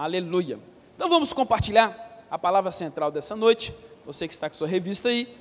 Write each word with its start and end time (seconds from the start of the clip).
Aleluia. 0.00 0.60
Então 0.94 1.08
vamos 1.08 1.32
compartilhar 1.32 2.24
a 2.30 2.38
palavra 2.38 2.70
central 2.70 3.10
dessa 3.10 3.34
noite. 3.34 3.74
Você 4.06 4.28
que 4.28 4.32
está 4.32 4.48
com 4.48 4.54
sua 4.54 4.68
revista 4.68 5.08
aí. 5.08 5.36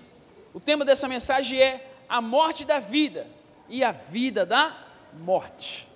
O 0.52 0.60
tema 0.60 0.84
dessa 0.84 1.08
mensagem 1.08 1.62
é 1.62 1.92
a 2.10 2.20
morte 2.20 2.66
da 2.66 2.80
vida 2.80 3.28
e 3.70 3.84
a 3.84 3.92
vida 3.92 4.48
da 4.48 4.76
morte. 5.14 5.88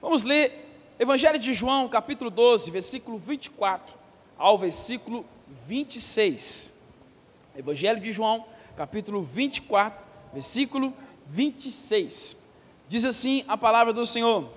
Vamos 0.00 0.22
ler 0.22 0.66
Evangelho 0.98 1.38
de 1.38 1.52
João, 1.52 1.90
capítulo 1.90 2.30
12, 2.30 2.70
versículo 2.70 3.18
24 3.18 3.94
ao 4.38 4.56
versículo 4.56 5.26
26. 5.66 6.72
Evangelho 7.54 8.00
de 8.00 8.14
João, 8.14 8.46
capítulo 8.78 9.22
24, 9.22 10.06
versículo 10.32 10.94
26. 11.26 12.34
Diz 12.88 13.04
assim 13.04 13.44
a 13.46 13.58
palavra 13.58 13.92
do 13.92 14.06
Senhor: 14.06 14.48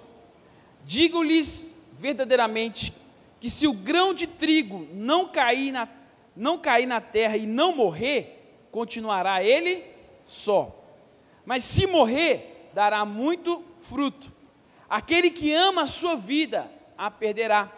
Digo-lhes 0.86 1.72
verdadeiramente 2.00 2.94
que 3.39 3.50
se 3.50 3.68
o 3.68 3.73
grão 3.73 4.14
de 4.14 4.25
trigo 4.28 4.88
não 4.93 5.28
cair 5.28 5.71
na, 5.71 5.88
não 6.36 6.57
cair 6.57 6.86
na 6.86 7.01
terra 7.01 7.38
e 7.38 7.46
não 7.46 7.75
morrer, 7.75 8.68
continuará 8.71 9.43
ele 9.43 9.84
só. 10.25 10.74
Mas 11.46 11.64
se 11.64 11.86
morrer, 11.86 12.70
dará 12.74 13.04
muito 13.06 13.64
fruto. 13.84 14.32
Aquele 14.89 15.29
que 15.29 15.54
ama 15.54 15.84
a 15.84 15.87
sua 15.87 16.15
vida 16.15 16.71
a 16.98 17.11
perderá, 17.11 17.71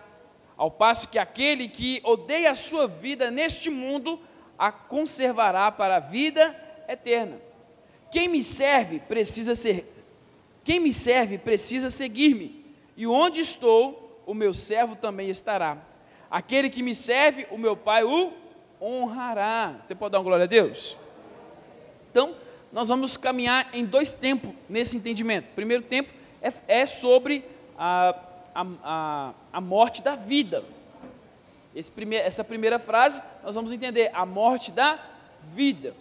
ao 0.58 0.70
passo 0.70 1.08
que 1.08 1.18
aquele 1.18 1.68
que 1.68 2.02
odeia 2.04 2.52
a 2.52 2.56
sua 2.56 2.88
vida 2.88 3.32
neste 3.32 3.70
mundo 3.70 4.20
a 4.58 4.72
conservará 4.72 5.72
para 5.72 5.98
a 5.98 6.00
vida 6.00 6.56
eterna. 6.88 7.40
Quem 8.12 8.28
me 8.28 8.42
serve 8.42 9.00
precisa 9.00 9.56
ser 9.56 9.96
quem 10.66 10.80
me 10.80 10.92
serve 10.92 11.38
precisa 11.38 11.92
seguir-me, 11.92 12.66
e 12.98 13.06
onde 13.06 13.40
estou, 13.40 14.05
o 14.26 14.34
meu 14.34 14.54
servo 14.54 14.96
também 14.96 15.30
estará. 15.30 15.78
Aquele 16.30 16.70
que 16.70 16.84
me 16.84 16.94
serve, 16.94 17.48
o 17.52 17.58
meu 17.58 17.78
Pai 17.78 18.04
o 18.04 18.34
honrará. 18.82 19.76
Você 19.86 19.96
pode 19.96 20.12
dar 20.12 20.20
uma 20.20 20.24
glória 20.24 20.46
a 20.46 20.48
Deus? 20.48 20.98
Então, 22.10 22.36
nós 22.72 22.90
vamos 22.90 23.16
caminhar 23.16 23.70
em 23.74 23.86
dois 23.86 24.12
tempos 24.12 24.54
nesse 24.68 24.98
entendimento. 24.98 25.46
O 25.46 25.56
primeiro 25.56 25.84
tempo 25.84 26.10
é, 26.42 26.82
é 26.82 26.86
sobre 26.86 27.46
a, 27.78 28.16
a, 28.54 28.66
a, 28.84 29.34
a, 29.54 29.62
morte 29.62 30.02
da 30.02 30.16
vida. 30.16 30.64
Prime, 31.94 32.16
essa 32.16 32.44
primeira 32.44 32.80
frase, 32.80 33.22
nós 33.44 33.56
vamos 33.56 33.72
entender 33.72 34.10
a 34.14 34.26
morte 34.26 34.72
da 34.72 35.00
vida. 35.54 35.94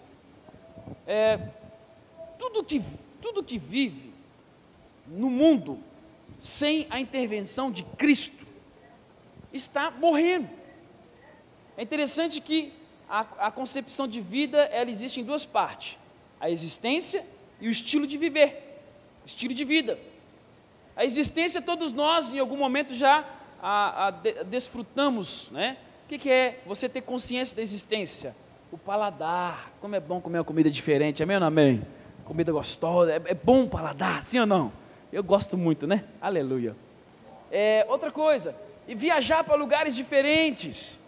É, 1.07 1.39
tudo, 2.39 2.65
que, 2.65 2.83
tudo 3.21 3.43
que 3.43 3.59
vive 3.59 4.13
no 5.07 5.29
mundo 5.29 5.79
sem 6.45 6.87
a 6.91 7.01
intervenção 7.01 7.71
de 7.71 7.83
Cristo 7.83 8.45
está 9.51 9.91
morrendo. 9.91 10.47
É 11.75 11.83
interessante 11.83 12.39
que 12.39 12.71
a, 13.09 13.21
a, 13.47 13.51
concepção 13.51 14.07
de 14.07 14.21
vida 14.21 14.59
ela 14.65 14.91
existe 14.91 15.23
em 15.23 15.25
duas 15.25 15.47
partes: 15.47 15.97
a 16.39 16.51
existência 16.51 17.25
e 17.59 17.67
o 17.67 17.71
estilo 17.71 18.07
de 18.07 18.19
viver, 18.19 18.79
estilo 19.25 19.55
de 19.55 19.65
vida. 19.65 19.99
A 20.95 21.03
existência 21.03 21.63
todos 21.63 21.93
nós 21.93 22.31
em 22.31 22.39
algum 22.39 22.59
momento 22.59 22.95
já 22.95 23.25
a, 23.63 24.09
a 24.09 24.11
de, 24.11 24.45
desfrutamos, 24.45 25.49
né? 25.51 25.79
O 26.05 26.09
que, 26.09 26.19
que 26.19 26.31
é 26.31 26.61
você 26.67 26.91
ter 26.91 27.01
consciência 27.01 27.57
da 27.57 27.63
existência? 27.63 28.37
O 28.71 28.77
paladar, 28.77 29.73
como 29.81 29.97
é 29.97 30.01
bom 30.01 30.21
comer 30.21 30.41
uma 30.41 30.45
comida 30.45 30.71
diferente, 30.71 31.23
amém 31.23 31.37
ou 31.37 31.41
não 31.41 31.47
amém? 31.47 31.83
Comida 32.27 32.53
gostosa, 32.53 33.13
é, 33.13 33.23
é 33.25 33.35
bom 33.35 33.63
o 33.63 33.69
paladar, 33.69 34.23
sim 34.23 34.39
ou 34.39 34.47
não? 34.47 34.84
Eu 35.15 35.23
gosto 35.23 35.57
muito, 35.57 35.87
né? 35.87 36.03
Aleluia. 36.21 36.75
É, 37.49 37.87
outra 37.89 38.11
coisa, 38.11 38.53
e 38.89 38.97
viajar 38.97 39.45
para 39.45 39.55
lugares 39.55 39.95
diferentes, 39.95 40.99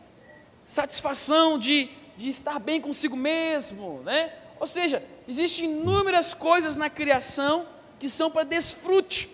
satisfação 0.64 1.58
de, 1.58 1.90
de 2.16 2.28
estar 2.28 2.60
bem 2.60 2.80
consigo 2.80 3.16
mesmo, 3.16 4.02
né? 4.04 4.32
Ou 4.60 4.66
seja, 4.68 5.02
existem 5.26 5.64
inúmeras 5.64 6.34
coisas 6.34 6.76
na 6.76 6.88
criação 6.88 7.66
que 7.98 8.08
são 8.08 8.30
para 8.30 8.44
desfrute, 8.44 9.28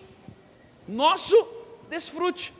nosso 0.87 1.35
desfrute. 1.87 2.51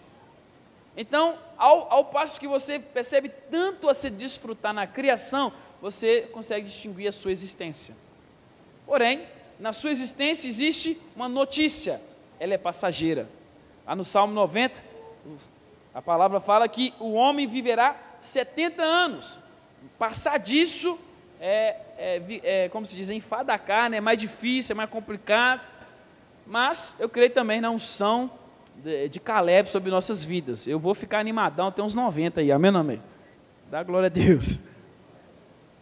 Então, 0.96 1.40
ao, 1.58 1.92
ao 1.92 2.06
passo 2.06 2.40
que 2.40 2.48
você 2.48 2.78
percebe 2.78 3.30
tanto 3.50 3.90
a 3.90 3.96
se 3.96 4.12
desfrutar 4.12 4.72
na 4.72 4.86
criação, 4.86 5.52
você 5.82 6.30
consegue 6.32 6.68
distinguir 6.68 7.08
a 7.08 7.12
sua 7.12 7.32
existência. 7.32 7.96
Porém, 8.86 9.28
na 9.60 9.72
sua 9.72 9.92
existência 9.92 10.48
existe 10.48 11.00
uma 11.16 11.30
notícia, 11.30 12.02
ela 12.40 12.54
é 12.54 12.58
passageira. 12.58 13.28
Lá 13.86 13.96
no 13.96 14.04
Salmo 14.04 14.34
90, 14.34 14.82
a 15.94 16.02
palavra 16.02 16.40
fala 16.40 16.68
que 16.68 16.94
o 17.00 17.14
homem 17.14 17.48
viverá 17.48 17.96
70 18.22 18.82
anos. 18.82 19.40
Passar 19.98 20.38
disso 20.38 20.98
é, 21.40 21.78
é, 21.98 22.22
é 22.44 22.70
como 22.70 22.86
se 22.86 22.96
diz, 22.96 23.10
enfada 23.10 23.54
a 23.54 23.60
carne, 23.60 23.98
é 23.98 24.02
mais 24.02 24.18
difícil, 24.18 24.74
é 24.74 24.76
mais 24.76 24.90
complicado. 24.90 25.62
Mas 26.46 26.96
eu 27.00 27.08
creio 27.08 27.30
também 27.30 27.62
na 27.62 27.70
unção 27.70 28.32
de, 28.78 29.10
de 29.10 29.20
Caleb 29.20 29.70
sobre 29.70 29.92
nossas 29.92 30.24
vidas. 30.24 30.68
Eu 30.68 30.80
vou 30.80 30.94
ficar 30.94 31.20
animadão 31.20 31.68
até 31.68 31.82
uns 31.82 31.94
90 31.96 32.42
aí, 32.42 32.52
amém 32.52 32.76
amém? 32.76 33.02
Dá 33.70 33.84
glória 33.84 34.08
a 34.08 34.10
Deus. 34.10 34.60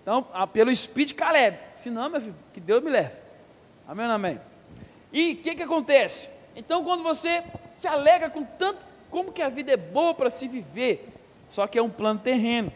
Então, 0.01 0.25
pelo 0.51 0.71
Espírito 0.71 1.09
de 1.09 1.15
Caleb. 1.15 1.57
Se 1.77 1.89
não, 1.89 2.09
meu 2.09 2.19
filho, 2.19 2.35
que 2.53 2.59
Deus 2.59 2.83
me 2.83 2.89
leve. 2.89 3.20
Amém 3.91 4.05
ou 4.05 4.13
amém? 4.13 4.39
E 5.11 5.33
o 5.33 5.35
que, 5.35 5.53
que 5.53 5.63
acontece? 5.63 6.29
Então, 6.55 6.81
quando 6.81 7.03
você 7.03 7.43
se 7.73 7.89
alegra 7.89 8.29
com 8.29 8.41
tanto, 8.41 8.85
como 9.09 9.33
que 9.33 9.41
a 9.41 9.49
vida 9.49 9.73
é 9.73 9.75
boa 9.75 10.13
para 10.13 10.29
se 10.29 10.47
viver, 10.47 11.09
só 11.49 11.67
que 11.67 11.77
é 11.77 11.81
um 11.81 11.89
plano 11.89 12.21
terreno, 12.21 12.71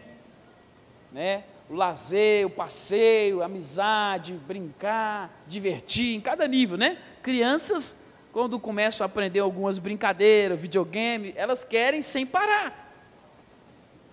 né? 1.13 1.45
O 1.69 1.73
lazer, 1.73 2.45
o 2.45 2.49
passeio, 2.49 3.41
a 3.41 3.45
amizade, 3.45 4.33
brincar, 4.33 5.31
divertir, 5.47 6.17
em 6.17 6.19
cada 6.19 6.45
nível, 6.49 6.75
né? 6.75 6.97
Crianças, 7.23 7.95
quando 8.33 8.59
começam 8.59 9.05
a 9.05 9.07
aprender 9.07 9.39
algumas 9.39 9.79
brincadeiras, 9.79 10.59
videogame, 10.59 11.33
elas 11.37 11.63
querem 11.63 12.01
sem 12.01 12.25
parar, 12.25 12.93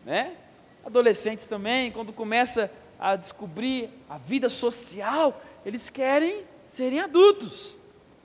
né? 0.07 0.37
Adolescentes 0.87 1.49
também, 1.49 1.91
quando 1.91 2.13
começa 2.13 2.71
a 2.97 3.17
descobrir 3.17 3.91
a 4.09 4.19
vida 4.19 4.49
social, 4.49 5.43
eles 5.67 5.91
querem 5.91 6.52
serem 6.73 7.01
adultos. 7.01 7.79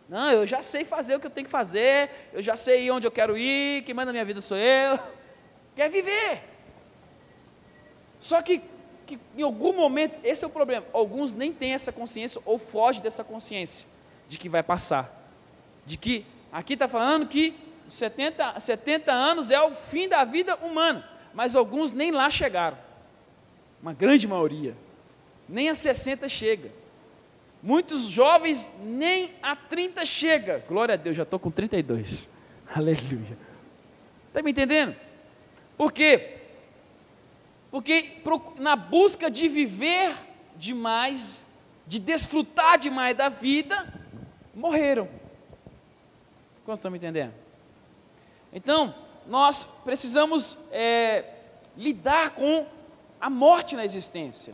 Não, 0.08 0.32
eu 0.32 0.48
já 0.48 0.62
sei 0.62 0.86
fazer 0.86 1.16
o 1.16 1.20
que 1.20 1.28
eu 1.28 1.32
tenho 1.32 1.44
que 1.44 1.52
fazer, 1.52 2.10
eu 2.32 2.42
já 2.42 2.56
sei 2.56 2.90
onde 2.90 3.06
eu 3.06 3.12
quero 3.12 3.38
ir, 3.38 3.84
quem 3.84 3.94
manda 3.94 4.06
na 4.06 4.14
minha 4.14 4.24
vida 4.24 4.40
sou 4.40 4.56
eu. 4.56 4.98
Quer 5.76 5.90
viver. 5.90 6.44
Só 8.22 8.42
que, 8.42 8.62
que 9.06 9.20
em 9.38 9.42
algum 9.42 9.74
momento, 9.74 10.18
esse 10.24 10.46
é 10.46 10.48
o 10.48 10.50
problema, 10.50 10.86
alguns 10.94 11.34
nem 11.34 11.52
têm 11.52 11.74
essa 11.74 11.92
consciência 11.92 12.42
ou 12.46 12.58
fogem 12.58 13.04
dessa 13.04 13.22
consciência 13.22 13.86
de 14.30 14.40
que 14.40 14.48
vai 14.48 14.64
passar. 14.64 15.14
De 15.86 15.98
que, 15.98 16.26
aqui 16.50 16.74
está 16.74 16.88
falando 16.88 17.28
que 17.28 17.54
70, 17.90 18.62
70 18.62 19.12
anos 19.12 19.52
é 19.52 19.62
o 19.62 19.72
fim 19.72 20.08
da 20.08 20.24
vida 20.24 20.56
humana, 20.56 21.08
mas 21.34 21.54
alguns 21.54 21.92
nem 21.92 22.12
lá 22.12 22.30
chegaram. 22.30 22.78
Uma 23.82 23.94
grande 23.94 24.26
maioria. 24.26 24.74
Nem 25.50 25.68
a 25.70 25.74
60 25.74 26.30
chega. 26.30 26.72
Muitos 27.62 28.04
jovens 28.04 28.72
nem 28.82 29.32
a 29.42 29.56
30 29.56 30.06
chega. 30.06 30.64
Glória 30.68 30.94
a 30.94 30.98
Deus, 30.98 31.16
já 31.16 31.24
estou 31.24 31.40
com 31.40 31.50
32. 31.50 32.30
Aleluia. 32.74 33.38
Está 34.28 34.42
me 34.42 34.52
entendendo? 34.52 34.96
Por 35.78 35.92
quê? 35.92 36.38
Porque 37.72 38.22
na 38.58 38.76
busca 38.76 39.30
de 39.30 39.48
viver 39.48 40.16
demais, 40.56 41.44
de 41.86 42.00
desfrutar 42.00 42.78
demais 42.78 43.16
da 43.16 43.30
vida, 43.30 43.94
morreram. 44.54 45.08
Como 46.66 46.74
estão 46.74 46.92
me 46.92 46.98
entendendo? 46.98 47.34
Então, 48.52 48.94
nós 49.28 49.66
precisamos 49.84 50.58
é, 50.72 51.26
lidar 51.76 52.32
com 52.32 52.66
a 53.20 53.30
morte 53.30 53.76
na 53.76 53.84
existência. 53.84 54.54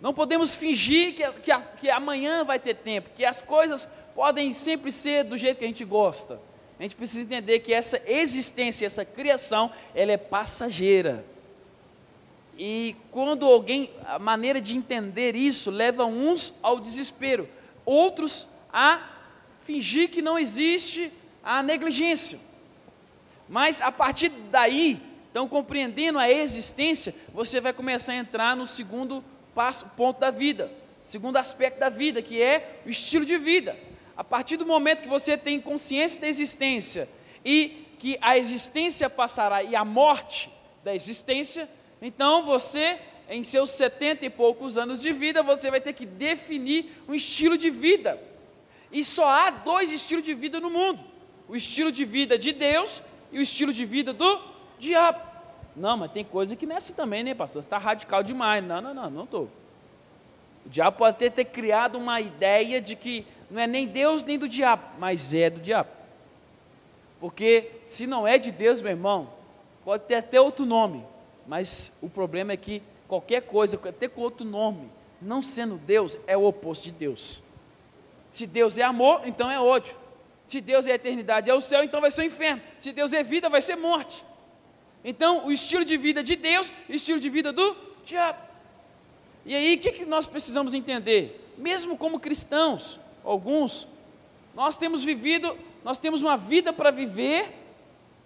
Não 0.00 0.14
podemos 0.14 0.54
fingir 0.54 1.14
que, 1.14 1.30
que, 1.40 1.58
que 1.80 1.90
amanhã 1.90 2.44
vai 2.44 2.58
ter 2.58 2.74
tempo, 2.74 3.10
que 3.14 3.24
as 3.24 3.40
coisas 3.40 3.88
podem 4.14 4.52
sempre 4.52 4.92
ser 4.92 5.24
do 5.24 5.36
jeito 5.36 5.58
que 5.58 5.64
a 5.64 5.68
gente 5.68 5.84
gosta. 5.84 6.40
A 6.78 6.82
gente 6.82 6.94
precisa 6.94 7.24
entender 7.24 7.58
que 7.58 7.72
essa 7.72 8.00
existência, 8.06 8.86
essa 8.86 9.04
criação, 9.04 9.72
ela 9.94 10.12
é 10.12 10.16
passageira. 10.16 11.24
E 12.56 12.94
quando 13.10 13.46
alguém, 13.46 13.90
a 14.06 14.18
maneira 14.18 14.60
de 14.60 14.76
entender 14.76 15.34
isso 15.34 15.70
leva 15.70 16.04
uns 16.04 16.54
ao 16.62 16.78
desespero, 16.78 17.48
outros 17.84 18.48
a 18.72 19.08
fingir 19.64 20.10
que 20.10 20.22
não 20.22 20.38
existe 20.38 21.12
a 21.42 21.62
negligência. 21.62 22.38
Mas 23.48 23.80
a 23.80 23.90
partir 23.90 24.28
daí, 24.50 25.00
então 25.30 25.48
compreendendo 25.48 26.18
a 26.18 26.30
existência, 26.30 27.14
você 27.32 27.60
vai 27.60 27.72
começar 27.72 28.12
a 28.12 28.16
entrar 28.16 28.56
no 28.56 28.66
segundo 28.66 29.24
passo, 29.58 29.86
ponto 29.96 30.20
da 30.20 30.30
vida, 30.30 30.70
segundo 31.02 31.36
aspecto 31.36 31.80
da 31.80 31.88
vida, 31.88 32.22
que 32.22 32.40
é 32.40 32.80
o 32.86 32.88
estilo 32.88 33.24
de 33.24 33.36
vida. 33.36 33.76
A 34.16 34.22
partir 34.22 34.56
do 34.56 34.64
momento 34.64 35.02
que 35.02 35.08
você 35.08 35.36
tem 35.36 35.60
consciência 35.60 36.20
da 36.20 36.28
existência 36.28 37.08
e 37.44 37.84
que 37.98 38.16
a 38.20 38.38
existência 38.38 39.10
passará 39.10 39.64
e 39.64 39.74
a 39.74 39.84
morte 39.84 40.48
da 40.84 40.94
existência, 40.94 41.68
então 42.00 42.46
você, 42.46 43.00
em 43.28 43.42
seus 43.42 43.70
setenta 43.70 44.24
e 44.24 44.30
poucos 44.30 44.78
anos 44.78 45.02
de 45.02 45.12
vida, 45.12 45.42
você 45.42 45.72
vai 45.72 45.80
ter 45.80 45.92
que 45.92 46.06
definir 46.06 47.02
um 47.08 47.12
estilo 47.12 47.58
de 47.58 47.68
vida. 47.68 48.16
E 48.92 49.02
só 49.02 49.26
há 49.26 49.50
dois 49.50 49.90
estilos 49.90 50.24
de 50.24 50.34
vida 50.34 50.60
no 50.60 50.70
mundo: 50.70 51.02
o 51.48 51.56
estilo 51.56 51.90
de 51.90 52.04
vida 52.04 52.38
de 52.38 52.52
Deus 52.52 53.02
e 53.32 53.40
o 53.40 53.42
estilo 53.42 53.72
de 53.72 53.84
vida 53.84 54.12
do 54.12 54.40
diabo. 54.78 55.27
Não, 55.78 55.96
mas 55.96 56.10
tem 56.12 56.24
coisa 56.24 56.56
que 56.56 56.66
não 56.66 56.74
é 56.74 56.78
assim 56.78 56.92
também, 56.92 57.22
né, 57.22 57.34
pastor? 57.34 57.62
Você 57.62 57.66
está 57.66 57.78
radical 57.78 58.22
demais. 58.22 58.64
Não, 58.64 58.80
não, 58.80 58.92
não, 58.92 59.10
não 59.10 59.24
estou. 59.24 59.48
O 60.66 60.68
diabo 60.68 60.98
pode 60.98 61.16
até 61.16 61.30
ter 61.30 61.44
criado 61.46 61.96
uma 61.96 62.20
ideia 62.20 62.80
de 62.80 62.96
que 62.96 63.24
não 63.50 63.60
é 63.60 63.66
nem 63.66 63.86
Deus 63.86 64.22
nem 64.22 64.38
do 64.38 64.48
diabo, 64.48 64.82
mas 64.98 65.32
é 65.32 65.48
do 65.48 65.60
diabo. 65.60 65.88
Porque 67.20 67.70
se 67.84 68.06
não 68.06 68.26
é 68.26 68.38
de 68.38 68.50
Deus, 68.50 68.82
meu 68.82 68.90
irmão, 68.90 69.28
pode 69.84 70.04
ter 70.04 70.16
até 70.16 70.40
outro 70.40 70.66
nome, 70.66 71.04
mas 71.46 71.96
o 72.02 72.08
problema 72.08 72.52
é 72.52 72.56
que 72.56 72.82
qualquer 73.06 73.42
coisa, 73.42 73.80
até 73.88 74.08
com 74.08 74.20
outro 74.20 74.44
nome, 74.44 74.90
não 75.20 75.40
sendo 75.40 75.76
Deus, 75.76 76.18
é 76.26 76.36
o 76.36 76.44
oposto 76.44 76.84
de 76.84 76.92
Deus. 76.92 77.42
Se 78.30 78.46
Deus 78.46 78.76
é 78.76 78.82
amor, 78.82 79.22
então 79.24 79.50
é 79.50 79.58
ódio. 79.58 79.96
Se 80.46 80.60
Deus 80.60 80.86
é 80.86 80.92
eternidade, 80.92 81.50
é 81.50 81.54
o 81.54 81.60
céu, 81.60 81.82
então 81.82 82.00
vai 82.00 82.10
ser 82.10 82.22
o 82.22 82.24
inferno. 82.24 82.62
Se 82.78 82.92
Deus 82.92 83.12
é 83.12 83.22
vida, 83.22 83.48
vai 83.48 83.60
ser 83.60 83.76
morte. 83.76 84.24
Então, 85.04 85.46
o 85.46 85.52
estilo 85.52 85.84
de 85.84 85.96
vida 85.96 86.22
de 86.22 86.36
Deus 86.36 86.72
o 86.88 86.92
estilo 86.92 87.20
de 87.20 87.30
vida 87.30 87.52
do 87.52 87.76
diabo. 88.04 88.38
E 89.46 89.54
aí, 89.54 89.76
o 89.76 89.78
que, 89.78 89.92
que 89.92 90.04
nós 90.04 90.26
precisamos 90.26 90.74
entender? 90.74 91.54
Mesmo 91.56 91.96
como 91.96 92.20
cristãos, 92.20 93.00
alguns, 93.24 93.88
nós 94.54 94.76
temos 94.76 95.04
vivido, 95.04 95.56
nós 95.84 95.98
temos 95.98 96.22
uma 96.22 96.36
vida 96.36 96.72
para 96.72 96.90
viver, 96.90 97.54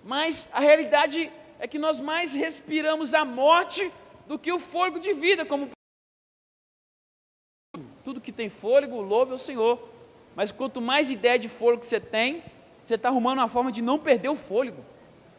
mas 0.04 0.48
a 0.52 0.60
realidade 0.60 1.30
é 1.58 1.66
que 1.68 1.78
nós 1.78 2.00
mais 2.00 2.34
respiramos 2.34 3.14
a 3.14 3.24
morte 3.24 3.92
do 4.26 4.38
que 4.38 4.52
o 4.52 4.58
fôlego 4.58 4.98
de 4.98 5.12
vida, 5.12 5.44
como 5.44 5.70
tudo 8.04 8.20
que 8.20 8.32
tem 8.32 8.48
fôlego, 8.48 9.00
louve 9.00 9.32
ao 9.32 9.38
Senhor. 9.38 9.88
Mas 10.34 10.50
quanto 10.50 10.80
mais 10.80 11.10
ideia 11.10 11.38
de 11.38 11.48
fôlego 11.48 11.84
você 11.84 12.00
tem, 12.00 12.42
você 12.84 12.94
está 12.94 13.08
arrumando 13.08 13.38
uma 13.38 13.48
forma 13.48 13.70
de 13.70 13.82
não 13.82 13.98
perder 13.98 14.28
o 14.28 14.34
fôlego. 14.34 14.84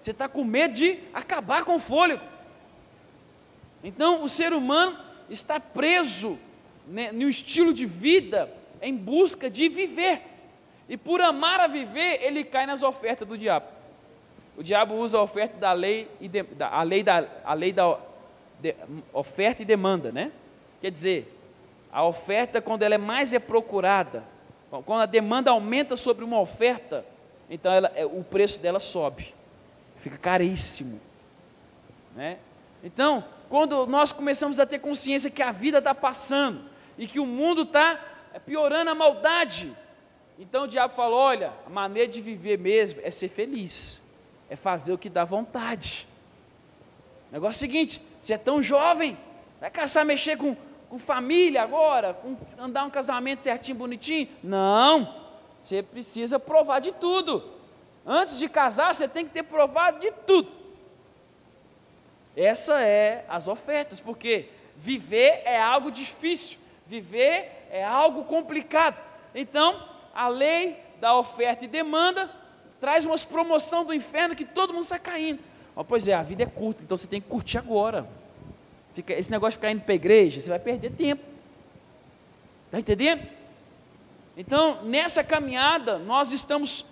Você 0.03 0.11
está 0.11 0.27
com 0.27 0.43
medo 0.43 0.73
de 0.73 0.99
acabar 1.13 1.63
com 1.63 1.75
o 1.75 1.79
fôlego. 1.79 2.21
Então, 3.81 4.21
o 4.21 4.27
ser 4.27 4.51
humano 4.51 4.99
está 5.29 5.61
preso 5.61 6.37
né, 6.85 7.09
no 7.13 7.29
estilo 7.29 7.73
de 7.73 7.85
vida 7.85 8.51
em 8.81 8.93
busca 8.93 9.49
de 9.49 9.69
viver. 9.69 10.21
E 10.89 10.97
por 10.97 11.21
amar 11.21 11.61
a 11.61 11.67
viver, 11.67 12.21
ele 12.21 12.43
cai 12.43 12.65
nas 12.65 12.83
ofertas 12.83 13.25
do 13.25 13.37
diabo. 13.37 13.67
O 14.57 14.61
diabo 14.61 14.95
usa 14.95 15.17
a 15.17 15.21
oferta 15.21 15.57
da 15.57 15.71
lei 15.71 16.09
e 16.19 16.27
de, 16.27 16.43
da, 16.43 16.67
a 16.67 16.83
lei 16.83 17.01
da 17.01 17.25
a 17.45 17.53
lei 17.53 17.71
da 17.71 17.97
de, 18.59 18.75
oferta 19.13 19.61
e 19.61 19.65
demanda, 19.65 20.11
né? 20.11 20.33
Quer 20.81 20.91
dizer, 20.91 21.33
a 21.89 22.05
oferta 22.05 22.61
quando 22.61 22.83
ela 22.83 22.95
é 22.95 22.97
mais 22.97 23.33
é 23.33 23.39
procurada, 23.39 24.21
quando 24.69 25.01
a 25.01 25.05
demanda 25.05 25.49
aumenta 25.49 25.95
sobre 25.95 26.25
uma 26.25 26.41
oferta, 26.41 27.05
então 27.49 27.71
ela, 27.71 27.89
é, 27.95 28.05
o 28.05 28.21
preço 28.21 28.59
dela 28.59 28.81
sobe 28.81 29.33
fica 30.03 30.17
caríssimo. 30.17 30.99
Né? 32.13 32.37
Então, 32.83 33.23
quando 33.49 33.87
nós 33.87 34.11
começamos 34.11 34.59
a 34.59 34.65
ter 34.65 34.79
consciência 34.79 35.31
que 35.31 35.41
a 35.41 35.51
vida 35.51 35.77
está 35.77 35.95
passando 35.95 36.65
e 36.97 37.07
que 37.07 37.19
o 37.19 37.25
mundo 37.25 37.61
está 37.61 37.99
piorando 38.45 38.91
a 38.91 38.95
maldade, 38.95 39.73
então 40.37 40.65
o 40.65 40.67
diabo 40.67 40.93
falou: 40.93 41.19
olha, 41.19 41.53
a 41.65 41.69
maneira 41.69 42.11
de 42.11 42.21
viver 42.21 42.59
mesmo 42.59 42.99
é 43.01 43.09
ser 43.09 43.29
feliz, 43.29 44.03
é 44.49 44.57
fazer 44.57 44.91
o 44.91 44.97
que 44.97 45.09
dá 45.09 45.23
vontade. 45.23 46.05
Negócio 47.31 47.59
é 47.59 47.67
seguinte: 47.67 48.01
você 48.21 48.33
é 48.33 48.37
tão 48.37 48.61
jovem, 48.61 49.17
vai 49.61 49.71
caçar, 49.71 50.05
mexer 50.05 50.37
com, 50.37 50.57
com 50.89 50.99
família 50.99 51.63
agora, 51.63 52.13
com, 52.13 52.35
andar 52.59 52.83
um 52.83 52.89
casamento 52.89 53.43
certinho, 53.43 53.77
bonitinho? 53.77 54.27
Não, 54.43 55.15
você 55.57 55.81
precisa 55.81 56.37
provar 56.37 56.79
de 56.79 56.91
tudo. 56.91 57.53
Antes 58.05 58.37
de 58.37 58.49
casar, 58.49 58.93
você 58.93 59.07
tem 59.07 59.25
que 59.25 59.31
ter 59.31 59.43
provado 59.43 59.99
de 59.99 60.11
tudo. 60.11 60.51
Essa 62.35 62.81
é 62.81 63.25
as 63.29 63.47
ofertas, 63.47 63.99
porque 63.99 64.49
viver 64.75 65.41
é 65.45 65.61
algo 65.61 65.91
difícil, 65.91 66.57
viver 66.87 67.67
é 67.71 67.83
algo 67.83 68.25
complicado. 68.25 68.97
Então, 69.33 69.87
a 70.13 70.27
lei 70.27 70.77
da 70.99 71.15
oferta 71.15 71.65
e 71.65 71.67
demanda 71.67 72.29
traz 72.79 73.05
umas 73.05 73.23
promoção 73.23 73.85
do 73.85 73.93
inferno 73.93 74.35
que 74.35 74.45
todo 74.45 74.73
mundo 74.73 74.83
está 74.83 74.99
caindo. 74.99 75.39
Oh, 75.75 75.83
pois 75.83 76.07
é, 76.07 76.13
a 76.13 76.21
vida 76.21 76.43
é 76.43 76.45
curta, 76.45 76.83
então 76.83 76.97
você 76.97 77.07
tem 77.07 77.21
que 77.21 77.27
curtir 77.27 77.57
agora. 77.57 78.07
Fica, 78.93 79.13
esse 79.13 79.31
negócio 79.31 79.53
de 79.53 79.57
ficar 79.57 79.71
indo 79.71 79.81
para 79.81 79.93
a 79.93 79.95
igreja, 79.95 80.41
você 80.41 80.49
vai 80.49 80.59
perder 80.59 80.91
tempo. 80.91 81.23
Está 82.65 82.79
entendendo? 82.79 83.27
Então, 84.35 84.83
nessa 84.83 85.23
caminhada, 85.23 85.97
nós 85.97 86.31
estamos 86.31 86.85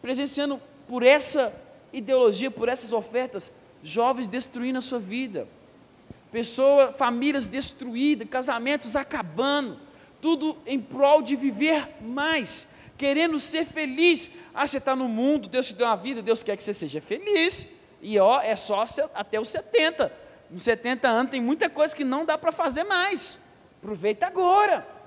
presenciando 0.00 0.60
por 0.86 1.02
essa 1.02 1.54
ideologia, 1.92 2.50
por 2.50 2.68
essas 2.68 2.92
ofertas, 2.92 3.52
jovens 3.82 4.28
destruindo 4.28 4.78
a 4.78 4.82
sua 4.82 4.98
vida, 4.98 5.46
pessoas, 6.30 6.96
famílias 6.96 7.46
destruídas, 7.46 8.28
casamentos 8.28 8.96
acabando, 8.96 9.78
tudo 10.20 10.56
em 10.66 10.80
prol 10.80 11.22
de 11.22 11.36
viver 11.36 11.88
mais, 12.00 12.66
querendo 12.96 13.38
ser 13.38 13.64
feliz. 13.64 14.30
Ah, 14.54 14.66
você 14.66 14.78
está 14.78 14.96
no 14.96 15.08
mundo, 15.08 15.48
Deus 15.48 15.68
te 15.68 15.74
deu 15.74 15.86
uma 15.86 15.96
vida, 15.96 16.20
Deus 16.20 16.42
quer 16.42 16.56
que 16.56 16.64
você 16.64 16.74
seja 16.74 17.00
feliz. 17.00 17.66
E 18.00 18.18
ó, 18.18 18.40
é 18.40 18.56
só 18.56 18.84
até 19.14 19.40
os 19.40 19.48
70. 19.48 20.12
Nos 20.50 20.62
70 20.62 21.08
anos 21.08 21.30
tem 21.30 21.40
muita 21.40 21.68
coisa 21.68 21.94
que 21.94 22.04
não 22.04 22.24
dá 22.24 22.38
para 22.38 22.52
fazer 22.52 22.84
mais. 22.84 23.38
Aproveita 23.78 24.26
agora. 24.26 24.97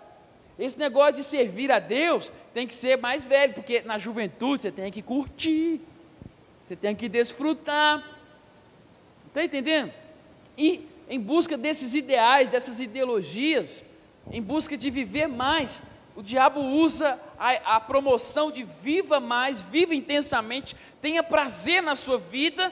Esse 0.62 0.78
negócio 0.78 1.16
de 1.16 1.24
servir 1.24 1.72
a 1.72 1.80
Deus 1.80 2.32
tem 2.54 2.68
que 2.68 2.76
ser 2.76 2.96
mais 2.96 3.24
velho, 3.24 3.56
porque 3.56 3.82
na 3.82 3.98
juventude 3.98 4.62
você 4.62 4.72
tem 4.72 4.92
que 4.92 5.02
curtir, 5.02 5.82
você 6.64 6.76
tem 6.76 6.96
que 6.96 7.10
desfrutar. 7.10 8.06
Está 9.26 9.44
entendendo? 9.44 9.92
E 10.56 10.88
em 11.10 11.20
busca 11.20 11.58
desses 11.58 11.96
ideais, 11.96 12.48
dessas 12.48 12.80
ideologias, 12.80 13.84
em 14.32 14.40
busca 14.40 14.78
de 14.78 14.92
viver 14.92 15.26
mais, 15.26 15.82
o 16.16 16.22
diabo 16.22 16.62
usa 16.62 17.20
a, 17.40 17.78
a, 17.78 17.80
promoção 17.80 18.52
de 18.52 18.64
viva 18.64 19.20
mais, 19.20 19.64
viva 19.64 19.96
intensamente, 19.96 20.76
tenha 21.02 21.24
prazer 21.24 21.82
na 21.82 21.96
sua 21.96 22.20
vida 22.20 22.72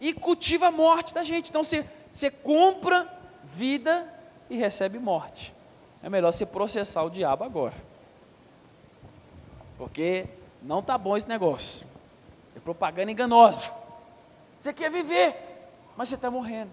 e 0.00 0.12
cultiva 0.12 0.66
a 0.66 0.72
morte 0.72 1.14
da 1.14 1.22
gente. 1.22 1.48
Então 1.48 1.62
você, 1.62 1.86
você 2.12 2.28
compra 2.28 3.08
vida 3.54 4.12
e 4.50 4.56
recebe 4.56 4.98
morte 4.98 5.59
é 6.02 6.08
melhor 6.08 6.32
você 6.32 6.46
processar 6.46 7.02
o 7.02 7.10
diabo 7.10 7.44
agora. 7.44 7.74
Porque 9.76 10.26
não 10.62 10.80
está 10.80 10.96
bom 10.96 11.16
esse 11.16 11.28
negócio. 11.28 11.86
É 12.56 12.60
propaganda 12.60 13.10
enganosa. 13.10 13.72
Você 14.58 14.72
quer 14.72 14.90
viver, 14.90 15.36
mas 15.96 16.08
você 16.08 16.14
está 16.14 16.30
morrendo. 16.30 16.70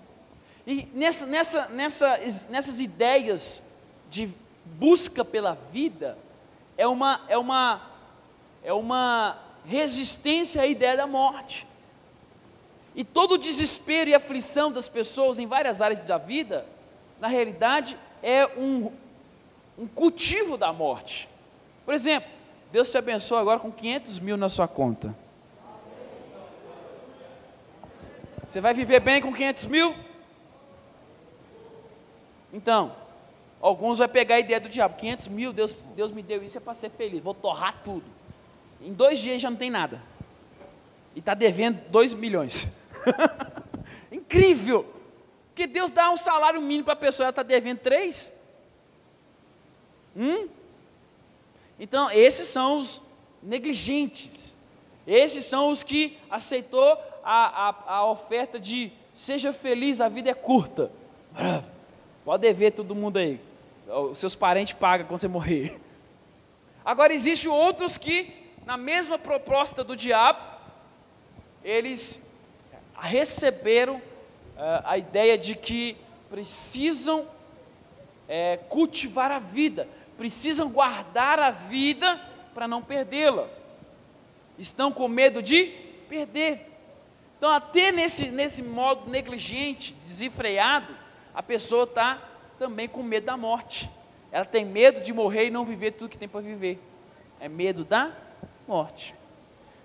E 0.66 0.88
nessa, 0.94 1.26
nessa, 1.26 1.68
nessa, 1.70 2.20
nessas 2.50 2.82
ideias 2.82 3.62
de 4.10 4.30
busca 4.66 5.24
pela 5.24 5.58
vida, 5.72 6.18
é 6.78 6.86
uma, 6.86 7.22
é 7.30 7.38
uma, 7.38 7.82
é 8.64 8.74
uma 8.74 9.38
resistência 9.66 10.62
à 10.62 10.68
ideia 10.68 10.98
da 10.98 11.08
morte. 11.08 11.66
E 12.96 13.04
todo 13.04 13.34
o 13.34 13.38
desespero 13.38 14.10
e 14.10 14.16
aflição 14.16 14.72
das 14.72 14.90
pessoas 14.90 15.40
em 15.40 15.48
várias 15.48 15.82
áreas 15.82 16.02
da 16.02 16.18
vida, 16.18 16.66
na 17.20 17.28
realidade, 17.28 17.98
é 18.22 18.46
um 18.58 18.92
um 19.78 19.88
cultivo 19.88 20.58
da 20.58 20.74
morte. 20.74 21.30
Por 21.86 21.94
exemplo, 21.94 22.30
Deus 22.72 22.90
te 22.90 22.98
abençoa 22.98 23.40
agora 23.40 23.60
com 23.60 23.72
500 23.72 24.20
mil 24.20 24.36
na 24.36 24.50
sua 24.50 24.68
conta. 24.68 25.16
Você 28.48 28.62
vai 28.62 28.74
viver 28.74 29.00
bem 29.02 29.22
com 29.22 29.34
500 29.34 29.66
mil? 29.68 29.96
Então, 32.52 32.96
alguns 33.62 34.00
vão 34.00 34.08
pegar 34.08 34.36
a 34.36 34.40
ideia 34.40 34.60
do 34.60 34.70
diabo: 34.70 34.96
500 34.96 35.28
mil, 35.28 35.54
Deus, 35.54 35.74
Deus 35.96 36.12
me 36.12 36.24
deu 36.24 36.44
isso 36.44 36.58
é 36.58 36.62
para 36.62 36.74
ser 36.74 36.90
feliz, 36.90 37.22
vou 37.22 37.34
torrar 37.34 37.82
tudo. 37.84 38.06
Em 38.82 38.94
dois 38.94 39.20
dias 39.20 39.42
já 39.42 39.50
não 39.50 39.58
tem 39.58 39.70
nada. 39.70 40.02
E 41.16 41.20
está 41.20 41.34
devendo 41.34 41.82
2 41.90 42.14
milhões. 42.14 42.68
Incrível! 44.12 44.94
Porque 45.50 45.66
Deus 45.66 45.90
dá 45.90 46.12
um 46.12 46.18
salário 46.18 46.62
mínimo 46.62 46.86
para 46.86 46.94
a 46.94 46.98
pessoa, 46.98 47.26
ela 47.26 47.32
está 47.32 47.44
devendo 47.44 47.80
3. 47.80 48.37
Hum? 50.18 50.50
Então, 51.80 52.10
esses 52.10 52.48
são 52.48 52.80
os 52.80 53.04
negligentes. 53.42 54.56
Esses 55.06 55.46
são 55.46 55.70
os 55.70 55.84
que 55.84 56.18
aceitou 56.30 56.98
a, 57.24 57.70
a, 57.70 57.98
a 57.98 58.06
oferta 58.10 58.60
de 58.60 58.92
seja 59.14 59.54
feliz, 59.54 60.02
a 60.02 60.10
vida 60.10 60.30
é 60.30 60.34
curta. 60.34 60.92
Pode 62.26 62.52
ver 62.54 62.72
todo 62.72 62.96
mundo 62.96 63.18
aí. 63.18 63.40
Os 63.88 64.18
seus 64.18 64.36
parentes 64.36 64.74
pagam 64.74 65.08
quando 65.08 65.20
você 65.20 65.28
morrer. 65.28 65.80
Agora 66.84 67.14
existem 67.14 67.50
outros 67.50 67.98
que, 67.98 68.34
na 68.66 68.78
mesma 68.78 69.18
proposta 69.18 69.84
do 69.84 69.96
diabo, 69.96 70.40
eles 71.64 72.22
receberam 73.00 73.96
uh, 73.96 74.84
a 74.84 74.98
ideia 74.98 75.38
de 75.38 75.56
que 75.56 75.98
precisam 76.30 77.28
é, 78.28 78.58
cultivar 78.70 79.32
a 79.32 79.40
vida, 79.40 79.88
precisam 80.18 80.70
guardar 80.70 81.40
a 81.40 81.52
vida 81.52 82.20
para 82.54 82.68
não 82.68 82.82
perdê-la. 82.82 83.48
Estão 84.58 84.92
com 84.92 85.08
medo 85.08 85.42
de 85.42 85.68
perder. 86.10 86.66
Então, 87.38 87.52
até 87.52 87.92
nesse, 87.92 88.32
nesse 88.32 88.64
modo 88.64 89.10
negligente, 89.10 89.96
desenfreado, 90.04 90.96
a 91.34 91.44
pessoa 91.44 91.84
está 91.84 92.20
também 92.58 92.88
com 92.88 93.04
medo 93.04 93.28
da 93.28 93.38
morte. 93.38 93.90
Ela 94.32 94.46
tem 94.46 94.66
medo 94.66 95.02
de 95.02 95.14
morrer 95.14 95.48
e 95.48 95.52
não 95.52 95.64
viver 95.64 95.92
tudo 95.92 96.10
que 96.10 96.18
tem 96.18 96.28
para 96.28 96.42
viver. 96.42 96.82
É 97.40 97.48
medo 97.48 97.86
da 97.86 98.12
morte. 98.68 99.14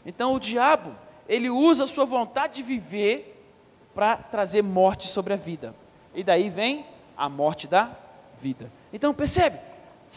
Então, 0.07 0.35
o 0.35 0.41
diabo, 0.41 0.97
ele 1.29 1.51
usa 1.51 1.85
a 1.85 1.87
sua 1.87 2.07
vontade 2.07 2.55
de 2.55 2.63
viver 2.63 3.29
para 3.95 4.17
trazer 4.17 4.63
morte 4.63 5.07
sobre 5.07 5.35
a 5.35 5.37
vida. 5.37 5.75
E 6.15 6.25
daí 6.25 6.49
vem 6.49 6.87
a 7.17 7.29
morte 7.29 7.69
da 7.69 7.91
vida. 8.41 8.71
Então, 8.93 9.13
percebe? 9.13 9.59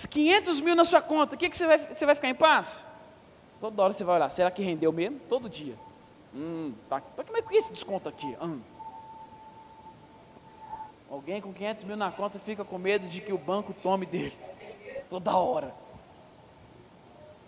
500 0.04 0.60
mil 0.60 0.76
na 0.76 0.84
sua 0.84 1.02
conta, 1.02 1.36
o 1.36 1.38
que, 1.38 1.50
que 1.50 1.56
você, 1.56 1.66
vai, 1.66 1.78
você 1.78 2.06
vai 2.06 2.16
ficar 2.16 2.28
em 2.28 2.36
paz? 2.36 2.86
Toda 3.62 3.82
hora 3.82 3.94
você 3.94 4.04
vai 4.04 4.16
olhar, 4.16 4.30
será 4.30 4.52
que 4.52 4.62
rendeu 4.62 4.92
mesmo? 4.92 5.20
Todo 5.30 5.48
dia. 5.48 5.78
Hum, 6.34 6.74
tá. 6.90 7.00
Como 7.00 7.38
é 7.38 7.42
que 7.42 7.56
é 7.56 7.58
esse 7.58 7.72
desconto 7.72 8.10
aqui? 8.10 8.36
Hum. 8.42 8.60
Alguém 11.10 11.40
com 11.40 11.54
500 11.54 11.84
mil 11.86 11.96
na 11.96 12.12
conta 12.12 12.38
fica 12.40 12.66
com 12.66 12.78
medo 12.78 13.08
de 13.08 13.22
que 13.22 13.32
o 13.32 13.38
banco 13.38 13.74
tome 13.82 14.06
dele. 14.06 14.38
Toda 15.10 15.38
hora. 15.38 15.74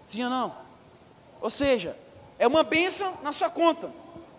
Sim 0.07 0.23
ou 0.23 0.29
não? 0.29 0.55
Ou 1.41 1.49
seja, 1.49 1.97
é 2.39 2.47
uma 2.47 2.63
benção 2.63 3.17
na 3.21 3.31
sua 3.31 3.49
conta, 3.49 3.91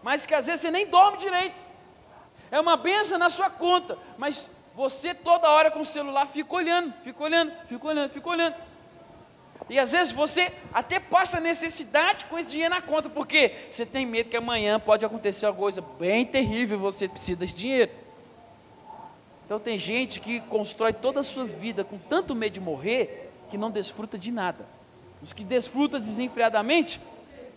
mas 0.03 0.25
que 0.25 0.35
às 0.35 0.47
vezes 0.47 0.62
você 0.62 0.71
nem 0.71 0.87
dorme 0.87 1.19
direito. 1.19 1.55
É 2.50 2.59
uma 2.59 2.77
benção 2.77 3.19
na 3.19 3.29
sua 3.29 3.50
conta, 3.50 3.99
mas 4.17 4.50
você 4.78 5.12
toda 5.12 5.50
hora 5.50 5.73
com 5.73 5.80
o 5.80 5.85
celular 5.85 6.25
fica 6.28 6.54
olhando, 6.54 6.94
fica 7.02 7.25
olhando, 7.25 7.52
fica 7.66 7.85
olhando, 7.85 8.11
fica 8.12 8.28
olhando. 8.30 8.54
E 9.68 9.76
às 9.76 9.90
vezes 9.90 10.12
você 10.12 10.52
até 10.73 11.00
passa 11.00 11.40
necessidade 11.40 12.26
com 12.26 12.38
esse 12.38 12.49
dinheiro 12.49 12.73
na 12.73 12.80
conta, 12.80 13.11
porque 13.11 13.52
você 13.68 13.85
tem 13.85 14.06
medo 14.06 14.30
que 14.30 14.37
amanhã 14.37 14.78
pode 14.78 15.04
acontecer 15.04 15.47
alguma 15.47 15.64
coisa 15.64 15.80
bem 15.99 16.25
terrível 16.25 16.78
e 16.78 16.80
você 16.80 17.08
precisa 17.08 17.40
desse 17.40 17.56
dinheiro. 17.56 17.90
Então 19.44 19.58
tem 19.58 19.76
gente 19.76 20.20
que 20.20 20.38
constrói 20.42 20.92
toda 20.92 21.18
a 21.18 21.25
sua 21.25 21.44
vida 21.44 21.82
com 21.82 21.99
tanto 21.99 22.32
medo 22.32 22.52
de 22.52 22.61
morrer 22.61 23.32
que 23.50 23.58
não 23.58 23.73
desfruta 23.73 24.16
de 24.16 24.30
nada. 24.30 24.64
Os 25.20 25.32
que 25.32 25.42
desfrutam 25.42 25.99
desenfreadamente, 25.99 27.00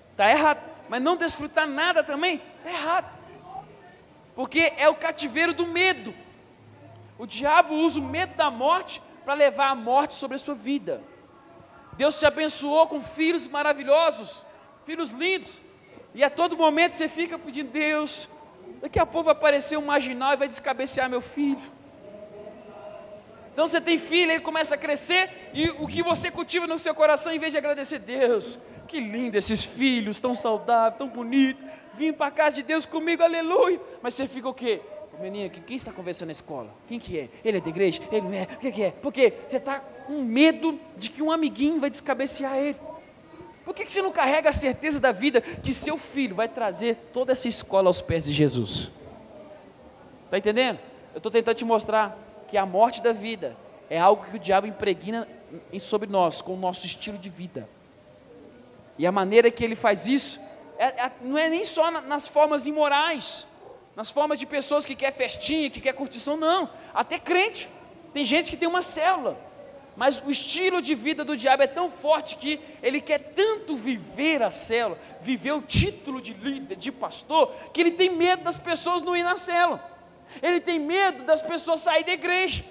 está 0.09 0.27
errado. 0.27 0.59
Mas 0.89 1.03
não 1.03 1.15
desfrutar 1.15 1.67
nada 1.67 2.03
também, 2.03 2.41
está 2.57 2.71
errado. 2.71 3.11
Porque 4.35 4.73
é 4.75 4.89
o 4.89 4.95
cativeiro 4.95 5.53
do 5.53 5.67
medo. 5.67 6.15
O 7.21 7.27
diabo 7.27 7.75
usa 7.75 7.99
o 7.99 8.03
medo 8.03 8.33
da 8.35 8.49
morte 8.49 8.99
para 9.23 9.35
levar 9.35 9.69
a 9.69 9.75
morte 9.75 10.15
sobre 10.15 10.37
a 10.37 10.39
sua 10.39 10.55
vida. 10.55 11.03
Deus 11.95 12.17
te 12.17 12.25
abençoou 12.25 12.87
com 12.87 12.99
filhos 12.99 13.47
maravilhosos, 13.47 14.43
filhos 14.87 15.11
lindos, 15.11 15.61
e 16.15 16.23
a 16.23 16.31
todo 16.31 16.57
momento 16.57 16.95
você 16.95 17.07
fica 17.07 17.37
pedindo, 17.37 17.69
Deus, 17.69 18.27
daqui 18.81 18.97
a 18.97 19.05
pouco 19.05 19.25
vai 19.25 19.33
aparecer 19.33 19.77
um 19.77 19.85
marginal 19.85 20.33
e 20.33 20.37
vai 20.37 20.47
descabecear 20.47 21.07
meu 21.07 21.21
filho. 21.21 21.61
Então 23.53 23.67
você 23.67 23.79
tem 23.79 23.99
filho, 23.99 24.31
ele 24.31 24.39
começa 24.39 24.73
a 24.73 24.77
crescer, 24.79 25.51
e 25.53 25.69
o 25.69 25.85
que 25.85 26.01
você 26.01 26.31
cultiva 26.31 26.65
no 26.65 26.79
seu 26.79 26.95
coração, 26.95 27.31
em 27.31 27.37
vez 27.37 27.51
de 27.51 27.59
agradecer, 27.59 27.99
Deus, 27.99 28.59
que 28.87 28.99
lindo 28.99 29.37
esses 29.37 29.63
filhos, 29.63 30.19
tão 30.19 30.33
saudáveis, 30.33 30.97
tão 30.97 31.07
bonitos, 31.07 31.63
vim 31.93 32.11
para 32.11 32.25
a 32.25 32.31
casa 32.31 32.55
de 32.55 32.63
Deus 32.63 32.83
comigo, 32.83 33.21
aleluia. 33.21 33.79
Mas 34.01 34.15
você 34.15 34.27
fica 34.27 34.49
o 34.49 34.55
quê? 34.55 34.81
Menina, 35.19 35.49
quem 35.49 35.75
está 35.75 35.91
conversando 35.91 36.27
na 36.27 36.31
escola? 36.31 36.69
Quem 36.87 36.99
que 36.99 37.19
é? 37.19 37.29
Ele 37.43 37.57
é 37.57 37.61
da 37.61 37.69
igreja? 37.69 38.01
Ele 38.11 38.21
não 38.21 38.33
é? 38.33 38.43
O 38.43 38.57
que, 38.57 38.71
que 38.71 38.83
é? 38.83 38.91
Porque 38.91 39.33
você 39.47 39.57
está 39.57 39.79
com 39.79 40.21
medo 40.23 40.79
de 40.97 41.09
que 41.09 41.21
um 41.21 41.31
amiguinho 41.31 41.79
vai 41.79 41.89
descabecear 41.89 42.57
ele. 42.57 42.77
Por 43.63 43.75
que, 43.75 43.85
que 43.85 43.91
você 43.91 44.01
não 44.01 44.11
carrega 44.11 44.49
a 44.49 44.53
certeza 44.53 44.99
da 44.99 45.11
vida 45.11 45.39
que 45.41 45.73
seu 45.73 45.97
filho 45.97 46.35
vai 46.35 46.47
trazer 46.47 46.95
toda 47.13 47.31
essa 47.31 47.47
escola 47.47 47.87
aos 47.87 48.01
pés 48.01 48.25
de 48.25 48.33
Jesus? 48.33 48.91
Está 50.25 50.37
entendendo? 50.37 50.79
Eu 51.13 51.17
estou 51.17 51.31
tentando 51.31 51.55
te 51.55 51.65
mostrar 51.65 52.17
que 52.47 52.57
a 52.57 52.65
morte 52.65 53.01
da 53.01 53.13
vida 53.13 53.55
é 53.89 53.99
algo 53.99 54.25
que 54.25 54.37
o 54.37 54.39
diabo 54.39 54.65
impregna 54.65 55.27
sobre 55.79 56.09
nós, 56.09 56.41
com 56.41 56.53
o 56.53 56.57
nosso 56.57 56.85
estilo 56.85 57.17
de 57.17 57.29
vida. 57.29 57.67
E 58.97 59.05
a 59.05 59.11
maneira 59.11 59.51
que 59.51 59.63
ele 59.63 59.75
faz 59.75 60.07
isso 60.07 60.39
é, 60.77 61.05
é, 61.05 61.11
não 61.21 61.37
é 61.37 61.47
nem 61.49 61.63
só 61.63 61.91
na, 61.91 62.01
nas 62.01 62.27
formas 62.27 62.65
imorais, 62.65 63.47
nas 63.95 64.09
formas 64.09 64.39
de 64.39 64.45
pessoas 64.45 64.85
que 64.85 64.95
quer 64.95 65.11
festinha, 65.11 65.69
que 65.69 65.81
quer 65.81 65.93
curtição, 65.93 66.37
não. 66.37 66.69
Até 66.93 67.19
crente. 67.19 67.69
Tem 68.13 68.25
gente 68.25 68.49
que 68.49 68.57
tem 68.57 68.67
uma 68.67 68.81
célula, 68.81 69.37
mas 69.95 70.21
o 70.25 70.31
estilo 70.31 70.81
de 70.81 70.95
vida 70.95 71.23
do 71.23 71.35
diabo 71.35 71.63
é 71.63 71.67
tão 71.67 71.89
forte 71.89 72.35
que 72.35 72.59
ele 72.81 72.99
quer 72.99 73.19
tanto 73.19 73.75
viver 73.75 74.41
a 74.41 74.51
célula, 74.51 74.97
viver 75.21 75.51
o 75.53 75.61
título 75.61 76.21
de 76.21 76.33
líder, 76.33 76.75
de 76.75 76.91
pastor, 76.91 77.53
que 77.73 77.79
ele 77.79 77.91
tem 77.91 78.09
medo 78.09 78.43
das 78.43 78.57
pessoas 78.57 79.01
não 79.01 79.15
ir 79.15 79.23
na 79.23 79.35
célula. 79.35 79.83
Ele 80.41 80.59
tem 80.59 80.79
medo 80.79 81.23
das 81.23 81.41
pessoas 81.41 81.81
saírem 81.81 82.05
da 82.05 82.13
igreja. 82.13 82.63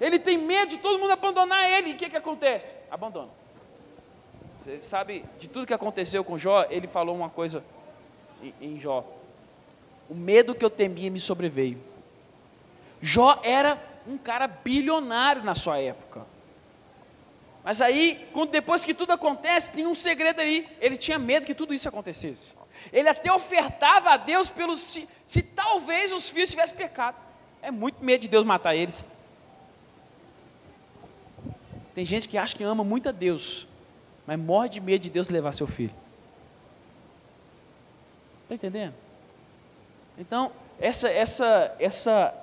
Ele 0.00 0.18
tem 0.18 0.36
medo 0.36 0.70
de 0.70 0.78
todo 0.78 0.98
mundo 0.98 1.12
abandonar 1.12 1.70
ele. 1.70 1.90
E 1.90 1.92
o 1.94 1.96
que, 1.96 2.10
que 2.10 2.16
acontece? 2.16 2.74
Abandona. 2.90 3.30
Você 4.58 4.82
sabe 4.82 5.24
de 5.38 5.48
tudo 5.48 5.66
que 5.66 5.74
aconteceu 5.74 6.24
com 6.24 6.38
Jó, 6.38 6.66
ele 6.70 6.86
falou 6.86 7.14
uma 7.14 7.30
coisa 7.30 7.64
em, 8.60 8.78
Jó. 8.78 9.04
O 10.08 10.14
medo 10.14 10.54
que 10.54 10.64
eu 10.64 10.70
temia 10.70 11.10
me 11.10 11.20
sobreveio. 11.20 11.78
Jó 13.00 13.40
era 13.42 13.82
um 14.06 14.18
cara 14.18 14.46
bilionário 14.46 15.42
na 15.42 15.54
sua 15.54 15.78
época. 15.78 16.26
Mas 17.64 17.80
aí, 17.80 18.28
depois 18.50 18.84
que 18.84 18.92
tudo 18.92 19.12
acontece, 19.12 19.70
tem 19.72 19.86
um 19.86 19.94
segredo 19.94 20.40
ali. 20.40 20.68
Ele 20.80 20.96
tinha 20.96 21.18
medo 21.18 21.46
que 21.46 21.54
tudo 21.54 21.72
isso 21.72 21.88
acontecesse. 21.88 22.54
Ele 22.92 23.08
até 23.08 23.32
ofertava 23.32 24.10
a 24.10 24.16
Deus 24.16 24.48
pelo 24.48 24.76
se, 24.76 25.08
se 25.26 25.42
talvez 25.42 26.12
os 26.12 26.28
filhos 26.28 26.50
tivessem 26.50 26.76
pecado. 26.76 27.16
É 27.60 27.70
muito 27.70 28.04
medo 28.04 28.22
de 28.22 28.28
Deus 28.28 28.44
matar 28.44 28.74
eles. 28.74 29.08
Tem 31.94 32.04
gente 32.04 32.28
que 32.28 32.36
acha 32.36 32.56
que 32.56 32.64
ama 32.64 32.82
muito 32.82 33.08
a 33.08 33.12
Deus, 33.12 33.68
mas 34.26 34.38
morre 34.38 34.68
de 34.68 34.80
medo 34.80 35.02
de 35.02 35.10
Deus 35.10 35.28
levar 35.28 35.52
seu 35.52 35.66
filho. 35.66 35.94
Está 38.52 38.66
entendendo? 38.66 38.94
Então, 40.18 40.52
essa, 40.78 41.08
essa, 41.08 41.74
essa, 41.78 42.34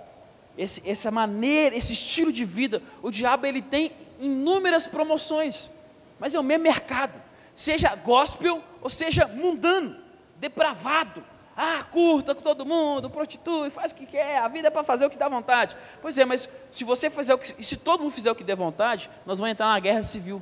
esse, 0.58 0.90
essa 0.90 1.12
maneira, 1.12 1.76
esse 1.76 1.94
estilo 1.94 2.32
de 2.32 2.44
vida, 2.44 2.82
o 3.04 3.12
diabo 3.12 3.46
ele 3.46 3.62
tem 3.62 3.92
inúmeras 4.20 4.88
promoções, 4.88 5.72
mas 6.20 6.34
é 6.34 6.40
o 6.40 6.44
mesmo 6.44 6.64
mercado, 6.64 7.14
seja 7.54 7.96
gospel 7.96 8.64
ou 8.82 8.90
seja 8.90 9.28
mundano, 9.28 9.98
depravado. 10.38 11.24
Ah, 11.56 11.84
curta 11.84 12.34
com 12.34 12.42
todo 12.42 12.66
mundo, 12.66 13.10
prostitui, 13.10 13.70
faz 13.70 13.92
o 13.92 13.96
que 13.96 14.06
quer, 14.06 14.38
a 14.38 14.48
vida 14.48 14.70
é 14.70 14.72
para 14.72 14.84
fazer 14.84 15.06
o 15.06 15.10
que 15.10 15.18
dá 15.18 15.28
vontade. 15.30 15.76
Pois 16.02 16.18
é, 16.18 16.24
mas 16.26 16.50
se 16.72 16.86
você 16.86 17.10
fizer 17.10 17.36
o 17.36 17.38
que, 17.38 17.64
se 17.64 17.78
todo 17.78 18.02
mundo 18.02 18.14
fizer 18.14 18.32
o 18.32 18.36
que 18.36 18.46
der 18.46 18.56
vontade, 18.56 19.10
nós 19.26 19.38
vamos 19.38 19.52
entrar 19.52 19.68
numa 19.68 19.80
guerra 19.80 20.02
civil. 20.02 20.42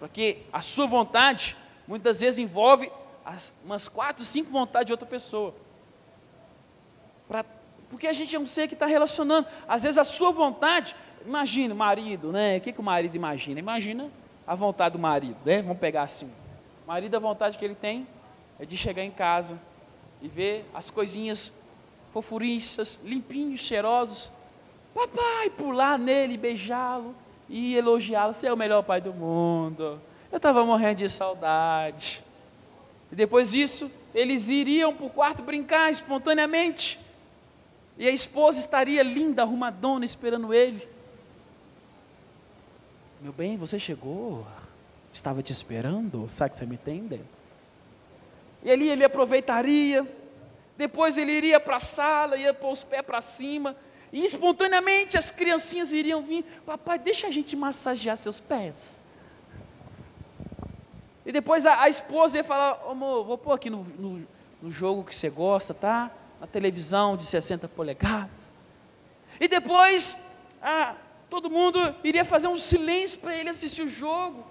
Porque 0.00 0.38
a 0.50 0.62
sua 0.62 0.86
vontade 0.86 1.54
muitas 1.86 2.20
vezes 2.20 2.38
envolve 2.38 2.90
as, 3.30 3.54
umas 3.64 3.88
quatro, 3.88 4.24
cinco 4.24 4.50
vontades 4.50 4.86
de 4.86 4.92
outra 4.92 5.06
pessoa. 5.06 5.54
Pra, 7.28 7.44
porque 7.88 8.06
a 8.06 8.12
gente 8.12 8.34
é 8.34 8.38
um 8.38 8.46
ser 8.46 8.66
que 8.66 8.74
está 8.74 8.86
relacionando. 8.86 9.46
Às 9.68 9.82
vezes 9.82 9.98
a 9.98 10.04
sua 10.04 10.32
vontade, 10.32 10.96
imagina, 11.24 11.74
marido, 11.74 12.32
né? 12.32 12.56
O 12.56 12.60
que, 12.60 12.72
que 12.72 12.80
o 12.80 12.82
marido 12.82 13.14
imagina? 13.14 13.60
Imagina 13.60 14.10
a 14.46 14.54
vontade 14.54 14.94
do 14.94 14.98
marido, 14.98 15.36
né? 15.44 15.62
Vamos 15.62 15.78
pegar 15.78 16.02
assim. 16.02 16.30
O 16.84 16.88
marido, 16.88 17.14
a 17.16 17.20
vontade 17.20 17.56
que 17.56 17.64
ele 17.64 17.74
tem 17.74 18.06
é 18.58 18.66
de 18.66 18.76
chegar 18.76 19.04
em 19.04 19.10
casa 19.10 19.60
e 20.20 20.28
ver 20.28 20.68
as 20.74 20.90
coisinhas 20.90 21.52
fofuriças, 22.12 23.00
limpinhos, 23.04 23.60
cheirosos. 23.60 24.30
Papai, 24.92 25.50
pular 25.50 25.96
nele, 25.98 26.36
beijá-lo 26.36 27.14
e 27.48 27.76
elogiá-lo. 27.76 28.34
Você 28.34 28.48
é 28.48 28.52
o 28.52 28.56
melhor 28.56 28.82
pai 28.82 29.00
do 29.00 29.14
mundo. 29.14 30.00
Eu 30.32 30.36
estava 30.36 30.64
morrendo 30.64 30.98
de 30.98 31.08
saudade. 31.08 32.24
E 33.10 33.14
depois 33.14 33.52
disso, 33.52 33.90
eles 34.14 34.48
iriam 34.48 34.94
para 34.94 35.06
o 35.06 35.10
quarto 35.10 35.42
brincar 35.42 35.90
espontaneamente. 35.90 36.98
E 37.98 38.06
a 38.06 38.10
esposa 38.10 38.58
estaria 38.58 39.02
linda, 39.02 39.42
arrumadona, 39.42 40.04
esperando 40.04 40.54
ele. 40.54 40.88
Meu 43.20 43.32
bem, 43.32 43.56
você 43.56 43.78
chegou? 43.78 44.46
Estava 45.12 45.42
te 45.42 45.52
esperando? 45.52 46.28
Sabe 46.30 46.50
que 46.50 46.56
você 46.56 46.66
me 46.66 46.76
entende? 46.76 47.20
E 48.62 48.70
ali 48.70 48.88
ele 48.88 49.04
aproveitaria. 49.04 50.06
Depois 50.78 51.18
ele 51.18 51.32
iria 51.32 51.60
para 51.60 51.76
a 51.76 51.80
sala, 51.80 52.36
ia 52.36 52.54
pôr 52.54 52.72
os 52.72 52.84
pés 52.84 53.02
para 53.02 53.20
cima. 53.20 53.76
E 54.12 54.24
espontaneamente 54.24 55.18
as 55.18 55.30
criancinhas 55.30 55.92
iriam 55.92 56.22
vir. 56.22 56.44
Papai, 56.64 56.98
deixa 56.98 57.26
a 57.26 57.30
gente 57.30 57.54
massagear 57.54 58.16
seus 58.16 58.40
pés. 58.40 58.99
E 61.24 61.32
depois 61.32 61.66
a, 61.66 61.82
a 61.82 61.88
esposa 61.88 62.38
ia 62.38 62.44
falar, 62.44 62.80
amor, 62.88 63.24
vou 63.24 63.38
pôr 63.38 63.52
aqui 63.52 63.68
no, 63.68 63.84
no, 63.84 64.26
no 64.62 64.70
jogo 64.70 65.04
que 65.04 65.14
você 65.14 65.28
gosta, 65.28 65.74
tá? 65.74 66.10
Na 66.40 66.46
televisão 66.46 67.16
de 67.16 67.26
60 67.26 67.68
polegadas. 67.68 68.50
E 69.38 69.48
depois, 69.48 70.16
todo 71.28 71.50
mundo 71.50 71.94
iria 72.02 72.24
fazer 72.24 72.48
um 72.48 72.58
silêncio 72.58 73.18
para 73.20 73.34
ele 73.34 73.50
assistir 73.50 73.82
o 73.82 73.88
jogo. 73.88 74.44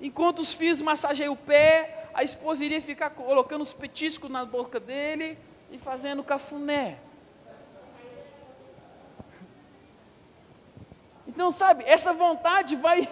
Enquanto 0.00 0.38
os 0.40 0.54
filhos 0.54 0.80
massageiam 0.80 1.32
o 1.32 1.36
pé, 1.36 2.08
a 2.14 2.22
esposa 2.22 2.64
iria 2.64 2.80
ficar 2.80 3.10
colocando 3.10 3.62
os 3.62 3.72
petiscos 3.72 4.30
na 4.30 4.44
boca 4.44 4.80
dele 4.80 5.38
e 5.70 5.78
fazendo 5.78 6.22
cafuné. 6.22 6.98
Então, 11.26 11.50
sabe, 11.50 11.84
essa 11.86 12.12
vontade 12.12 12.74
vai, 12.74 13.08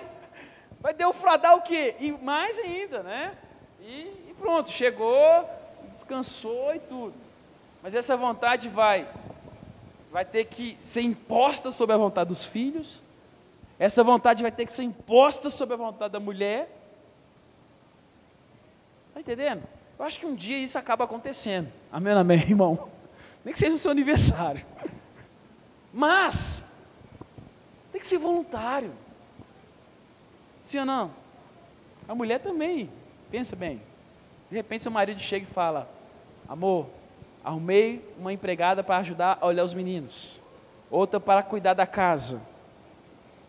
vai 0.81 0.95
defraudar 0.95 1.55
o 1.55 1.63
quê? 1.63 1.95
E 1.99 2.13
mais 2.13 2.59
ainda, 2.59 3.03
né? 3.03 3.37
E, 3.81 4.29
e 4.29 4.35
pronto, 4.39 4.71
chegou, 4.71 5.49
descansou 5.95 6.75
e 6.75 6.79
tudo. 6.79 7.15
Mas 7.83 7.95
essa 7.95 8.17
vontade 8.17 8.69
vai, 8.69 9.09
vai 10.11 10.25
ter 10.25 10.45
que 10.45 10.77
ser 10.81 11.03
imposta 11.03 11.71
sobre 11.71 11.95
a 11.95 11.99
vontade 11.99 12.29
dos 12.29 12.45
filhos. 12.45 13.01
Essa 13.79 14.03
vontade 14.03 14.43
vai 14.43 14.51
ter 14.51 14.65
que 14.65 14.73
ser 14.73 14.83
imposta 14.83 15.51
sobre 15.51 15.75
a 15.75 15.79
vontade 15.79 16.13
da 16.13 16.21
mulher. 16.21 16.69
Está 19.09 19.21
entendendo? 19.21 19.63
Eu 19.99 20.05
acho 20.05 20.19
que 20.19 20.27
um 20.27 20.35
dia 20.35 20.59
isso 20.59 20.79
acaba 20.79 21.05
acontecendo. 21.05 21.73
Amém, 21.91 22.13
amém, 22.13 22.39
irmão? 22.49 22.89
Nem 23.45 23.53
que 23.53 23.59
seja 23.59 23.75
o 23.75 23.79
seu 23.79 23.91
aniversário. 23.91 24.65
Mas, 25.93 26.63
tem 27.93 28.01
que 28.01 28.07
ser 28.07 28.19
voluntário. 28.19 28.93
Sim 30.67 30.81
ou 30.81 30.85
não? 30.85 31.11
A 32.09 32.15
mulher 32.15 32.41
também. 32.41 32.91
Pensa 33.31 33.57
bem. 33.57 33.81
De 34.51 34.57
repente 34.57 34.83
seu 34.83 34.93
marido 34.93 35.21
chega 35.21 35.47
e 35.49 35.55
fala: 35.55 35.89
Amor, 36.49 36.89
arrumei 37.43 38.05
uma 38.19 38.33
empregada 38.33 38.83
para 38.83 38.97
ajudar 38.99 39.39
a 39.41 39.47
olhar 39.47 39.63
os 39.63 39.73
meninos, 39.73 40.43
outra 40.91 41.21
para 41.21 41.43
cuidar 41.43 41.75
da 41.75 41.87
casa, 41.87 42.43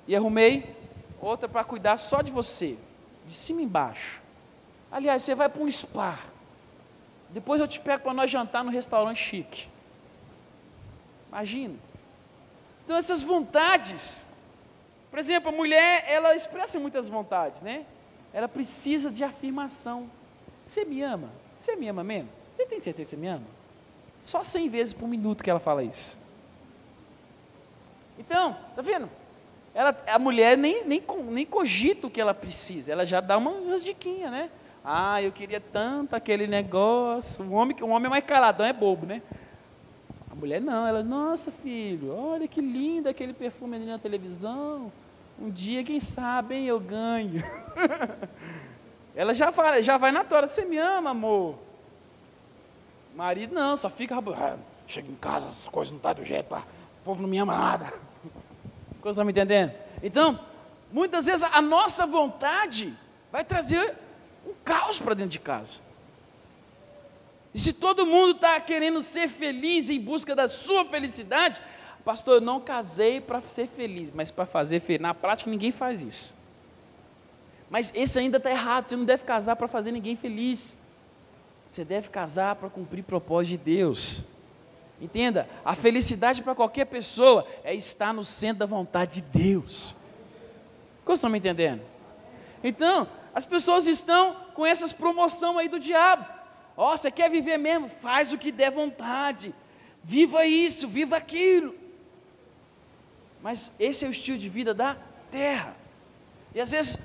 e 0.07 0.15
arrumei 0.15 0.75
outra 1.19 1.49
para 1.49 1.63
cuidar 1.63 1.97
só 1.97 2.21
de 2.21 2.31
você, 2.31 2.77
de 3.25 3.35
cima 3.35 3.61
e 3.61 3.65
embaixo. 3.65 4.21
Aliás, 4.91 5.23
você 5.23 5.33
vai 5.33 5.49
para 5.49 5.61
um 5.61 5.69
spa. 5.69 6.19
Depois 7.29 7.59
eu 7.59 7.67
te 7.67 7.79
pego 7.79 8.03
para 8.03 8.13
nós 8.13 8.29
jantar 8.31 8.63
no 8.63 8.71
restaurante 8.71 9.17
chique. 9.17 9.67
Imagina. 11.27 11.75
Então 12.85 12.95
essas 12.95 13.21
vontades 13.21 14.25
por 15.09 15.19
exemplo, 15.19 15.49
a 15.49 15.51
mulher, 15.51 16.03
ela 16.07 16.35
expressa 16.35 16.79
muitas 16.79 17.09
vontades, 17.09 17.61
né? 17.61 17.85
Ela 18.33 18.47
precisa 18.47 19.09
de 19.09 19.23
afirmação. 19.23 20.09
Você 20.63 20.83
me 20.83 21.01
ama? 21.01 21.29
Você 21.59 21.75
me 21.75 21.87
ama 21.87 22.03
mesmo? 22.03 22.29
Você 22.55 22.65
tem 22.65 22.81
certeza 22.81 23.09
que 23.09 23.15
você 23.15 23.21
me 23.21 23.27
ama? 23.27 23.45
Só 24.23 24.43
100 24.43 24.69
vezes 24.69 24.93
por 24.93 25.07
minuto 25.07 25.43
que 25.43 25.49
ela 25.49 25.59
fala 25.59 25.83
isso. 25.83 26.17
Então, 28.19 28.57
tá 28.75 28.81
vendo? 28.81 29.09
Ela, 29.73 29.95
a 30.07 30.19
mulher 30.19 30.57
nem, 30.57 30.83
nem, 30.85 31.03
nem 31.29 31.45
cogita 31.45 32.07
o 32.07 32.09
que 32.09 32.19
ela 32.19 32.33
precisa, 32.33 32.91
ela 32.91 33.05
já 33.05 33.21
dá 33.21 33.37
uma, 33.37 33.51
umas 33.51 33.83
diquinhas, 33.83 34.31
né? 34.31 34.49
Ah, 34.83 35.21
eu 35.21 35.31
queria 35.31 35.59
tanto 35.59 36.15
aquele 36.15 36.47
negócio. 36.47 37.45
O 37.45 37.53
homem, 37.53 37.75
o 37.81 37.89
homem 37.89 38.09
mais 38.09 38.23
caladão 38.23 38.65
é 38.65 38.73
bobo, 38.73 39.05
né? 39.05 39.21
Mulher 40.37 40.61
não, 40.61 40.87
ela, 40.87 41.03
nossa 41.03 41.51
filho, 41.51 42.13
olha 42.13 42.47
que 42.47 42.61
lindo 42.61 43.09
aquele 43.09 43.33
perfume 43.33 43.75
ali 43.75 43.85
na 43.85 43.97
televisão. 43.97 44.91
Um 45.39 45.49
dia, 45.49 45.83
quem 45.83 45.99
sabe, 45.99 46.55
hein, 46.55 46.65
eu 46.65 46.79
ganho. 46.79 47.43
ela 49.15 49.33
já, 49.33 49.51
fala, 49.51 49.81
já 49.81 49.97
vai 49.97 50.11
na 50.11 50.23
tora, 50.23 50.47
você 50.47 50.63
me 50.63 50.77
ama, 50.77 51.11
amor? 51.11 51.55
Marido 53.15 53.53
não, 53.53 53.75
só 53.75 53.89
fica. 53.89 54.15
Ah, 54.15 54.57
chega 54.87 55.11
em 55.11 55.15
casa, 55.15 55.49
as 55.49 55.67
coisas 55.67 55.91
não 55.91 55.97
estão 55.97 56.13
tá 56.13 56.21
do 56.21 56.25
jeito, 56.25 56.45
pá. 56.45 56.63
o 57.01 57.03
povo 57.03 57.21
não 57.21 57.29
me 57.29 57.37
ama 57.37 57.57
nada. 57.57 57.93
Estão 59.05 59.23
me 59.23 59.31
entendendo? 59.31 59.71
Então, 60.03 60.37
muitas 60.91 61.27
vezes 61.27 61.41
a 61.41 61.61
nossa 61.61 62.05
vontade 62.05 62.93
vai 63.31 63.41
trazer 63.41 63.95
um 64.45 64.53
caos 64.65 64.99
para 64.99 65.13
dentro 65.13 65.31
de 65.31 65.39
casa. 65.39 65.79
E 67.57 67.59
se 67.59 67.73
todo 67.73 68.05
mundo 68.05 68.35
está 68.35 68.61
querendo 68.61 69.01
ser 69.01 69.27
feliz 69.27 69.89
em 69.89 69.99
busca 69.99 70.35
da 70.35 70.47
sua 70.47 70.85
felicidade, 70.85 71.59
pastor, 72.05 72.35
eu 72.35 72.41
não 72.41 72.59
casei 72.59 73.19
para 73.19 73.41
ser 73.41 73.67
feliz, 73.67 74.11
mas 74.13 74.29
para 74.29 74.45
fazer 74.45 74.79
feliz. 74.79 75.01
Na 75.01 75.15
prática, 75.15 75.49
ninguém 75.49 75.71
faz 75.71 76.03
isso. 76.03 76.35
Mas 77.67 77.91
esse 77.95 78.19
ainda 78.19 78.37
está 78.37 78.51
errado. 78.51 78.87
Você 78.87 78.95
não 78.95 79.05
deve 79.05 79.23
casar 79.23 79.55
para 79.55 79.67
fazer 79.67 79.91
ninguém 79.91 80.15
feliz. 80.15 80.77
Você 81.71 81.83
deve 81.83 82.09
casar 82.09 82.57
para 82.57 82.69
cumprir 82.69 83.03
propósito 83.03 83.57
de 83.57 83.57
Deus. 83.57 84.23
Entenda, 85.01 85.49
a 85.65 85.73
felicidade 85.73 86.43
para 86.43 86.53
qualquer 86.53 86.85
pessoa 86.85 87.43
é 87.63 87.73
estar 87.73 88.13
no 88.13 88.23
centro 88.23 88.59
da 88.59 88.65
vontade 88.67 89.19
de 89.19 89.45
Deus. 89.45 89.95
Como 91.03 91.29
me 91.29 91.39
entendendo? 91.39 91.81
Então, 92.63 93.07
as 93.33 93.47
pessoas 93.47 93.87
estão 93.87 94.35
com 94.53 94.63
essas 94.63 94.93
promoção 94.93 95.57
aí 95.57 95.67
do 95.67 95.79
diabo. 95.79 96.36
Ó, 96.77 96.93
oh, 96.93 96.97
você 96.97 97.09
quer 97.09 97.29
viver 97.29 97.57
mesmo? 97.57 97.89
Faz 97.89 98.31
o 98.31 98.37
que 98.37 98.51
der 98.51 98.71
vontade. 98.71 99.53
Viva 100.03 100.45
isso, 100.45 100.87
viva 100.87 101.17
aquilo. 101.17 101.73
Mas 103.41 103.71
esse 103.79 104.05
é 104.05 104.07
o 104.07 104.11
estilo 104.11 104.37
de 104.37 104.47
vida 104.47 104.75
da 104.75 104.95
terra. 105.31 105.75
E 106.53 106.61
às 106.61 106.71
vezes 106.71 106.99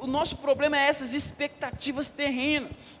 o 0.00 0.06
nosso 0.06 0.38
problema 0.38 0.78
é 0.78 0.88
essas 0.88 1.12
expectativas 1.12 2.08
terrenas. 2.08 2.98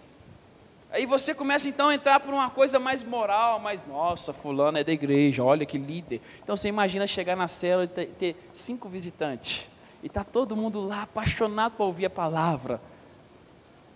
Aí 0.90 1.06
você 1.06 1.34
começa 1.34 1.68
então 1.68 1.88
a 1.88 1.94
entrar 1.94 2.20
por 2.20 2.32
uma 2.32 2.50
coisa 2.50 2.78
mais 2.78 3.02
moral, 3.02 3.58
mais 3.60 3.86
nossa, 3.86 4.32
fulano 4.32 4.78
é 4.78 4.84
da 4.84 4.92
igreja, 4.92 5.44
olha 5.44 5.66
que 5.66 5.76
líder. 5.76 6.20
Então 6.42 6.56
você 6.56 6.68
imagina 6.68 7.06
chegar 7.06 7.36
na 7.36 7.46
cela 7.46 7.84
e 7.84 8.06
ter, 8.06 8.36
cinco 8.52 8.88
visitantes. 8.88 9.66
E 10.02 10.08
tá 10.08 10.24
todo 10.24 10.56
mundo 10.56 10.80
lá 10.80 11.02
apaixonado 11.02 11.72
por 11.72 11.84
ouvir 11.84 12.06
a 12.06 12.10
palavra. 12.10 12.80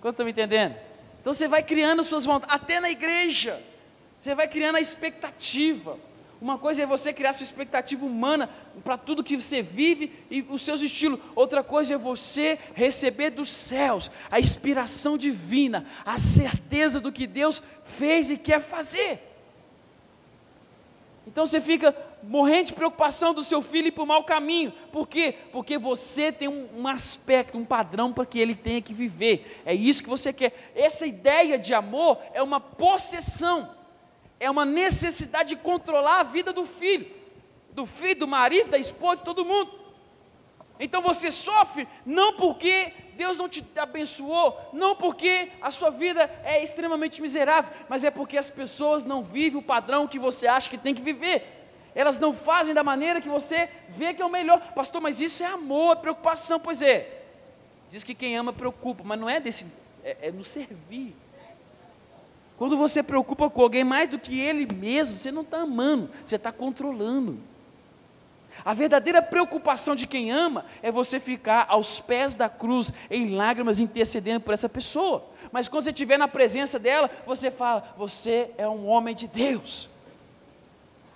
Quanto 0.00 0.14
estão 0.14 0.26
me 0.26 0.32
entendendo? 0.32 0.76
Então 1.22 1.32
você 1.32 1.46
vai 1.46 1.62
criando 1.62 2.02
suas 2.02 2.24
vontades, 2.24 2.52
até 2.52 2.80
na 2.80 2.90
igreja. 2.90 3.62
Você 4.20 4.34
vai 4.34 4.48
criando 4.48 4.74
a 4.74 4.80
expectativa. 4.80 5.96
Uma 6.40 6.58
coisa 6.58 6.82
é 6.82 6.86
você 6.86 7.12
criar 7.12 7.32
sua 7.32 7.44
expectativa 7.44 8.04
humana 8.04 8.50
para 8.82 8.98
tudo 8.98 9.22
que 9.22 9.36
você 9.36 9.62
vive 9.62 10.12
e 10.28 10.42
os 10.42 10.62
seus 10.62 10.82
estilos. 10.82 11.20
Outra 11.36 11.62
coisa 11.62 11.94
é 11.94 11.96
você 11.96 12.58
receber 12.74 13.30
dos 13.30 13.52
céus 13.52 14.10
a 14.28 14.40
inspiração 14.40 15.16
divina, 15.16 15.86
a 16.04 16.18
certeza 16.18 17.00
do 17.00 17.12
que 17.12 17.28
Deus 17.28 17.62
fez 17.84 18.28
e 18.28 18.36
quer 18.36 18.60
fazer. 18.60 19.20
Então 21.24 21.46
você 21.46 21.60
fica 21.60 21.94
morrendo 22.22 22.66
de 22.66 22.72
preocupação 22.74 23.34
do 23.34 23.42
seu 23.42 23.60
filho 23.60 23.88
ir 23.88 23.92
para 23.92 24.04
o 24.04 24.06
mau 24.06 24.24
caminho. 24.24 24.72
Por 24.92 25.08
quê? 25.08 25.34
Porque 25.50 25.76
você 25.76 26.30
tem 26.30 26.48
um, 26.48 26.68
um 26.76 26.88
aspecto, 26.88 27.58
um 27.58 27.64
padrão 27.64 28.12
para 28.12 28.26
que 28.26 28.38
ele 28.38 28.54
tenha 28.54 28.80
que 28.80 28.94
viver. 28.94 29.60
É 29.64 29.74
isso 29.74 30.02
que 30.02 30.08
você 30.08 30.32
quer. 30.32 30.72
Essa 30.74 31.06
ideia 31.06 31.58
de 31.58 31.74
amor 31.74 32.18
é 32.32 32.42
uma 32.42 32.60
possessão, 32.60 33.74
é 34.38 34.50
uma 34.50 34.64
necessidade 34.64 35.50
de 35.50 35.56
controlar 35.56 36.20
a 36.20 36.24
vida 36.24 36.52
do 36.52 36.64
filho, 36.64 37.10
do 37.72 37.86
filho, 37.86 38.20
do 38.20 38.28
marido, 38.28 38.70
da 38.70 38.78
esposa, 38.78 39.16
de 39.16 39.24
todo 39.24 39.44
mundo. 39.44 39.82
Então 40.78 41.00
você 41.00 41.30
sofre 41.30 41.86
não 42.04 42.34
porque 42.34 42.92
Deus 43.16 43.38
não 43.38 43.48
te 43.48 43.64
abençoou, 43.76 44.58
não 44.72 44.96
porque 44.96 45.50
a 45.60 45.70
sua 45.70 45.90
vida 45.90 46.28
é 46.44 46.62
extremamente 46.62 47.20
miserável, 47.20 47.72
mas 47.88 48.02
é 48.02 48.10
porque 48.10 48.36
as 48.36 48.50
pessoas 48.50 49.04
não 49.04 49.22
vivem 49.22 49.60
o 49.60 49.62
padrão 49.62 50.08
que 50.08 50.18
você 50.18 50.46
acha 50.46 50.68
que 50.68 50.78
tem 50.78 50.94
que 50.94 51.02
viver. 51.02 51.61
Elas 51.94 52.18
não 52.18 52.32
fazem 52.32 52.74
da 52.74 52.82
maneira 52.82 53.20
que 53.20 53.28
você 53.28 53.68
vê 53.88 54.14
que 54.14 54.22
é 54.22 54.24
o 54.24 54.30
melhor. 54.30 54.60
Pastor, 54.74 55.00
mas 55.00 55.20
isso 55.20 55.42
é 55.42 55.46
amor, 55.46 55.96
é 55.96 56.00
preocupação. 56.00 56.58
Pois 56.58 56.80
é. 56.80 57.22
Diz 57.90 58.02
que 58.02 58.14
quem 58.14 58.36
ama 58.36 58.52
preocupa, 58.52 59.02
mas 59.04 59.20
não 59.20 59.28
é 59.28 59.38
desse, 59.38 59.66
é, 60.02 60.28
é 60.28 60.32
no 60.32 60.42
servir. 60.42 61.14
Quando 62.56 62.76
você 62.76 63.02
preocupa 63.02 63.50
com 63.50 63.62
alguém 63.62 63.84
mais 63.84 64.08
do 64.08 64.18
que 64.18 64.40
ele 64.40 64.66
mesmo, 64.74 65.18
você 65.18 65.30
não 65.30 65.42
está 65.42 65.58
amando, 65.58 66.08
você 66.24 66.36
está 66.36 66.50
controlando. 66.50 67.38
A 68.64 68.72
verdadeira 68.72 69.20
preocupação 69.20 69.96
de 69.96 70.06
quem 70.06 70.30
ama 70.30 70.64
é 70.82 70.92
você 70.92 71.18
ficar 71.18 71.66
aos 71.68 72.00
pés 72.00 72.36
da 72.36 72.48
cruz, 72.48 72.92
em 73.10 73.34
lágrimas, 73.34 73.80
intercedendo 73.80 74.40
por 74.40 74.54
essa 74.54 74.68
pessoa. 74.68 75.24
Mas 75.50 75.68
quando 75.68 75.84
você 75.84 75.90
estiver 75.90 76.18
na 76.18 76.28
presença 76.28 76.78
dela, 76.78 77.10
você 77.26 77.50
fala: 77.50 77.94
Você 77.96 78.50
é 78.56 78.68
um 78.68 78.86
homem 78.86 79.14
de 79.14 79.26
Deus. 79.26 79.90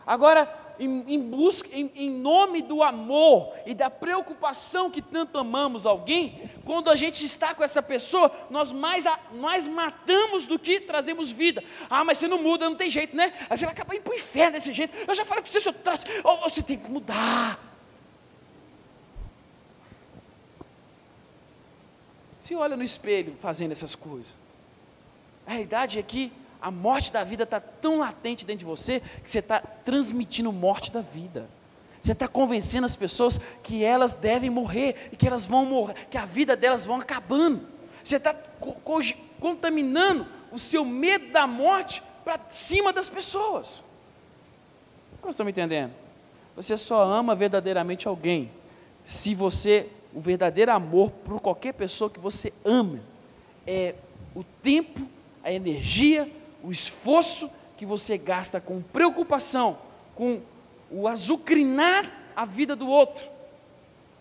Agora, 0.07 0.53
em, 0.79 1.05
em 1.07 1.21
busca, 1.21 1.69
em, 1.73 1.91
em, 1.95 2.11
nome 2.11 2.63
do 2.63 2.83
amor 2.83 3.55
e 3.65 3.75
da 3.75 3.91
preocupação 3.91 4.91
que 4.91 5.03
tanto 5.03 5.39
amamos 5.39 5.87
alguém, 5.87 6.51
quando 6.65 6.91
a 6.91 6.97
gente 6.97 7.25
está 7.25 7.55
com 7.55 7.63
essa 7.63 7.83
pessoa, 7.83 8.31
nós 8.51 8.73
mais, 8.73 9.05
mais 9.33 9.67
matamos 9.67 10.47
do 10.47 10.59
que 10.59 10.81
trazemos 10.81 11.31
vida. 11.31 11.63
Ah, 11.89 12.05
mas 12.05 12.19
você 12.19 12.29
não 12.29 12.43
muda, 12.43 12.69
não 12.69 12.77
tem 12.77 12.91
jeito, 12.91 13.17
né? 13.17 13.33
Aí 13.49 13.57
você 13.57 13.65
vai 13.65 13.75
acabar 13.75 13.95
indo 13.95 14.03
para 14.03 14.13
o 14.13 14.17
inferno 14.17 14.53
desse 14.53 14.73
jeito. 14.73 14.97
Eu 15.07 15.15
já 15.15 15.25
falei 15.25 15.43
com 15.43 15.51
você, 15.51 15.61
se 15.61 15.69
eu 15.69 15.73
traço, 15.73 16.05
oh, 16.25 16.37
você 16.39 16.63
tem 16.63 16.79
que 16.79 16.91
mudar. 16.91 17.59
Se 22.41 22.55
olha 22.55 22.77
no 22.77 22.85
espelho 22.85 23.37
fazendo 23.41 23.73
essas 23.73 23.95
coisas. 23.95 24.37
A 25.47 25.51
realidade 25.51 25.99
é 25.99 26.03
que 26.03 26.33
a 26.67 26.71
morte 26.73 27.13
da 27.13 27.23
vida 27.23 27.45
está 27.45 27.61
tão 27.61 28.01
latente 28.01 28.45
dentro 28.45 28.59
de 28.59 28.65
você 28.65 28.99
que 29.23 29.31
você 29.31 29.39
está 29.39 29.61
transmitindo 29.61 30.51
morte 30.53 30.91
da 30.91 31.01
vida. 31.01 31.49
Você 32.03 32.11
está 32.11 32.27
convencendo 32.27 32.85
as 32.85 32.97
pessoas 32.97 33.39
que 33.63 33.85
elas 33.85 34.15
devem 34.15 34.51
morrer 34.51 35.11
e 35.13 35.17
que 35.17 35.29
elas 35.29 35.47
vão 35.47 35.65
morrer, 35.65 35.95
que 36.11 36.19
a 36.19 36.27
vida 36.27 36.57
delas 36.57 36.85
vão 36.85 36.97
acabando. 36.97 37.61
Você 38.03 38.17
está 38.17 38.35
co 38.35 38.75
contaminando 39.39 40.27
o 40.51 40.59
seu 40.59 40.85
medo 40.85 41.31
da 41.31 41.47
morte 41.47 42.03
para 42.25 42.41
cima 42.51 42.93
das 42.93 43.09
pessoas. 43.09 43.85
Vocês 45.21 45.35
estão 45.35 45.47
me 45.47 45.53
entendendo? 45.53 45.93
Você 46.57 46.77
só 46.77 47.05
ama 47.05 47.37
verdadeiramente 47.37 48.09
alguém 48.09 48.51
se 49.05 49.37
você, 49.37 49.89
o 50.13 50.21
verdadeiro 50.21 50.73
amor 50.73 51.13
por 51.13 51.41
qualquer 51.41 51.75
pessoa 51.75 52.11
que 52.11 52.19
você 52.19 52.53
ama, 52.65 52.99
é 53.65 53.95
o 54.35 54.43
tempo, 54.43 55.07
a 55.45 55.53
energia, 55.53 56.29
o 56.63 56.71
esforço 56.71 57.51
que 57.77 57.85
você 57.87 58.17
gasta 58.17 58.61
com 58.61 58.83
preocupação, 58.83 59.79
com 60.15 60.41
o 60.91 61.07
azucrinar 61.07 62.11
a 62.35 62.45
vida 62.45 62.75
do 62.75 62.89
outro, 62.89 63.29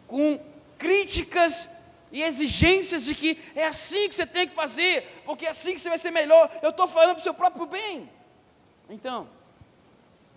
com 0.08 0.40
críticas 0.78 1.70
e 2.12 2.22
exigências 2.22 3.06
de 3.06 3.16
que 3.16 3.40
é 3.56 3.66
assim 3.66 4.08
que 4.08 4.16
você 4.16 4.26
tem 4.26 4.48
que 4.48 4.56
fazer, 4.56 5.22
porque 5.26 5.46
é 5.46 5.50
assim 5.50 5.74
que 5.74 5.82
você 5.82 5.90
vai 5.90 5.98
ser 5.98 6.12
melhor. 6.12 6.50
Eu 6.62 6.70
estou 6.70 6.88
falando 6.88 7.16
para 7.16 7.20
o 7.20 7.24
seu 7.24 7.34
próprio 7.34 7.66
bem. 7.66 8.10
Então, 8.90 9.28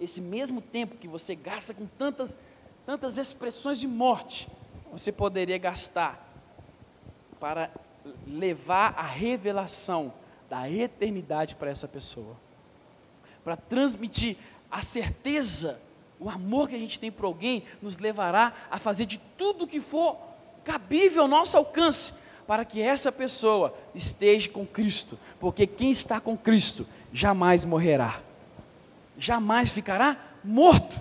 esse 0.01 0.21
mesmo 0.21 0.61
tempo 0.61 0.97
que 0.97 1.09
você 1.09 1.35
gasta 1.35 1.75
com 1.75 1.87
tantas, 1.87 2.37
tantas 2.87 3.19
expressões 3.19 3.79
de 3.79 3.87
morte, 3.87 4.49
você 4.91 5.13
poderia 5.13 5.59
gastar 5.59 6.27
para 7.39 7.71
levar 8.27 8.95
a 8.97 9.03
revelação 9.03 10.13
da 10.49 10.71
eternidade 10.71 11.55
para 11.55 11.71
essa 11.71 11.87
pessoa, 11.87 12.37
para 13.45 13.57
transmitir 13.57 14.37
a 14.71 14.83
certeza, 14.83 15.81
o 16.19 16.29
amor 16.29 16.69
que 16.69 16.75
a 16.75 16.79
gente 16.79 16.99
tem 16.99 17.11
por 17.11 17.25
alguém, 17.25 17.65
nos 17.81 17.97
levará 17.99 18.53
a 18.71 18.79
fazer 18.79 19.07
de 19.07 19.19
tudo 19.37 19.65
o 19.65 19.69
que 19.69 19.81
for 19.81 20.17
cabível 20.65 21.23
ao 21.23 21.29
nosso 21.29 21.57
alcance, 21.57 22.13
para 22.47 22.65
que 22.65 22.81
essa 22.81 23.13
pessoa 23.13 23.77
esteja 23.95 24.49
com 24.49 24.67
Cristo, 24.67 25.19
porque 25.39 25.67
quem 25.67 25.91
está 25.91 26.19
com 26.19 26.37
Cristo 26.37 26.87
jamais 27.13 27.65
morrerá, 27.65 28.21
jamais 29.19 29.71
ficará 29.71 30.17
morto, 30.43 30.99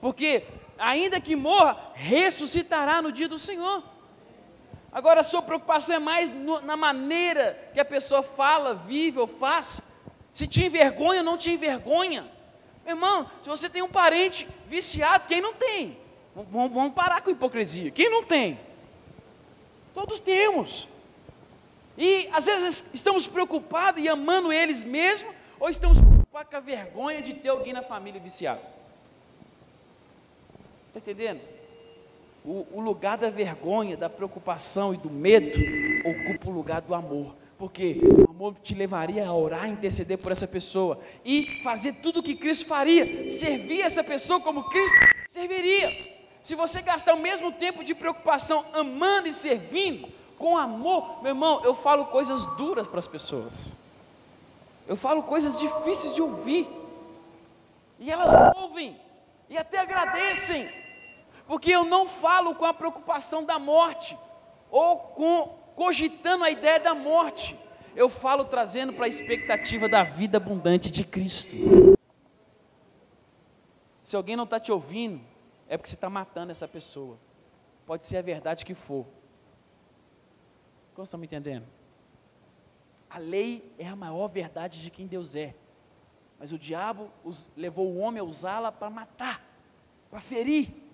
porque 0.00 0.44
ainda 0.78 1.20
que 1.20 1.34
morra, 1.34 1.90
ressuscitará 1.94 3.02
no 3.02 3.10
dia 3.10 3.28
do 3.28 3.38
Senhor. 3.38 3.82
Agora 4.96 5.20
a 5.20 5.22
sua 5.22 5.42
preocupação 5.42 5.94
é 5.94 5.98
mais 5.98 6.30
no, 6.30 6.58
na 6.62 6.74
maneira 6.74 7.68
que 7.74 7.78
a 7.78 7.84
pessoa 7.84 8.22
fala, 8.22 8.74
vive 8.74 9.18
ou 9.18 9.26
faz. 9.26 9.82
Se 10.32 10.46
te 10.46 10.64
envergonha 10.64 11.20
ou 11.20 11.24
não 11.24 11.36
te 11.36 11.50
envergonha. 11.50 12.24
Irmão, 12.86 13.30
se 13.42 13.46
você 13.46 13.68
tem 13.68 13.82
um 13.82 13.90
parente 13.90 14.48
viciado, 14.66 15.26
quem 15.26 15.38
não 15.38 15.52
tem? 15.52 15.98
Vamos, 16.34 16.72
vamos 16.72 16.94
parar 16.94 17.20
com 17.20 17.28
a 17.28 17.32
hipocrisia. 17.34 17.90
Quem 17.90 18.08
não 18.08 18.24
tem? 18.24 18.58
Todos 19.92 20.18
temos. 20.18 20.88
E 21.98 22.30
às 22.32 22.46
vezes 22.46 22.86
estamos 22.94 23.26
preocupados 23.26 24.02
e 24.02 24.08
amando 24.08 24.50
eles 24.50 24.82
mesmo, 24.82 25.30
ou 25.60 25.68
estamos 25.68 26.00
preocupados 26.00 26.48
com 26.48 26.56
a 26.56 26.60
vergonha 26.60 27.20
de 27.20 27.34
ter 27.34 27.50
alguém 27.50 27.74
na 27.74 27.82
família 27.82 28.18
viciado. 28.18 28.62
Está 30.88 31.00
entendendo? 31.00 31.55
O, 32.46 32.64
o 32.74 32.80
lugar 32.80 33.18
da 33.18 33.28
vergonha, 33.28 33.96
da 33.96 34.08
preocupação 34.08 34.94
e 34.94 34.96
do 34.96 35.10
medo 35.10 35.58
ocupa 36.08 36.48
o 36.48 36.52
lugar 36.52 36.80
do 36.80 36.94
amor. 36.94 37.34
Porque 37.58 37.98
o 38.02 38.30
amor 38.30 38.54
te 38.62 38.74
levaria 38.74 39.26
a 39.26 39.34
orar, 39.34 39.68
interceder 39.68 40.18
por 40.22 40.30
essa 40.30 40.46
pessoa 40.46 41.00
e 41.24 41.60
fazer 41.64 41.94
tudo 41.94 42.20
o 42.20 42.22
que 42.22 42.36
Cristo 42.36 42.66
faria, 42.66 43.28
servir 43.28 43.80
essa 43.80 44.04
pessoa 44.04 44.40
como 44.40 44.64
Cristo 44.64 44.96
serviria. 45.26 45.90
Se 46.42 46.54
você 46.54 46.80
gastar 46.80 47.14
o 47.14 47.20
mesmo 47.20 47.50
tempo 47.50 47.82
de 47.82 47.94
preocupação 47.94 48.64
amando 48.72 49.26
e 49.26 49.32
servindo, 49.32 50.08
com 50.38 50.56
amor, 50.56 51.22
meu 51.22 51.30
irmão, 51.30 51.62
eu 51.64 51.74
falo 51.74 52.06
coisas 52.06 52.44
duras 52.56 52.86
para 52.86 53.00
as 53.00 53.08
pessoas. 53.08 53.74
Eu 54.86 54.96
falo 54.96 55.22
coisas 55.22 55.58
difíceis 55.58 56.14
de 56.14 56.22
ouvir. 56.22 56.68
E 57.98 58.10
elas 58.10 58.54
ouvem 58.54 59.00
e 59.48 59.56
até 59.56 59.78
agradecem 59.78 60.68
porque 61.46 61.70
eu 61.70 61.84
não 61.84 62.08
falo 62.08 62.54
com 62.54 62.64
a 62.64 62.74
preocupação 62.74 63.44
da 63.44 63.58
morte, 63.58 64.18
ou 64.70 64.98
com 64.98 65.66
cogitando 65.76 66.42
a 66.44 66.50
ideia 66.50 66.80
da 66.80 66.94
morte, 66.94 67.58
eu 67.94 68.08
falo 68.08 68.44
trazendo 68.44 68.92
para 68.92 69.04
a 69.04 69.08
expectativa 69.08 69.88
da 69.88 70.02
vida 70.02 70.38
abundante 70.38 70.90
de 70.90 71.04
Cristo. 71.04 71.54
Se 74.02 74.16
alguém 74.16 74.36
não 74.36 74.44
está 74.44 74.58
te 74.58 74.72
ouvindo, 74.72 75.20
é 75.68 75.76
porque 75.76 75.88
você 75.88 75.96
está 75.96 76.08
matando 76.08 76.50
essa 76.50 76.66
pessoa. 76.66 77.18
Pode 77.84 78.06
ser 78.06 78.18
a 78.18 78.22
verdade 78.22 78.64
que 78.64 78.74
for. 78.74 79.06
Como 80.94 81.04
estão 81.04 81.20
me 81.20 81.26
entendendo? 81.26 81.66
A 83.08 83.18
lei 83.18 83.72
é 83.78 83.86
a 83.86 83.96
maior 83.96 84.28
verdade 84.28 84.80
de 84.80 84.90
quem 84.90 85.06
Deus 85.06 85.36
é. 85.36 85.54
Mas 86.38 86.52
o 86.52 86.58
diabo 86.58 87.10
levou 87.56 87.86
o 87.86 87.98
homem 87.98 88.20
a 88.20 88.24
usá-la 88.24 88.72
para 88.72 88.90
matar, 88.90 89.42
para 90.10 90.20
ferir 90.20 90.85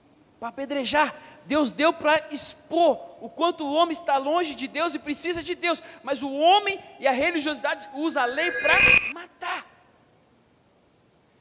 para 0.42 0.48
apedrejar. 0.48 1.14
Deus 1.46 1.70
deu 1.70 1.92
para 1.92 2.26
expor 2.32 2.98
o 3.20 3.28
quanto 3.28 3.64
o 3.64 3.72
homem 3.72 3.92
está 3.92 4.16
longe 4.16 4.56
de 4.56 4.66
Deus 4.66 4.92
e 4.92 4.98
precisa 4.98 5.40
de 5.40 5.54
Deus, 5.54 5.80
mas 6.02 6.20
o 6.20 6.32
homem 6.32 6.80
e 6.98 7.06
a 7.06 7.12
religiosidade 7.12 7.88
usa 7.94 8.22
a 8.22 8.24
lei 8.24 8.50
para 8.50 8.74
matar. 9.14 9.64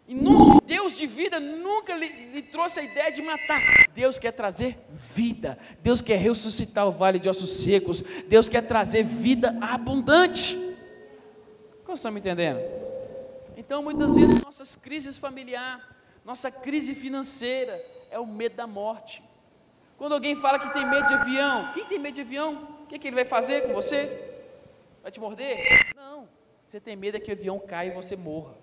E 0.07 0.13
nunca, 0.13 0.63
Deus 0.67 0.95
de 0.95 1.07
vida 1.07 1.39
nunca 1.39 1.95
lhe, 1.95 2.09
lhe, 2.31 2.43
trouxe 2.43 2.79
a 2.79 2.83
ideia 2.83 3.11
de 3.11 3.23
matar. 3.23 3.87
Deus 3.95 4.19
quer 4.19 4.33
trazer 4.33 4.77
vida. 5.15 5.57
Deus 5.81 6.03
quer 6.03 6.17
ressuscitar 6.19 6.87
o 6.87 6.91
vale 6.91 7.17
de 7.17 7.27
ossos 7.27 7.63
secos. 7.63 8.03
Deus 8.27 8.47
quer 8.47 8.61
trazer 8.67 9.03
vida 9.03 9.57
abundante. 9.61 10.55
Como 11.83 11.95
estão 11.95 12.11
me 12.11 12.19
entendendo? 12.19 12.59
Então, 13.57 13.81
muitas 13.81 14.15
vezes, 14.15 14.45
nossas 14.45 14.75
crises 14.75 15.17
familiares, 15.17 15.83
nossa 16.23 16.51
crise 16.51 16.93
financeira, 16.93 17.83
é 18.11 18.19
o 18.19 18.27
medo 18.27 18.55
da 18.55 18.67
morte. 18.67 19.23
Quando 19.97 20.13
alguém 20.13 20.35
fala 20.35 20.59
que 20.59 20.71
tem 20.73 20.85
medo 20.85 21.07
de 21.07 21.13
avião, 21.13 21.71
quem 21.73 21.85
tem 21.85 21.97
medo 21.97 22.15
de 22.15 22.21
avião? 22.21 22.67
O 22.83 22.85
que, 22.87 22.99
que 22.99 23.07
ele 23.07 23.15
vai 23.15 23.25
fazer 23.25 23.67
com 23.67 23.73
você? 23.73 24.43
Vai 25.01 25.11
te 25.11 25.19
morder? 25.19 25.93
Não. 25.95 26.27
Você 26.67 26.79
tem 26.79 26.95
medo 26.95 27.17
é 27.17 27.19
que 27.19 27.31
o 27.31 27.33
avião 27.33 27.57
caia 27.57 27.89
e 27.89 27.95
você 27.95 28.15
morra. 28.15 28.53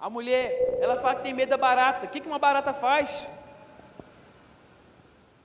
A 0.00 0.08
mulher, 0.08 0.78
ela 0.80 1.00
fala 1.00 1.16
que 1.16 1.22
tem 1.22 1.34
medo 1.34 1.50
da 1.50 1.56
barata. 1.56 2.06
O 2.06 2.08
que, 2.08 2.20
que 2.20 2.26
uma 2.26 2.38
barata 2.38 2.72
faz? 2.72 3.46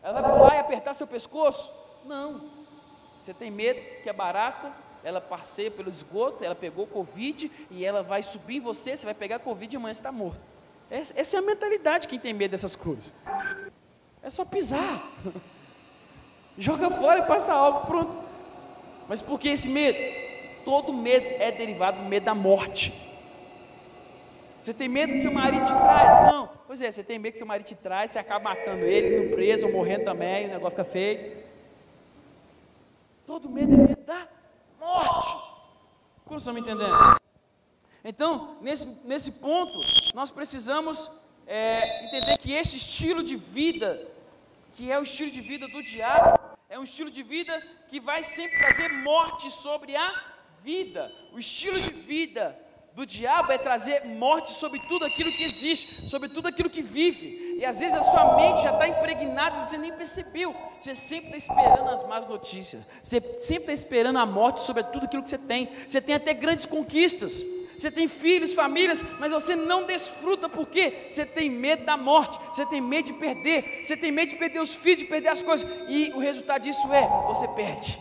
Ela 0.02 0.22
vai 0.22 0.32
pular 0.32 0.56
e 0.56 0.60
apertar 0.60 0.94
seu 0.94 1.08
pescoço? 1.08 2.08
Não. 2.08 2.42
Você 3.24 3.34
tem 3.34 3.50
medo 3.50 3.80
que 4.02 4.10
a 4.10 4.14
barata, 4.14 4.72
ela 5.04 5.20
passeia 5.20 5.72
pelo 5.72 5.90
esgoto, 5.90 6.44
ela 6.44 6.56
pegou 6.56 6.86
Covid 6.86 7.52
e 7.72 7.84
ela 7.84 8.04
vai 8.04 8.22
subir 8.22 8.58
em 8.58 8.62
você, 8.62 8.96
você 8.96 9.06
vai 9.06 9.16
pegar 9.16 9.40
Covid 9.40 9.74
e 9.74 9.78
amanhã 9.78 9.94
você 9.94 10.00
está 10.00 10.12
morto. 10.12 10.53
Essa 10.94 11.38
é 11.38 11.40
a 11.40 11.42
mentalidade 11.42 12.04
de 12.04 12.08
quem 12.08 12.20
tem 12.20 12.34
medo 12.34 12.52
dessas 12.52 12.76
coisas. 12.76 13.12
É 14.22 14.30
só 14.30 14.46
pisar. 14.46 15.02
Joga 16.56 16.92
fora 16.92 17.22
e 17.22 17.24
passa 17.24 17.52
algo, 17.52 17.88
pronto. 17.88 18.12
Mas 19.10 19.20
por 19.20 19.40
que 19.40 19.50
esse 19.50 19.68
medo? 19.68 19.98
Todo 20.64 20.94
medo 20.94 21.26
é 21.40 21.52
derivado 21.52 21.98
do 21.98 22.08
medo 22.08 22.26
da 22.26 22.36
morte. 22.36 22.94
Você 24.62 24.72
tem 24.72 24.88
medo 24.88 25.14
que 25.14 25.20
seu 25.20 25.32
marido 25.32 25.66
te 25.66 25.72
trai? 25.72 26.32
Não. 26.32 26.50
Pois 26.68 26.80
é, 26.80 26.92
você 26.92 27.04
tem 27.04 27.18
medo 27.18 27.32
que 27.34 27.40
seu 27.40 27.48
marido 27.48 27.66
te 27.66 27.76
trai, 27.76 28.08
você 28.08 28.20
acaba 28.20 28.52
matando 28.52 28.86
ele, 28.86 29.18
indo 29.18 29.36
preso, 29.36 29.66
ou 29.66 29.74
morrendo 29.74 30.06
também, 30.06 30.46
o 30.46 30.50
negócio 30.50 30.78
fica 30.78 30.86
feio. 30.86 31.38
Todo 33.26 33.50
medo 33.50 33.74
é 33.74 33.78
medo 33.78 34.02
da 34.06 34.28
morte. 34.80 35.50
Como 36.24 36.38
estão 36.38 36.54
me 36.54 36.62
entendendo? 36.62 37.23
Então, 38.04 38.58
nesse, 38.62 39.08
nesse 39.08 39.32
ponto, 39.34 39.80
nós 40.14 40.30
precisamos 40.30 41.10
é, 41.48 42.06
entender 42.06 42.38
que 42.38 42.52
esse 42.52 42.76
estilo 42.76 43.24
de 43.24 43.38
vida, 43.38 44.06
que 44.74 44.92
é 44.92 45.00
o 45.00 45.04
estilo 45.04 45.32
de 45.32 45.40
vida 45.40 45.70
do 45.70 45.82
diabo, 45.82 46.38
é 46.70 46.78
um 46.78 46.84
estilo 46.84 47.10
de 47.10 47.24
vida 47.24 47.62
que 47.88 48.02
vai 48.02 48.22
sempre 48.22 48.58
trazer 48.58 48.90
morte 48.90 49.50
sobre 49.50 49.96
a 49.96 50.34
vida. 50.62 51.10
O 51.32 51.40
estilo 51.40 51.78
de 51.80 51.94
vida 52.08 52.60
do 52.94 53.06
diabo 53.06 53.54
é 53.54 53.58
trazer 53.58 54.04
morte 54.06 54.52
sobre 54.52 54.82
tudo 54.82 55.06
aquilo 55.06 55.32
que 55.32 55.44
existe, 55.44 56.10
sobre 56.10 56.28
tudo 56.28 56.50
aquilo 56.50 56.70
que 56.70 56.82
vive. 56.82 57.58
E 57.58 57.66
às 57.66 57.80
vezes 57.80 57.96
a 57.96 58.02
sua 58.02 58.36
mente 58.36 58.64
já 58.64 58.74
está 58.74 58.88
impregnada 58.88 59.58
e 59.58 59.70
você 59.70 59.78
nem 59.78 59.94
percebeu. 59.94 60.54
Você 60.78 60.94
sempre 60.94 61.38
está 61.38 61.54
esperando 61.54 61.90
as 61.90 62.04
más 62.04 62.28
notícias. 62.28 62.86
Você 63.02 63.22
sempre 63.38 63.72
está 63.72 63.74
esperando 63.74 64.20
a 64.20 64.26
morte 64.26 64.62
sobre 64.62 64.84
tudo 64.84 65.06
aquilo 65.06 65.24
que 65.24 65.30
você 65.30 65.38
tem. 65.38 65.70
Você 65.88 66.02
tem 66.02 66.16
até 66.16 66.34
grandes 66.34 66.66
conquistas 66.66 67.46
você 67.84 67.92
tem 67.92 68.08
filhos, 68.08 68.54
famílias, 68.54 69.02
mas 69.20 69.32
você 69.32 69.56
não 69.56 69.80
desfruta 69.86 70.48
porque 70.48 71.08
você 71.10 71.26
tem 71.26 71.50
medo 71.50 71.84
da 71.86 71.98
morte, 71.98 72.40
você 72.48 72.66
tem 72.66 72.80
medo 72.80 73.08
de 73.08 73.14
perder, 73.14 73.84
você 73.84 73.98
tem 73.98 74.12
medo 74.12 74.30
de 74.30 74.38
perder 74.38 74.62
os 74.62 74.74
filhos, 74.74 75.00
de 75.00 75.10
perder 75.14 75.30
as 75.30 75.44
coisas, 75.44 75.68
e 75.90 76.12
o 76.18 76.20
resultado 76.20 76.62
disso 76.64 76.92
é: 76.94 77.06
você 77.28 77.48
perde. 77.50 78.00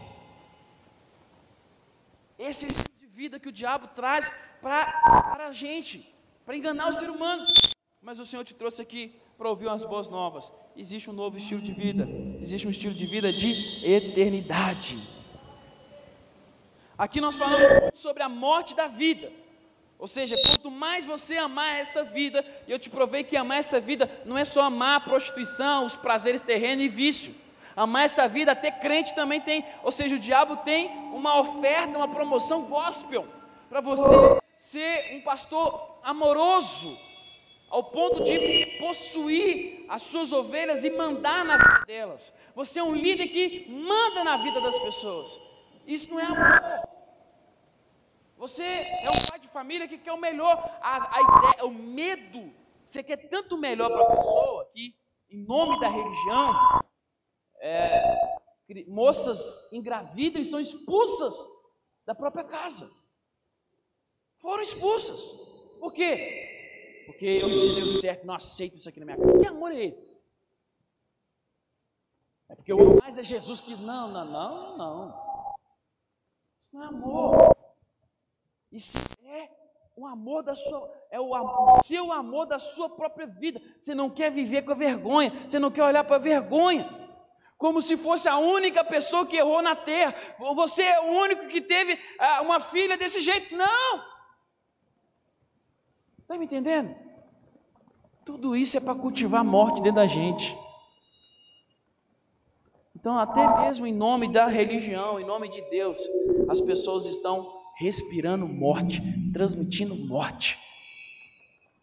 Esse 2.39 2.67
estilo 2.67 3.01
de 3.01 3.09
vida 3.09 3.41
que 3.41 3.49
o 3.49 3.57
diabo 3.61 3.89
traz 3.89 4.31
para 4.61 5.47
a 5.49 5.53
gente, 5.53 5.97
para 6.47 6.57
enganar 6.57 6.89
o 6.89 6.93
ser 6.93 7.11
humano. 7.11 7.45
Mas 8.01 8.19
o 8.19 8.25
Senhor 8.25 8.45
te 8.45 8.55
trouxe 8.55 8.81
aqui 8.83 9.03
para 9.39 9.49
ouvir 9.49 9.67
umas 9.67 9.85
boas 9.85 10.09
novas. 10.09 10.51
Existe 10.77 11.09
um 11.11 11.13
novo 11.13 11.37
estilo 11.37 11.63
de 11.69 11.73
vida, 11.73 12.05
existe 12.41 12.67
um 12.67 12.71
estilo 12.71 12.95
de 12.95 13.07
vida 13.07 13.33
de 13.33 13.51
eternidade. 13.99 14.97
Aqui 16.99 17.21
nós 17.21 17.35
falamos 17.35 18.01
sobre 18.07 18.23
a 18.23 18.29
morte 18.29 18.75
da 18.75 18.87
vida. 18.87 19.42
Ou 20.03 20.09
seja, 20.09 20.37
quanto 20.49 20.69
mais 20.69 21.07
você 21.07 21.37
amar 21.37 21.79
essa 21.79 22.03
vida, 22.03 22.45
e 22.67 22.73
eu 22.73 22.77
te 22.77 22.91
provei 22.91 23.23
que 23.23 23.37
amar 23.37 23.59
essa 23.59 23.79
vida 23.79 24.11
não 24.25 24.37
é 24.37 24.45
só 24.45 24.63
amar 24.63 24.97
a 24.97 25.01
prostituição, 25.01 25.85
os 25.85 25.95
prazeres 25.95 26.43
terrenos 26.43 26.85
e 26.85 26.89
vício. 26.89 27.33
Amar 27.77 28.07
essa 28.07 28.27
vida, 28.27 28.51
até 28.51 28.69
crente 28.73 29.15
também 29.15 29.41
tem. 29.41 29.65
Ou 29.81 29.93
seja, 29.93 30.17
o 30.17 30.19
diabo 30.19 30.57
tem 30.57 30.89
uma 31.13 31.39
oferta, 31.39 31.97
uma 31.97 32.09
promoção 32.09 32.63
gospel 32.63 33.25
para 33.69 33.81
você 33.81 34.41
ser 34.59 35.15
um 35.15 35.21
pastor 35.21 36.01
amoroso, 36.03 36.99
ao 37.71 37.85
ponto 37.85 38.25
de 38.25 38.77
possuir 38.81 39.87
as 39.89 40.03
suas 40.03 40.33
ovelhas 40.33 40.83
e 40.83 40.91
mandar 40.91 41.45
na 41.45 41.57
vida 41.57 41.85
delas. 41.87 42.33
Você 42.57 42.81
é 42.81 42.83
um 42.83 42.93
líder 42.93 43.29
que 43.29 43.71
manda 43.71 44.25
na 44.25 44.37
vida 44.39 44.61
das 44.61 44.77
pessoas. 44.81 45.41
Isso 45.87 46.11
não 46.11 46.19
é 46.19 46.25
amor. 46.25 46.93
Você 48.43 48.65
é 48.65 49.09
um 49.09 49.25
pai 49.29 49.39
de 49.39 49.47
família 49.47 49.87
que 49.87 49.97
quer 49.97 50.11
o 50.11 50.21
melhor. 50.21 50.57
A, 50.83 51.17
a 51.17 51.21
ideia, 51.21 51.65
o 51.65 51.71
medo, 51.71 52.53
você 52.89 53.01
quer 53.01 53.29
tanto 53.29 53.57
melhor 53.57 53.89
para 53.89 54.03
a 54.03 54.17
pessoa 54.17 54.69
que, 54.75 54.97
em 55.31 55.45
nome 55.45 55.79
da 55.79 55.89
religião, 55.89 56.83
é, 57.61 58.41
moças 58.89 59.73
engravidam 59.73 60.43
e 60.43 60.45
são 60.45 60.59
expulsas 60.59 61.33
da 62.05 62.17
própria 62.17 62.43
casa. 62.43 62.91
Foram 64.41 64.65
expulsas. 64.65 65.21
Por 65.79 65.93
quê? 65.93 67.05
Porque 67.07 67.27
eu 67.27 67.49
ensinei 67.49 67.83
o 67.83 68.01
certo, 68.01 68.27
não 68.27 68.35
aceito 68.35 68.77
isso 68.77 68.89
aqui 68.89 68.99
na 68.99 69.07
minha 69.07 69.19
casa. 69.19 69.39
Que 69.39 69.47
amor 69.47 69.71
é 69.71 69.85
esse? 69.85 70.21
É 72.49 72.57
porque 72.57 72.73
o 72.73 72.99
mais 73.01 73.19
é 73.19 73.23
Jesus 73.23 73.61
que. 73.61 73.77
Não, 73.77 74.11
não, 74.11 74.25
não, 74.25 74.77
não. 74.77 75.55
Isso 76.61 76.71
não 76.75 76.83
é 76.83 76.87
amor. 76.89 77.52
Isso 78.73 79.19
é 79.27 79.51
o 79.95 80.07
amor 80.07 80.43
da 80.43 80.57
sua, 80.57 80.91
é 81.11 81.21
o, 81.21 81.31
o, 81.31 81.83
seu 81.85 82.11
amor 82.11 82.47
da 82.47 82.59
sua 82.59 82.89
própria 82.97 83.27
vida. 83.27 83.61
Você 83.79 83.95
não 83.95 84.09
quer 84.09 84.33
viver 84.33 84.63
com 84.63 84.73
a 84.73 84.75
vergonha, 84.75 85.31
você 85.47 85.59
não 85.59 85.71
quer 85.71 85.85
olhar 85.85 86.03
para 86.03 86.17
a 86.17 86.19
vergonha, 86.19 86.89
como 87.59 87.83
se 87.83 87.97
fosse 87.97 88.29
a 88.29 88.39
única 88.39 88.83
pessoa 88.83 89.27
que 89.27 89.37
errou 89.37 89.61
na 89.61 89.77
terra. 89.77 90.15
Você 90.55 90.83
é 90.83 91.01
o 91.01 91.13
único 91.13 91.47
que 91.49 91.61
teve 91.61 91.99
ah, 92.19 92.41
uma 92.41 92.59
filha 92.59 92.97
desse 92.97 93.21
jeito. 93.21 93.55
Não! 93.55 94.03
Está 96.21 96.39
me 96.39 96.47
entendendo? 96.47 96.97
Tudo 98.25 98.57
isso 98.57 98.79
é 98.79 98.81
para 98.81 98.95
cultivar 98.95 99.43
a 99.43 99.45
morte 99.45 99.83
dentro 99.83 99.97
da 99.97 100.07
gente. 100.07 100.57
Então, 102.97 103.19
até 103.19 103.61
mesmo 103.61 103.87
em 103.87 103.93
nome 103.93 104.33
da 104.33 104.47
religião, 104.47 105.21
em 105.21 105.27
nome 105.27 105.49
de 105.49 105.61
Deus, 105.69 106.09
as 106.49 106.61
pessoas 106.61 107.05
estão 107.05 107.62
respirando 107.79 108.47
morte, 108.47 109.03
transmitindo 109.33 109.95
morte. 109.95 110.59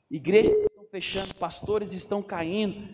Igrejas 0.10 0.52
estão 0.52 0.84
fechando, 0.90 1.36
pastores 1.36 1.94
estão 1.94 2.22
caindo, 2.22 2.88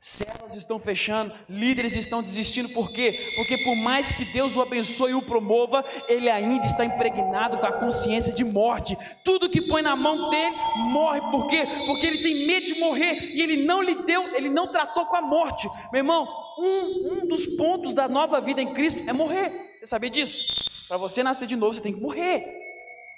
células 0.00 0.56
estão 0.56 0.80
fechando, 0.80 1.32
líderes 1.48 1.96
estão 1.96 2.20
desistindo, 2.20 2.68
por 2.70 2.92
quê? 2.92 3.32
Porque 3.36 3.58
por 3.58 3.76
mais 3.76 4.12
que 4.12 4.24
Deus 4.24 4.56
o 4.56 4.60
abençoe 4.60 5.12
e 5.12 5.14
o 5.14 5.22
promova, 5.22 5.84
ele 6.08 6.28
ainda 6.28 6.64
está 6.64 6.84
impregnado 6.84 7.58
com 7.58 7.66
a 7.66 7.72
consciência 7.72 8.34
de 8.34 8.44
morte. 8.52 8.98
Tudo 9.24 9.48
que 9.48 9.62
põe 9.62 9.80
na 9.80 9.94
mão 9.94 10.28
dele 10.28 10.56
morre, 10.90 11.20
por 11.30 11.46
quê? 11.46 11.66
Porque 11.86 12.04
ele 12.04 12.22
tem 12.22 12.46
medo 12.46 12.66
de 12.66 12.74
morrer 12.80 13.32
e 13.32 13.40
ele 13.40 13.64
não 13.64 13.80
lhe 13.80 13.94
deu, 14.02 14.34
ele 14.34 14.48
não 14.48 14.66
tratou 14.66 15.06
com 15.06 15.16
a 15.16 15.22
morte. 15.22 15.68
Meu 15.92 16.00
irmão, 16.00 16.28
um, 16.58 17.12
um 17.12 17.26
dos 17.26 17.46
pontos 17.46 17.94
da 17.94 18.08
nova 18.08 18.40
vida 18.40 18.60
em 18.60 18.74
Cristo 18.74 19.00
é 19.06 19.12
morrer. 19.12 19.78
Você 19.78 19.86
sabia 19.86 20.10
disso? 20.10 20.71
Para 20.92 20.98
você 20.98 21.22
nascer 21.22 21.48
de 21.48 21.56
novo, 21.56 21.72
você 21.72 21.80
tem 21.80 21.94
que 21.94 22.02
morrer. 22.02 22.44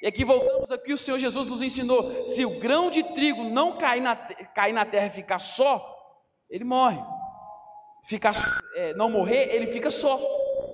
E 0.00 0.06
aqui 0.06 0.24
voltamos 0.24 0.70
aqui, 0.70 0.92
o 0.92 0.96
Senhor 0.96 1.18
Jesus 1.18 1.48
nos 1.48 1.60
ensinou: 1.60 2.28
se 2.28 2.44
o 2.44 2.60
grão 2.60 2.88
de 2.88 3.02
trigo 3.02 3.42
não 3.42 3.76
cair 3.78 4.00
na, 4.00 4.14
cair 4.14 4.72
na 4.72 4.84
terra 4.84 5.08
e 5.08 5.10
ficar 5.10 5.40
só, 5.40 5.84
ele 6.48 6.62
morre. 6.62 7.02
Ficar, 8.04 8.32
é, 8.76 8.94
não 8.94 9.10
morrer, 9.10 9.52
ele 9.52 9.72
fica 9.72 9.90
só. 9.90 10.20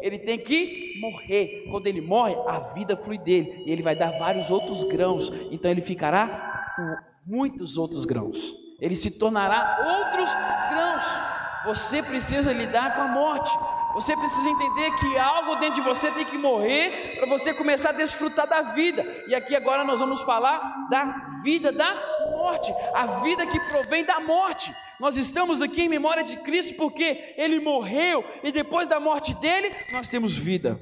Ele 0.02 0.18
tem 0.18 0.38
que 0.38 1.00
morrer. 1.00 1.64
Quando 1.70 1.86
ele 1.86 2.02
morre, 2.02 2.34
a 2.46 2.58
vida 2.74 2.94
flui 2.98 3.16
dele. 3.16 3.64
E 3.64 3.72
ele 3.72 3.82
vai 3.82 3.96
dar 3.96 4.18
vários 4.18 4.50
outros 4.50 4.84
grãos. 4.84 5.30
Então 5.50 5.70
ele 5.70 5.80
ficará 5.80 6.74
com 6.76 7.32
muitos 7.34 7.78
outros 7.78 8.04
grãos. 8.04 8.54
Ele 8.78 8.94
se 8.94 9.18
tornará 9.18 10.04
outros 10.04 10.30
grãos. 10.68 11.39
Você 11.64 12.02
precisa 12.02 12.52
lidar 12.52 12.94
com 12.94 13.02
a 13.02 13.08
morte. 13.08 13.50
Você 13.94 14.16
precisa 14.16 14.48
entender 14.48 14.90
que 14.98 15.18
algo 15.18 15.56
dentro 15.56 15.76
de 15.76 15.80
você 15.80 16.10
tem 16.12 16.24
que 16.24 16.38
morrer 16.38 17.16
para 17.16 17.26
você 17.26 17.52
começar 17.52 17.90
a 17.90 17.92
desfrutar 17.92 18.46
da 18.46 18.62
vida. 18.62 19.04
E 19.26 19.34
aqui 19.34 19.54
agora 19.54 19.84
nós 19.84 19.98
vamos 20.00 20.22
falar 20.22 20.88
da 20.88 21.40
vida 21.42 21.72
da 21.72 21.92
morte, 22.30 22.72
a 22.94 23.20
vida 23.20 23.46
que 23.46 23.58
provém 23.68 24.04
da 24.04 24.20
morte. 24.20 24.74
Nós 25.00 25.16
estamos 25.16 25.60
aqui 25.60 25.82
em 25.82 25.88
memória 25.88 26.22
de 26.22 26.36
Cristo 26.36 26.74
porque 26.74 27.34
ele 27.36 27.58
morreu 27.58 28.24
e 28.44 28.52
depois 28.52 28.86
da 28.86 29.00
morte 29.00 29.34
dele 29.34 29.70
nós 29.92 30.08
temos 30.08 30.36
vida. 30.36 30.78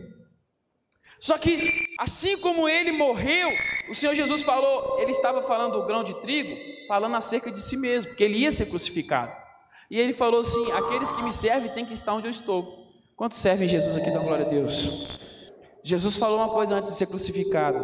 Só 1.20 1.38
que 1.38 1.86
assim 1.98 2.40
como 2.40 2.68
ele 2.68 2.92
morreu, 2.92 3.50
o 3.88 3.94
Senhor 3.94 4.14
Jesus 4.14 4.42
falou, 4.42 5.00
ele 5.00 5.10
estava 5.10 5.42
falando 5.42 5.80
do 5.80 5.86
grão 5.86 6.04
de 6.04 6.14
trigo, 6.20 6.54
falando 6.86 7.16
acerca 7.16 7.50
de 7.50 7.60
si 7.60 7.76
mesmo, 7.76 8.14
que 8.14 8.22
ele 8.22 8.38
ia 8.38 8.50
ser 8.50 8.66
crucificado. 8.66 9.47
E 9.90 9.98
ele 9.98 10.12
falou 10.12 10.40
assim: 10.40 10.70
aqueles 10.72 11.11
que 11.11 11.22
me 11.22 11.33
servem 11.33 11.70
têm 11.70 11.87
que 11.87 11.94
estar 11.94 12.14
onde 12.14 12.27
eu 12.27 12.31
estou. 12.31 12.87
Quantos 13.16 13.38
servem 13.38 13.68
Jesus 13.68 13.96
aqui? 13.96 14.11
Dá 14.11 14.18
glória 14.18 14.46
a 14.46 14.48
Deus. 14.48 15.53
Jesus 15.83 16.16
falou 16.16 16.38
uma 16.38 16.51
coisa 16.51 16.77
antes 16.77 16.92
de 16.92 16.98
ser 16.98 17.07
crucificado: 17.07 17.79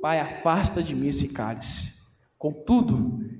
Pai, 0.00 0.18
afasta 0.18 0.82
de 0.82 0.94
mim 0.94 1.08
esse 1.08 1.34
cálice. 1.34 1.94
Contudo, 2.38 2.98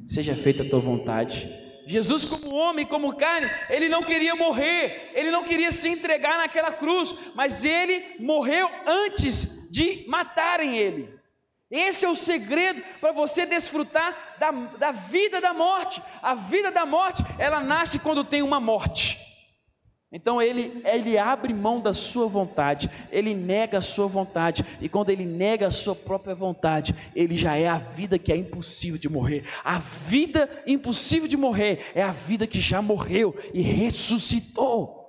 seja 0.09 0.35
feita 0.35 0.63
a 0.63 0.69
tua 0.69 0.79
vontade. 0.79 1.49
Jesus, 1.87 2.29
como 2.29 2.57
homem, 2.57 2.85
como 2.85 3.17
carne, 3.17 3.49
ele 3.71 3.89
não 3.89 4.03
queria 4.03 4.35
morrer, 4.35 5.13
ele 5.15 5.31
não 5.31 5.45
queria 5.45 5.71
se 5.71 5.89
entregar 5.89 6.37
naquela 6.37 6.73
cruz, 6.73 7.15
mas 7.35 7.65
ele 7.65 8.17
morreu 8.19 8.69
antes 8.85 9.71
de 9.71 10.05
matarem 10.09 10.77
ele. 10.77 11.16
Esse 11.71 12.05
é 12.05 12.09
o 12.09 12.15
segredo 12.15 12.83
para 13.01 13.13
você 13.13 13.45
desfrutar 13.45 14.37
da, 14.39 14.51
da 14.51 14.93
vida 14.93 15.41
da 15.41 15.53
morte. 15.53 16.01
A 16.23 16.35
vida 16.35 16.71
da 16.71 16.87
morte, 16.87 17.25
ela 17.39 17.61
nasce 17.61 17.99
quando 17.99 18.25
tem 18.25 18.43
uma 18.43 18.61
morte. 18.61 19.27
Então 20.13 20.41
ele, 20.41 20.81
ele 20.85 21.19
abre 21.19 21.53
mão 21.53 21.81
da 21.81 21.93
sua 21.93 22.29
vontade, 22.29 22.89
ele 23.11 23.35
nega 23.35 23.79
a 23.79 23.83
sua 23.83 24.07
vontade, 24.07 24.65
e 24.81 24.89
quando 24.89 25.11
ele 25.11 25.27
nega 25.27 25.67
a 25.67 25.71
sua 25.71 25.97
própria 25.97 26.35
vontade, 26.35 26.95
ele 27.15 27.35
já 27.35 27.57
é 27.57 27.67
a 27.67 27.77
vida 27.77 28.17
que 28.19 28.33
é 28.33 28.37
impossível 28.37 28.99
de 28.99 29.09
morrer. 29.09 29.45
A 29.65 29.79
vida 29.81 30.49
impossível 30.65 31.29
de 31.29 31.37
morrer 31.37 31.91
é 31.95 32.03
a 32.03 32.13
vida 32.13 32.47
que 32.47 32.61
já 32.61 32.81
morreu 32.81 33.37
e 33.53 33.61
ressuscitou. 33.61 35.06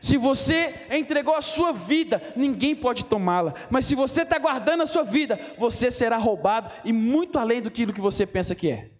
Se 0.00 0.16
você 0.16 0.86
entregou 0.90 1.34
a 1.34 1.40
sua 1.40 1.72
vida, 1.72 2.32
ninguém 2.34 2.74
pode 2.74 3.04
tomá-la. 3.04 3.54
Mas 3.70 3.86
se 3.86 3.94
você 3.94 4.22
está 4.22 4.38
guardando 4.38 4.82
a 4.82 4.86
sua 4.86 5.04
vida, 5.04 5.38
você 5.58 5.90
será 5.90 6.16
roubado 6.16 6.70
e 6.84 6.92
muito 6.92 7.38
além 7.38 7.62
do 7.62 7.70
que 7.70 7.86
você 8.00 8.26
pensa 8.26 8.54
que 8.54 8.70
é. 8.70 8.90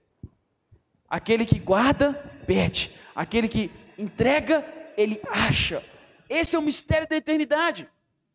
Aquele 1.09 1.45
que 1.45 1.59
guarda, 1.59 2.13
perde. 2.47 2.95
Aquele 3.15 3.49
que 3.49 3.71
entrega, 3.99 4.65
ele 4.97 5.21
acha. 5.29 5.85
Esse 6.29 6.57
é 6.57 6.59
o 6.59 6.63
mistério 6.63 7.09
da 7.09 7.17
eternidade. 7.17 7.89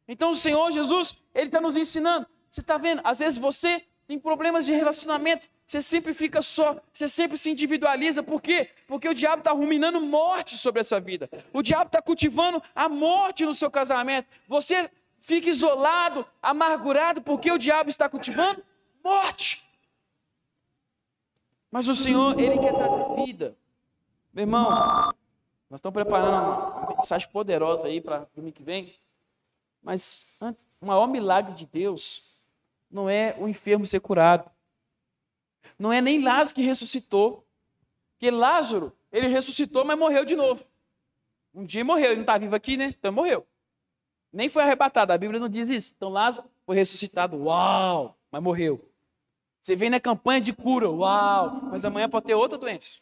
Então 0.08 0.32
o 0.32 0.36
Senhor 0.36 0.71
Jesus, 0.71 1.15
ele 1.34 1.47
está 1.47 1.60
nos 1.60 1.78
ensinando. 1.78 2.28
Você 2.50 2.62
está 2.62 2.78
vendo? 2.78 3.02
Às 3.04 3.19
vezes 3.19 3.38
você 3.38 3.82
tem 4.08 4.17
problemas 4.17 4.65
de 4.65 4.72
relacionamento, 4.72 5.50
você 5.65 5.82
sempre 5.82 6.13
fica 6.13 6.41
só, 6.41 6.80
você 6.93 7.10
sempre 7.10 7.38
se 7.38 7.52
individualiza. 7.52 8.24
Por 8.24 8.41
quê? 8.41 8.70
Porque 8.88 9.10
o 9.10 9.13
diabo 9.13 9.39
está 9.39 9.52
ruminando 9.52 10.00
morte 10.00 10.56
sobre 10.56 10.80
essa 10.80 10.98
vida. 10.98 11.30
O 11.52 11.62
diabo 11.62 11.88
está 11.88 12.02
cultivando 12.02 12.63
a 12.74 12.88
morte 12.88 13.46
no 13.46 13.54
seu 13.54 13.70
casamento. 13.70 14.30
Você 14.48 14.89
fica 15.20 15.50
isolado, 15.50 16.26
amargurado, 16.41 17.22
porque 17.22 17.52
o 17.52 17.58
diabo 17.58 17.89
está 17.89 18.08
cultivando 18.08 18.63
morte. 19.04 19.67
Mas 21.70 21.89
o 21.89 21.93
Senhor, 21.93 22.39
Ele 22.39 22.58
quer 22.60 22.74
trazer 22.74 23.26
vida. 23.26 23.58
Meu 24.32 24.43
irmão, 24.43 24.70
nós 25.70 25.80
estamos 25.80 26.02
preparando 26.02 26.78
uma 26.78 26.96
mensagem 26.96 27.30
poderosa 27.30 27.88
aí 27.88 28.00
para 28.00 28.26
domingo 28.34 28.56
que 28.56 28.63
vem. 28.63 28.96
Mas 29.84 30.38
o 30.80 30.86
maior 30.86 31.08
milagre 31.08 31.54
de 31.56 31.65
Deus 31.65 32.37
não 32.89 33.10
é 33.10 33.36
o 33.38 33.47
enfermo 33.47 33.86
ser 33.86 34.00
curado. 34.00 34.50
Não 35.78 35.91
é 35.91 36.02
nem 36.02 36.21
Lázaro 36.21 36.56
que 36.56 36.62
ressuscitou. 36.62 37.45
Porque 38.13 38.32
Lázaro, 38.32 38.91
ele 39.12 39.28
ressuscitou, 39.28 39.86
mas 39.86 39.97
morreu 39.97 40.26
de 40.26 40.36
novo. 40.36 40.63
Um 41.54 41.65
dia 41.65 41.84
morreu, 41.84 42.08
ele 42.08 42.15
não 42.15 42.21
está 42.21 42.38
vivo 42.38 42.56
aqui, 42.56 42.78
né? 42.78 42.95
Então 42.97 43.12
morreu. 43.12 43.45
Nem 44.32 44.50
foi 44.50 44.63
arrebatado, 44.63 45.13
a 45.13 45.17
Bíblia 45.17 45.39
não 45.39 45.50
diz 45.50 45.69
isso. 45.69 45.93
Então 45.95 46.10
Lázaro 46.10 46.50
foi 46.65 46.76
ressuscitado, 46.76 47.38
uau, 47.38 48.17
mas 48.32 48.41
morreu. 48.41 48.84
Você 49.62 49.76
vem 49.76 49.89
na 49.89 50.00
campanha 50.00 50.41
de 50.41 50.54
cura, 50.54 50.89
uau, 50.89 51.62
mas 51.63 51.84
amanhã 51.86 52.10
pode 52.10 52.26
ter 52.26 52.36
outra 52.36 52.58
doença. 52.58 53.02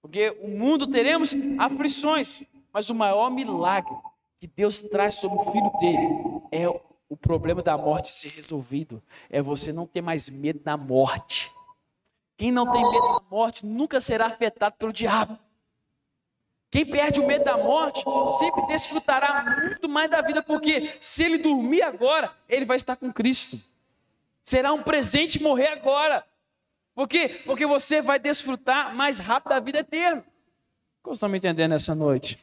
Porque 0.00 0.30
o 0.40 0.48
mundo 0.48 0.86
teremos 0.86 1.34
aflições, 1.58 2.42
mas 2.72 2.88
o 2.90 2.94
maior 2.94 3.30
milagre 3.30 3.94
que 4.38 4.46
Deus 4.46 4.82
traz 4.82 5.16
sobre 5.16 5.38
o 5.38 5.52
filho 5.52 5.70
dele 5.78 6.42
é 6.50 6.89
o 7.10 7.16
problema 7.16 7.60
da 7.60 7.76
morte 7.76 8.08
ser 8.08 8.28
resolvido. 8.40 9.02
É 9.28 9.42
você 9.42 9.72
não 9.72 9.84
ter 9.84 10.00
mais 10.00 10.30
medo 10.30 10.60
da 10.60 10.76
morte. 10.76 11.52
Quem 12.36 12.52
não 12.52 12.70
tem 12.72 12.88
medo 12.88 13.14
da 13.18 13.22
morte 13.28 13.66
nunca 13.66 14.00
será 14.00 14.26
afetado 14.26 14.76
pelo 14.76 14.92
diabo. 14.92 15.36
Quem 16.70 16.86
perde 16.86 17.20
o 17.20 17.26
medo 17.26 17.44
da 17.44 17.58
morte 17.58 18.04
sempre 18.38 18.64
desfrutará 18.68 19.60
muito 19.60 19.88
mais 19.88 20.08
da 20.08 20.22
vida, 20.22 20.40
porque 20.40 20.96
se 21.00 21.24
ele 21.24 21.36
dormir 21.36 21.82
agora, 21.82 22.32
ele 22.48 22.64
vai 22.64 22.76
estar 22.76 22.94
com 22.94 23.12
Cristo. 23.12 23.58
Será 24.44 24.72
um 24.72 24.82
presente 24.82 25.42
morrer 25.42 25.66
agora. 25.66 26.24
Por 26.94 27.08
quê? 27.08 27.40
Porque 27.44 27.66
você 27.66 28.00
vai 28.00 28.20
desfrutar 28.20 28.94
mais 28.94 29.18
rápido 29.18 29.50
da 29.50 29.58
vida 29.58 29.80
eterna. 29.80 30.24
Como 31.02 31.14
estão 31.14 31.28
me 31.28 31.38
entendendo 31.38 31.70
nessa 31.70 31.92
noite? 31.92 32.38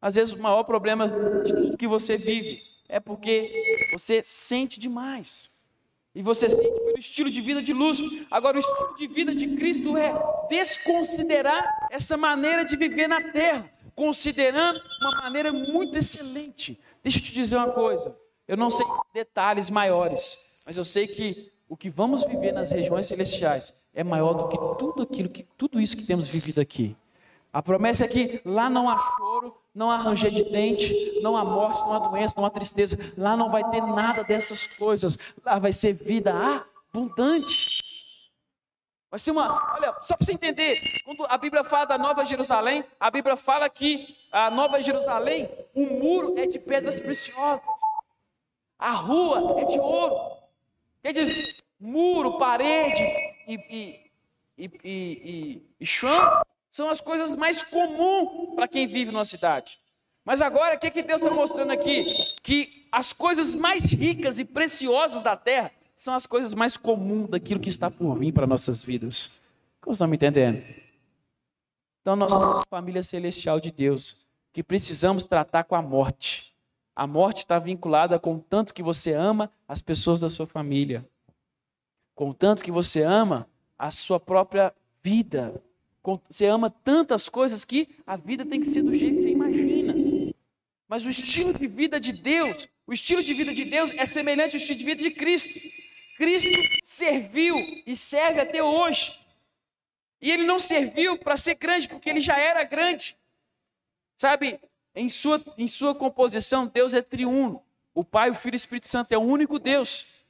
Às 0.00 0.14
vezes 0.14 0.32
o 0.32 0.38
maior 0.38 0.62
problema 0.62 1.08
de 1.42 1.52
tudo 1.52 1.76
que 1.76 1.88
você 1.88 2.16
vive 2.16 2.62
é 2.88 3.00
porque 3.00 3.88
você 3.92 4.22
sente 4.22 4.78
demais. 4.78 5.74
E 6.14 6.22
você 6.22 6.48
sente 6.48 6.80
pelo 6.80 6.98
estilo 6.98 7.30
de 7.30 7.42
vida 7.42 7.62
de 7.62 7.72
luz. 7.72 8.00
Agora, 8.30 8.56
o 8.56 8.60
estilo 8.60 8.96
de 8.96 9.06
vida 9.06 9.34
de 9.34 9.48
Cristo 9.54 9.96
é 9.98 10.14
desconsiderar 10.48 11.88
essa 11.90 12.16
maneira 12.16 12.64
de 12.64 12.74
viver 12.74 13.06
na 13.06 13.20
terra, 13.32 13.70
considerando 13.94 14.80
uma 15.02 15.22
maneira 15.22 15.52
muito 15.52 15.98
excelente. 15.98 16.80
Deixa 17.02 17.18
eu 17.18 17.22
te 17.22 17.34
dizer 17.34 17.56
uma 17.56 17.70
coisa. 17.70 18.16
Eu 18.48 18.56
não 18.56 18.70
sei 18.70 18.86
detalhes 19.12 19.68
maiores, 19.68 20.62
mas 20.66 20.76
eu 20.76 20.84
sei 20.84 21.06
que 21.06 21.34
o 21.68 21.76
que 21.76 21.90
vamos 21.90 22.24
viver 22.24 22.52
nas 22.52 22.70
regiões 22.70 23.06
celestiais 23.06 23.74
é 23.92 24.04
maior 24.04 24.32
do 24.32 24.48
que 24.48 24.56
tudo 24.78 25.02
aquilo 25.02 25.28
que 25.28 25.42
tudo 25.58 25.80
isso 25.80 25.96
que 25.96 26.06
temos 26.06 26.28
vivido 26.28 26.60
aqui. 26.60 26.96
A 27.52 27.62
promessa 27.62 28.04
é 28.04 28.08
que 28.08 28.40
lá 28.44 28.70
não 28.70 28.88
há 28.88 28.96
choro, 28.98 29.56
não 29.76 29.90
há 29.90 29.98
ranger 29.98 30.30
de 30.30 30.42
dente, 30.44 31.20
não 31.20 31.36
há 31.36 31.44
morte, 31.44 31.80
não 31.80 31.92
há 31.92 31.98
doença, 31.98 32.34
não 32.38 32.46
há 32.46 32.50
tristeza. 32.50 32.98
Lá 33.16 33.36
não 33.36 33.50
vai 33.50 33.62
ter 33.70 33.82
nada 33.82 34.24
dessas 34.24 34.78
coisas. 34.78 35.18
Lá 35.44 35.58
vai 35.58 35.70
ser 35.70 35.92
vida 35.92 36.32
abundante. 36.90 37.84
Vai 39.10 39.18
ser 39.18 39.32
uma. 39.32 39.74
Olha, 39.74 39.94
só 40.00 40.16
para 40.16 40.24
você 40.24 40.32
entender, 40.32 41.02
quando 41.04 41.26
a 41.28 41.36
Bíblia 41.36 41.62
fala 41.62 41.84
da 41.84 41.98
Nova 41.98 42.24
Jerusalém, 42.24 42.84
a 42.98 43.10
Bíblia 43.10 43.36
fala 43.36 43.68
que 43.68 44.16
a 44.32 44.50
Nova 44.50 44.80
Jerusalém, 44.80 45.46
o 45.74 45.84
muro 45.86 46.38
é 46.38 46.46
de 46.46 46.58
pedras 46.58 46.98
preciosas, 46.98 47.62
a 48.78 48.92
rua 48.92 49.60
é 49.60 49.64
de 49.66 49.78
ouro. 49.78 50.38
Quer 51.02 51.12
dizer, 51.12 51.62
muro, 51.78 52.38
parede 52.38 53.04
e, 53.46 53.54
e, 53.54 54.10
e, 54.56 54.70
e, 54.82 55.62
e 55.78 55.86
chão 55.86 56.40
são 56.76 56.90
as 56.90 57.00
coisas 57.00 57.34
mais 57.34 57.62
comuns 57.62 58.54
para 58.54 58.68
quem 58.68 58.86
vive 58.86 59.10
numa 59.10 59.24
cidade. 59.24 59.78
Mas 60.22 60.42
agora, 60.42 60.76
o 60.76 60.78
que, 60.78 60.90
que 60.90 61.02
Deus 61.02 61.22
está 61.22 61.34
mostrando 61.34 61.70
aqui? 61.70 62.04
Que 62.42 62.86
as 62.92 63.14
coisas 63.14 63.54
mais 63.54 63.84
ricas 63.84 64.38
e 64.38 64.44
preciosas 64.44 65.22
da 65.22 65.34
terra 65.34 65.72
são 65.96 66.12
as 66.12 66.26
coisas 66.26 66.52
mais 66.52 66.76
comuns 66.76 67.30
daquilo 67.30 67.60
que 67.60 67.70
está 67.70 67.90
por 67.90 68.18
vir 68.18 68.30
para 68.30 68.46
nossas 68.46 68.82
vidas. 68.82 69.40
Como 69.80 69.94
estão 69.94 70.06
me 70.06 70.16
entendendo? 70.16 70.62
Então, 72.02 72.14
nós 72.14 72.30
somos 72.30 72.64
família 72.68 73.02
celestial 73.02 73.58
de 73.58 73.70
Deus, 73.70 74.26
que 74.52 74.62
precisamos 74.62 75.24
tratar 75.24 75.64
com 75.64 75.76
a 75.76 75.80
morte. 75.80 76.54
A 76.94 77.06
morte 77.06 77.38
está 77.38 77.58
vinculada 77.58 78.18
com 78.18 78.34
o 78.34 78.40
tanto 78.40 78.74
que 78.74 78.82
você 78.82 79.14
ama 79.14 79.50
as 79.66 79.80
pessoas 79.80 80.20
da 80.20 80.28
sua 80.28 80.46
família, 80.46 81.08
com 82.14 82.28
o 82.28 82.34
tanto 82.34 82.62
que 82.62 82.70
você 82.70 83.02
ama 83.02 83.48
a 83.78 83.90
sua 83.90 84.20
própria 84.20 84.74
vida, 85.02 85.58
você 86.28 86.46
ama 86.46 86.70
tantas 86.70 87.28
coisas 87.28 87.64
que 87.64 87.88
a 88.06 88.16
vida 88.16 88.44
tem 88.44 88.60
que 88.60 88.66
ser 88.66 88.82
do 88.82 88.94
jeito 88.94 89.16
que 89.16 89.22
você 89.22 89.30
imagina. 89.30 89.94
Mas 90.88 91.04
o 91.04 91.10
estilo 91.10 91.52
de 91.52 91.66
vida 91.66 91.98
de 91.98 92.12
Deus, 92.12 92.68
o 92.86 92.92
estilo 92.92 93.22
de 93.22 93.34
vida 93.34 93.52
de 93.52 93.64
Deus 93.64 93.92
é 93.96 94.06
semelhante 94.06 94.54
ao 94.54 94.60
estilo 94.60 94.78
de 94.78 94.84
vida 94.84 95.02
de 95.02 95.10
Cristo. 95.10 95.68
Cristo 96.16 96.48
serviu 96.84 97.56
e 97.84 97.96
serve 97.96 98.40
até 98.40 98.62
hoje. 98.62 99.20
E 100.20 100.30
ele 100.30 100.44
não 100.44 100.58
serviu 100.58 101.18
para 101.18 101.36
ser 101.36 101.56
grande, 101.56 101.88
porque 101.88 102.08
ele 102.08 102.20
já 102.20 102.38
era 102.38 102.62
grande. 102.62 103.16
Sabe, 104.16 104.60
em 104.94 105.08
sua, 105.08 105.42
em 105.58 105.66
sua 105.66 105.94
composição, 105.94 106.66
Deus 106.66 106.94
é 106.94 107.02
triuno. 107.02 107.62
O 107.92 108.04
Pai, 108.04 108.30
o 108.30 108.34
Filho 108.34 108.54
e 108.54 108.56
o 108.56 108.62
Espírito 108.62 108.86
Santo 108.86 109.12
é 109.12 109.18
o 109.18 109.22
único 109.22 109.58
Deus. 109.58 110.24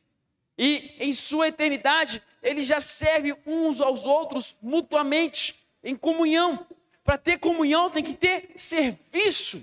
E 0.57 0.95
em 0.99 1.13
sua 1.13 1.49
eternidade, 1.49 2.23
ele 2.43 2.65
já 2.65 2.81
serve 2.81 3.37
uns 3.47 3.81
aos 3.81 4.05
outros 4.05 4.57
mutuamente 4.63 5.66
em 5.87 5.97
comunhão. 5.97 6.67
Para 7.05 7.17
ter 7.17 7.39
comunhão 7.39 7.89
tem 7.89 8.03
que 8.03 8.13
ter 8.13 8.51
serviço. 8.57 9.63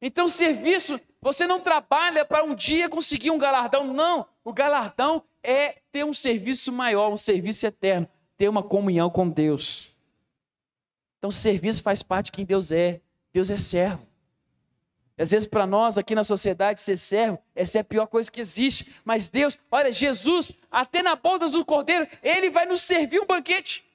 Então, 0.00 0.28
serviço, 0.28 1.00
você 1.20 1.46
não 1.46 1.58
trabalha 1.58 2.24
para 2.24 2.44
um 2.44 2.54
dia 2.54 2.88
conseguir 2.88 3.32
um 3.32 3.38
galardão, 3.38 3.92
não. 3.92 4.26
O 4.44 4.52
galardão 4.52 5.24
é 5.42 5.80
ter 5.90 6.04
um 6.04 6.12
serviço 6.12 6.70
maior, 6.70 7.12
um 7.12 7.16
serviço 7.16 7.66
eterno, 7.66 8.08
ter 8.36 8.48
uma 8.48 8.62
comunhão 8.62 9.10
com 9.10 9.28
Deus. 9.28 9.96
Então, 11.18 11.30
serviço 11.30 11.82
faz 11.82 12.02
parte 12.02 12.26
de 12.26 12.32
quem 12.32 12.44
Deus 12.44 12.70
é. 12.70 13.00
Deus 13.32 13.50
é 13.50 13.56
servo. 13.56 14.06
Às 15.18 15.30
vezes, 15.30 15.48
para 15.48 15.66
nós 15.66 15.96
aqui 15.96 16.14
na 16.14 16.22
sociedade, 16.22 16.80
ser 16.80 16.98
servo, 16.98 17.38
essa 17.54 17.78
é 17.78 17.80
a 17.80 17.84
pior 17.84 18.06
coisa 18.06 18.30
que 18.30 18.40
existe. 18.40 18.94
Mas 19.02 19.30
Deus, 19.30 19.58
olha, 19.72 19.90
Jesus, 19.90 20.52
até 20.70 21.02
na 21.02 21.16
boda 21.16 21.48
do 21.48 21.64
cordeiro, 21.64 22.06
ele 22.22 22.50
vai 22.50 22.66
nos 22.66 22.82
servir 22.82 23.18
um 23.18 23.26
banquete. 23.26 23.85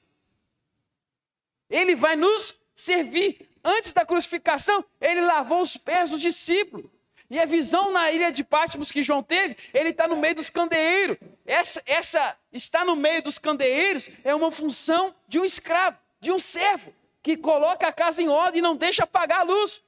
Ele 1.72 1.96
vai 1.96 2.16
nos 2.16 2.54
servir. 2.76 3.50
Antes 3.64 3.94
da 3.94 4.06
crucificação, 4.06 4.84
ele 5.00 5.22
lavou 5.22 5.62
os 5.62 5.78
pés 5.78 6.10
dos 6.10 6.22
discípulos. 6.22 6.90
E 7.30 7.40
a 7.40 7.46
visão 7.46 7.92
na 7.92 8.12
ilha 8.12 8.30
de 8.30 8.44
Patmos 8.44 8.92
que 8.92 9.02
João 9.02 9.24
teve, 9.24 9.56
ele 9.74 9.90
está 9.90 10.06
no 10.06 10.18
meio 10.18 10.36
dos 10.36 10.50
candeeiros. 10.50 11.18
Essa, 11.46 11.82
essa 11.86 12.36
estar 12.52 12.84
no 12.84 12.96
meio 12.96 13.24
dos 13.24 13.40
candeeiros 13.40 14.10
é 14.24 14.36
uma 14.36 14.52
função 14.52 15.16
de 15.30 15.40
um 15.40 15.46
escravo, 15.46 15.98
de 16.20 16.30
um 16.30 16.38
servo, 16.38 16.94
que 17.24 17.38
coloca 17.38 17.88
a 17.88 17.94
casa 17.94 18.22
em 18.22 18.28
ordem 18.28 18.60
e 18.60 18.62
não 18.62 18.76
deixa 18.76 19.06
apagar 19.06 19.40
a 19.40 19.44
luz. 19.44 19.82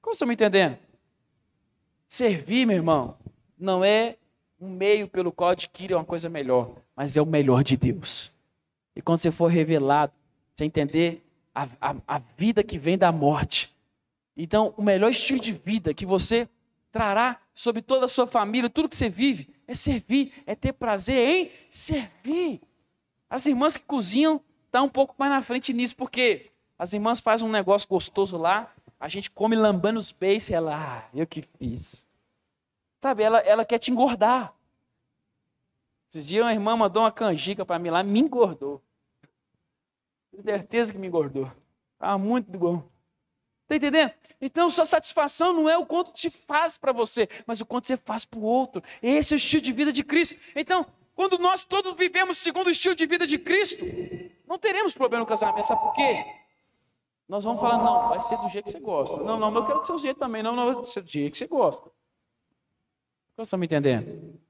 Como 0.00 0.12
estão 0.12 0.28
me 0.28 0.34
entendendo? 0.34 0.78
Servir, 2.06 2.64
meu 2.64 2.76
irmão, 2.76 3.18
não 3.58 3.84
é 3.84 4.16
um 4.60 4.68
meio 4.68 5.08
pelo 5.08 5.32
qual 5.32 5.50
adquire 5.50 5.94
uma 5.94 6.04
coisa 6.04 6.28
melhor, 6.28 6.76
mas 6.94 7.16
é 7.16 7.22
o 7.22 7.26
melhor 7.26 7.64
de 7.64 7.76
Deus. 7.76 8.32
E 8.94 9.02
quando 9.02 9.18
você 9.18 9.32
for 9.32 9.48
revelado 9.48 10.12
você 10.58 10.64
entender 10.64 11.24
a, 11.54 11.68
a, 11.80 11.96
a 12.06 12.18
vida 12.36 12.64
que 12.64 12.78
vem 12.78 12.98
da 12.98 13.12
morte. 13.12 13.72
Então, 14.36 14.74
o 14.76 14.82
melhor 14.82 15.10
estilo 15.10 15.38
de 15.40 15.52
vida 15.52 15.94
que 15.94 16.04
você 16.04 16.48
trará 16.90 17.40
sobre 17.54 17.80
toda 17.80 18.06
a 18.06 18.08
sua 18.08 18.26
família, 18.26 18.68
tudo 18.68 18.88
que 18.88 18.96
você 18.96 19.08
vive, 19.08 19.54
é 19.68 19.74
servir, 19.74 20.32
é 20.46 20.56
ter 20.56 20.72
prazer 20.72 21.16
em 21.16 21.50
servir. 21.70 22.60
As 23.30 23.46
irmãs 23.46 23.76
que 23.76 23.84
cozinham 23.84 24.40
estão 24.66 24.86
um 24.86 24.88
pouco 24.88 25.14
mais 25.16 25.30
na 25.30 25.42
frente 25.42 25.72
nisso, 25.72 25.94
porque 25.94 26.50
as 26.76 26.92
irmãs 26.92 27.20
fazem 27.20 27.46
um 27.46 27.52
negócio 27.52 27.88
gostoso 27.88 28.36
lá, 28.36 28.72
a 28.98 29.06
gente 29.06 29.30
come 29.30 29.54
lambando 29.54 30.00
os 30.00 30.10
peixes, 30.10 30.50
ela, 30.50 30.74
ah, 30.74 31.08
eu 31.14 31.26
que 31.26 31.42
fiz. 31.42 32.04
Sabe, 33.00 33.22
ela, 33.22 33.38
ela 33.40 33.64
quer 33.64 33.78
te 33.78 33.92
engordar. 33.92 34.52
Esses 36.10 36.26
dias 36.26 36.44
uma 36.44 36.52
irmã 36.52 36.76
mandou 36.76 37.04
uma 37.04 37.12
canjica 37.12 37.64
para 37.64 37.78
mim 37.78 37.90
lá, 37.90 38.02
me 38.02 38.18
engordou. 38.18 38.82
Tenho 40.42 40.58
certeza 40.58 40.92
que 40.92 40.98
me 40.98 41.08
engordou. 41.08 41.50
Estava 41.94 42.16
muito 42.16 42.50
bom. 42.56 42.88
Está 43.62 43.76
entendendo? 43.76 44.12
Então, 44.40 44.70
sua 44.70 44.84
satisfação 44.84 45.52
não 45.52 45.68
é 45.68 45.76
o 45.76 45.84
quanto 45.84 46.12
te 46.12 46.30
faz 46.30 46.78
para 46.78 46.92
você, 46.92 47.28
mas 47.46 47.60
o 47.60 47.66
quanto 47.66 47.86
você 47.86 47.96
faz 47.96 48.24
para 48.24 48.38
o 48.38 48.42
outro. 48.42 48.82
Esse 49.02 49.34
é 49.34 49.36
o 49.36 49.36
estilo 49.36 49.60
de 49.60 49.72
vida 49.72 49.92
de 49.92 50.04
Cristo. 50.04 50.36
Então, 50.54 50.86
quando 51.14 51.38
nós 51.38 51.64
todos 51.64 51.94
vivemos 51.94 52.38
segundo 52.38 52.68
o 52.68 52.70
estilo 52.70 52.94
de 52.94 53.04
vida 53.04 53.26
de 53.26 53.38
Cristo, 53.38 53.84
não 54.46 54.58
teremos 54.58 54.94
problema 54.94 55.24
no 55.24 55.26
casamento. 55.26 55.66
Sabe 55.66 55.80
por 55.82 55.92
quê? 55.92 56.24
Nós 57.28 57.44
vamos 57.44 57.60
falar, 57.60 57.76
não, 57.76 58.08
vai 58.08 58.20
ser 58.20 58.38
do 58.38 58.48
jeito 58.48 58.66
que 58.66 58.70
você 58.70 58.80
gosta. 58.80 59.22
Não, 59.22 59.38
não, 59.38 59.54
eu 59.54 59.66
quero 59.66 59.80
do 59.80 59.86
seu 59.86 59.98
jeito 59.98 60.18
também. 60.18 60.42
Não, 60.42 60.54
não, 60.54 60.74
vai 60.74 60.86
ser 60.86 61.02
do 61.02 61.10
jeito 61.10 61.32
que 61.32 61.38
você 61.38 61.46
gosta. 61.46 61.90
Vocês 63.34 63.48
estão 63.48 63.58
me 63.58 63.66
entendendo? 63.66 64.40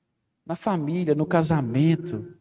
Na 0.45 0.55
família, 0.55 1.15
no 1.15 1.27
casamento, 1.27 2.39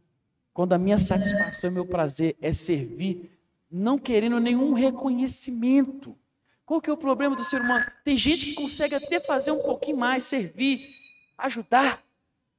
quando 0.54 0.74
a 0.74 0.78
minha 0.78 0.98
satisfação 0.98 1.72
e 1.72 1.74
meu 1.74 1.86
prazer 1.86 2.36
é 2.42 2.54
servir, 2.54 3.37
não 3.70 3.98
querendo 3.98 4.40
nenhum 4.40 4.74
reconhecimento. 4.74 6.18
Qual 6.66 6.82
que 6.82 6.90
é 6.90 6.94
o 6.94 6.98
problema 6.98 7.36
do 7.36 7.44
ser 7.44 7.62
humano? 7.62 7.86
Tem 8.04 8.18
gente 8.18 8.46
que 8.46 8.54
consegue 8.54 8.96
até 8.96 9.20
fazer 9.20 9.52
um 9.52 9.60
pouquinho 9.60 9.98
mais, 9.98 10.24
servir, 10.24 10.90
ajudar, 11.38 12.04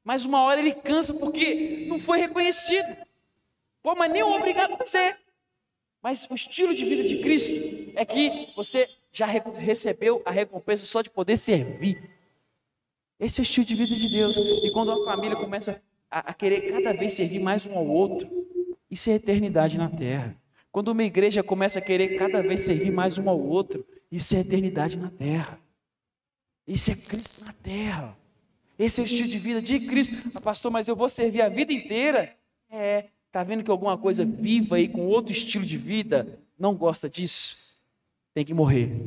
mas 0.02 0.24
uma 0.24 0.40
hora 0.42 0.60
ele 0.60 0.72
cansa 0.72 1.12
porque 1.12 1.86
não 1.88 2.00
foi 2.00 2.18
reconhecido. 2.18 2.96
Pô, 3.82 3.94
mas 3.94 4.10
nem 4.10 4.22
obrigado 4.22 4.80
a 4.80 4.86
ser. 4.86 5.18
Mas 6.02 6.26
o 6.30 6.34
estilo 6.34 6.74
de 6.74 6.84
vida 6.84 7.06
de 7.06 7.20
Cristo 7.20 7.92
é 7.94 8.04
que 8.04 8.50
você 8.56 8.88
já 9.12 9.26
recebeu 9.26 10.22
a 10.24 10.30
recompensa 10.30 10.86
só 10.86 11.02
de 11.02 11.10
poder 11.10 11.36
servir. 11.36 12.10
Esse 13.18 13.40
é 13.40 13.42
o 13.42 13.44
estilo 13.44 13.66
de 13.66 13.74
vida 13.74 13.94
de 13.94 14.08
Deus. 14.08 14.36
E 14.36 14.70
quando 14.72 14.92
a 14.92 15.04
família 15.04 15.36
começa 15.36 15.82
a, 16.10 16.30
a 16.30 16.34
querer 16.34 16.72
cada 16.72 16.92
vez 16.96 17.12
servir 17.12 17.40
mais 17.40 17.66
um 17.66 17.76
ao 17.76 17.86
outro, 17.86 18.28
isso 18.90 19.10
é 19.10 19.14
eternidade 19.14 19.76
na 19.76 19.90
terra. 19.90 20.36
Quando 20.78 20.92
uma 20.92 21.02
igreja 21.02 21.42
começa 21.42 21.80
a 21.80 21.82
querer 21.82 22.16
cada 22.16 22.40
vez 22.40 22.60
servir 22.60 22.92
mais 22.92 23.18
um 23.18 23.28
ao 23.28 23.36
outro, 23.36 23.84
isso 24.12 24.36
é 24.36 24.38
eternidade 24.38 24.96
na 24.96 25.10
terra. 25.10 25.58
Isso 26.68 26.92
é 26.92 26.94
Cristo 26.94 27.44
na 27.44 27.52
terra. 27.52 28.16
Esse 28.78 29.00
é 29.00 29.02
o 29.02 29.06
estilo 29.06 29.28
de 29.28 29.38
vida 29.38 29.60
de 29.60 29.80
Cristo. 29.88 30.38
Ah, 30.38 30.40
pastor, 30.40 30.70
mas 30.70 30.86
eu 30.86 30.94
vou 30.94 31.08
servir 31.08 31.42
a 31.42 31.48
vida 31.48 31.72
inteira? 31.72 32.32
É, 32.70 33.08
tá 33.32 33.42
vendo 33.42 33.64
que 33.64 33.72
alguma 33.72 33.98
coisa 33.98 34.24
viva 34.24 34.76
aí 34.76 34.88
com 34.88 35.04
outro 35.08 35.32
estilo 35.32 35.66
de 35.66 35.76
vida 35.76 36.38
não 36.56 36.76
gosta 36.76 37.10
disso? 37.10 37.82
Tem 38.32 38.44
que 38.44 38.54
morrer. 38.54 39.02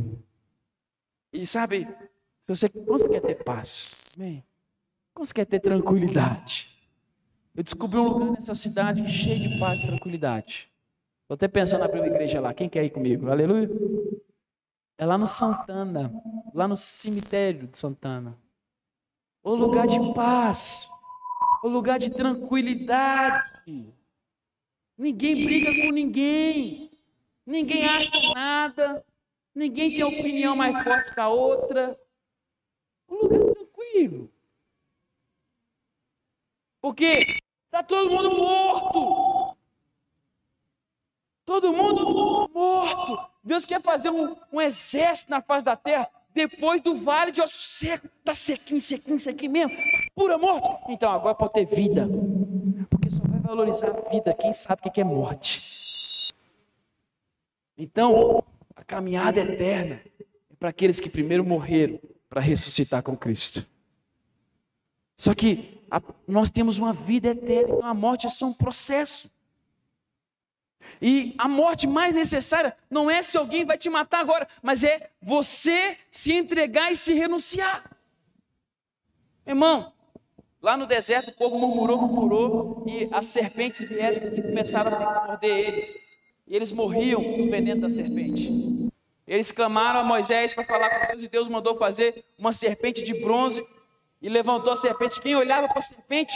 E 1.31 1.47
sabe, 1.47 1.85
se 1.85 2.49
você, 2.49 2.69
você 2.85 3.07
quer 3.07 3.21
ter 3.21 3.43
paz, 3.45 4.11
amém? 4.17 4.43
Você 5.17 5.33
quer 5.33 5.45
ter 5.45 5.61
tranquilidade? 5.61 6.67
Eu 7.55 7.63
descobri 7.63 7.97
um 7.97 8.09
lugar 8.09 8.31
nessa 8.31 8.53
cidade 8.53 9.09
cheio 9.09 9.39
de 9.39 9.57
paz 9.57 9.79
e 9.79 9.87
tranquilidade. 9.87 10.69
Estou 11.31 11.45
até 11.45 11.47
pensando 11.47 11.85
abrir 11.85 12.01
uma 12.01 12.07
igreja 12.07 12.41
lá. 12.41 12.53
Quem 12.53 12.67
quer 12.67 12.83
ir 12.83 12.89
comigo? 12.89 13.29
Aleluia. 13.29 13.69
É 14.97 15.05
lá 15.05 15.17
no 15.17 15.25
Santana, 15.25 16.11
lá 16.53 16.67
no 16.67 16.75
cemitério 16.75 17.69
de 17.69 17.77
Santana. 17.77 18.37
O 19.41 19.55
lugar 19.55 19.87
de 19.87 19.97
paz, 20.13 20.89
o 21.63 21.69
lugar 21.69 21.99
de 21.99 22.09
tranquilidade. 22.09 23.95
Ninguém 24.97 25.45
briga 25.45 25.71
com 25.73 25.93
ninguém, 25.93 26.91
ninguém 27.45 27.87
acha 27.87 28.33
nada, 28.35 29.05
ninguém 29.55 29.91
tem 29.91 30.03
opinião 30.03 30.53
mais 30.53 30.83
forte 30.83 31.13
que 31.13 31.19
a 31.21 31.29
outra. 31.29 31.97
Um 33.07 33.15
lugar 33.15 33.53
tranquilo. 33.53 34.29
Porque 36.81 37.25
está 37.71 37.81
todo 37.81 38.11
mundo 38.11 38.35
morto. 38.35 39.20
Todo 41.51 41.73
mundo 41.73 42.49
morto. 42.53 43.29
Deus 43.43 43.65
quer 43.65 43.81
fazer 43.81 44.09
um, 44.09 44.37
um 44.53 44.61
exército 44.61 45.29
na 45.29 45.41
face 45.41 45.65
da 45.65 45.75
terra 45.75 46.09
depois 46.33 46.79
do 46.79 46.95
vale 46.95 47.29
de 47.29 47.41
ossos 47.41 47.77
secos. 47.77 48.09
Está 48.09 48.33
sequinho, 48.33 48.81
sequinho, 48.81 49.19
sequinho 49.19 49.51
mesmo. 49.51 49.77
Pura 50.15 50.37
morte. 50.37 50.69
Então 50.87 51.11
agora 51.11 51.35
pode 51.35 51.51
ter 51.51 51.65
vida. 51.65 52.07
Porque 52.89 53.09
só 53.09 53.21
vai 53.25 53.41
valorizar 53.41 53.89
a 53.89 54.09
vida 54.09 54.33
quem 54.33 54.53
sabe 54.53 54.81
o 54.85 54.89
que 54.89 55.01
é 55.01 55.03
morte. 55.03 56.33
Então, 57.77 58.41
a 58.73 58.85
caminhada 58.85 59.41
eterna 59.41 60.01
é 60.49 60.55
para 60.57 60.69
aqueles 60.69 61.01
que 61.01 61.09
primeiro 61.09 61.43
morreram 61.43 61.99
para 62.29 62.39
ressuscitar 62.39 63.03
com 63.03 63.17
Cristo. 63.17 63.69
Só 65.17 65.35
que 65.35 65.83
a, 65.91 66.01
nós 66.25 66.49
temos 66.49 66.77
uma 66.77 66.93
vida 66.93 67.27
eterna, 67.27 67.73
então 67.73 67.85
a 67.85 67.93
morte 67.93 68.25
é 68.25 68.29
só 68.29 68.45
um 68.45 68.53
processo. 68.53 69.29
E 71.01 71.33
a 71.37 71.47
morte 71.47 71.87
mais 71.87 72.13
necessária 72.13 72.77
não 72.89 73.09
é 73.09 73.23
se 73.23 73.35
alguém 73.35 73.65
vai 73.65 73.77
te 73.77 73.89
matar 73.89 74.19
agora, 74.19 74.47
mas 74.61 74.83
é 74.83 75.09
você 75.19 75.97
se 76.11 76.31
entregar 76.31 76.91
e 76.91 76.95
se 76.95 77.13
renunciar. 77.13 77.89
Irmão, 79.47 79.91
lá 80.61 80.77
no 80.77 80.85
deserto 80.85 81.31
o 81.31 81.33
povo 81.33 81.57
murmurou, 81.57 81.97
murmurou, 81.97 82.83
e 82.87 83.09
as 83.11 83.25
serpentes 83.25 83.89
vieram 83.89 84.37
e 84.37 84.41
começaram 84.43 84.95
a 84.95 85.27
morder 85.27 85.69
eles. 85.69 85.95
E 86.47 86.55
eles 86.55 86.71
morriam 86.71 87.37
do 87.37 87.49
veneno 87.49 87.81
da 87.81 87.89
serpente. 87.89 88.91
Eles 89.27 89.51
clamaram 89.51 90.01
a 90.01 90.03
Moisés 90.03 90.53
para 90.53 90.65
falar 90.65 90.89
com 90.89 91.07
Deus, 91.07 91.23
e 91.23 91.29
Deus 91.29 91.47
mandou 91.47 91.77
fazer 91.77 92.23
uma 92.37 92.53
serpente 92.53 93.01
de 93.01 93.13
bronze 93.13 93.65
e 94.21 94.29
levantou 94.29 94.71
a 94.71 94.75
serpente. 94.75 95.19
Quem 95.19 95.35
olhava 95.35 95.67
para 95.67 95.79
a 95.79 95.81
serpente, 95.81 96.35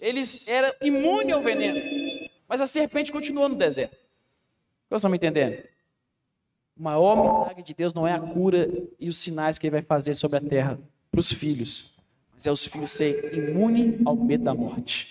eles 0.00 0.48
eram 0.48 0.72
imunes 0.80 1.34
ao 1.34 1.42
veneno. 1.42 1.97
Mas 2.48 2.62
a 2.62 2.66
serpente 2.66 3.12
continuou 3.12 3.48
no 3.48 3.56
deserto. 3.56 3.96
Vocês 4.88 5.00
estão 5.00 5.10
me 5.10 5.18
entendendo? 5.18 5.62
O 6.74 6.82
maior 6.82 7.16
milagre 7.16 7.62
de 7.62 7.74
Deus 7.74 7.92
não 7.92 8.06
é 8.06 8.12
a 8.12 8.20
cura 8.20 8.66
e 8.98 9.08
os 9.08 9.18
sinais 9.18 9.58
que 9.58 9.66
ele 9.66 9.72
vai 9.72 9.82
fazer 9.82 10.14
sobre 10.14 10.38
a 10.38 10.40
terra 10.40 10.80
para 11.10 11.20
os 11.20 11.30
filhos, 11.30 11.92
mas 12.32 12.46
é 12.46 12.52
os 12.52 12.64
filhos 12.64 12.92
serem 12.92 13.50
imunes 13.50 14.00
ao 14.06 14.16
medo 14.16 14.44
da 14.44 14.54
morte. 14.54 15.08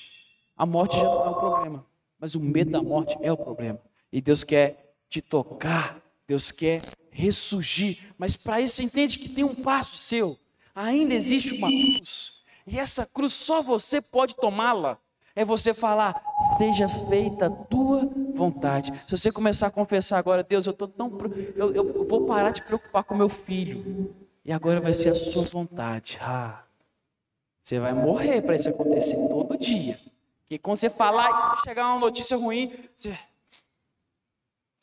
A 0.56 0.66
morte 0.66 0.96
já 0.96 1.04
não 1.04 1.26
é 1.26 1.30
o 1.30 1.36
problema, 1.36 1.86
mas 2.18 2.34
o 2.34 2.40
medo 2.40 2.72
da 2.72 2.82
morte 2.82 3.16
é 3.22 3.32
o 3.32 3.38
problema. 3.38 3.80
E 4.12 4.20
Deus 4.20 4.44
quer 4.44 4.76
te 5.10 5.22
tocar, 5.22 6.02
Deus 6.26 6.50
quer 6.50 6.82
ressurgir, 7.12 8.00
mas 8.18 8.36
para 8.36 8.62
isso 8.62 8.76
você 8.76 8.84
entende 8.84 9.20
que 9.20 9.30
tem 9.30 9.44
um 9.44 9.62
passo 9.62 9.98
seu. 9.98 10.40
Ainda 10.74 11.14
existe 11.14 11.54
uma 11.54 11.68
cruz, 11.68 12.46
e 12.66 12.80
essa 12.80 13.06
cruz 13.06 13.34
só 13.34 13.62
você 13.62 14.02
pode 14.02 14.36
tomá-la 14.36 14.98
é 15.38 15.46
você 15.46 15.72
falar, 15.72 16.20
seja 16.58 16.90
feita 16.90 17.46
a 17.46 17.50
tua 17.52 18.10
vontade. 18.34 18.92
Se 19.06 19.16
você 19.16 19.32
começar 19.32 19.68
a 19.68 19.72
confessar 19.72 20.18
agora, 20.18 20.42
Deus, 20.42 20.66
eu 20.66 20.72
estou 20.72 20.88
tão. 20.88 21.12
Eu, 21.56 21.76
eu, 21.76 22.08
vou 22.08 22.26
parar 22.26 22.50
de 22.50 22.64
preocupar 22.64 23.04
com 23.04 23.14
meu 23.14 23.30
filho. 23.30 24.16
E 24.44 24.52
agora 24.52 24.82
vai 24.82 24.96
ser 24.96 25.10
a 25.10 25.16
sua 25.16 25.62
vontade. 25.62 26.18
Ah, 26.20 26.64
você 27.64 27.80
vai 27.80 27.94
morrer 27.94 28.42
para 28.42 28.56
isso 28.56 28.68
acontecer 28.68 29.16
todo 29.28 29.56
dia. 29.60 30.00
Porque 30.40 30.58
quando 30.58 30.78
você 30.78 30.90
falar 30.90 31.30
isso, 31.38 31.64
chegar 31.64 31.88
uma 31.88 32.00
notícia 32.00 32.36
ruim, 32.36 32.74
você. 32.96 33.16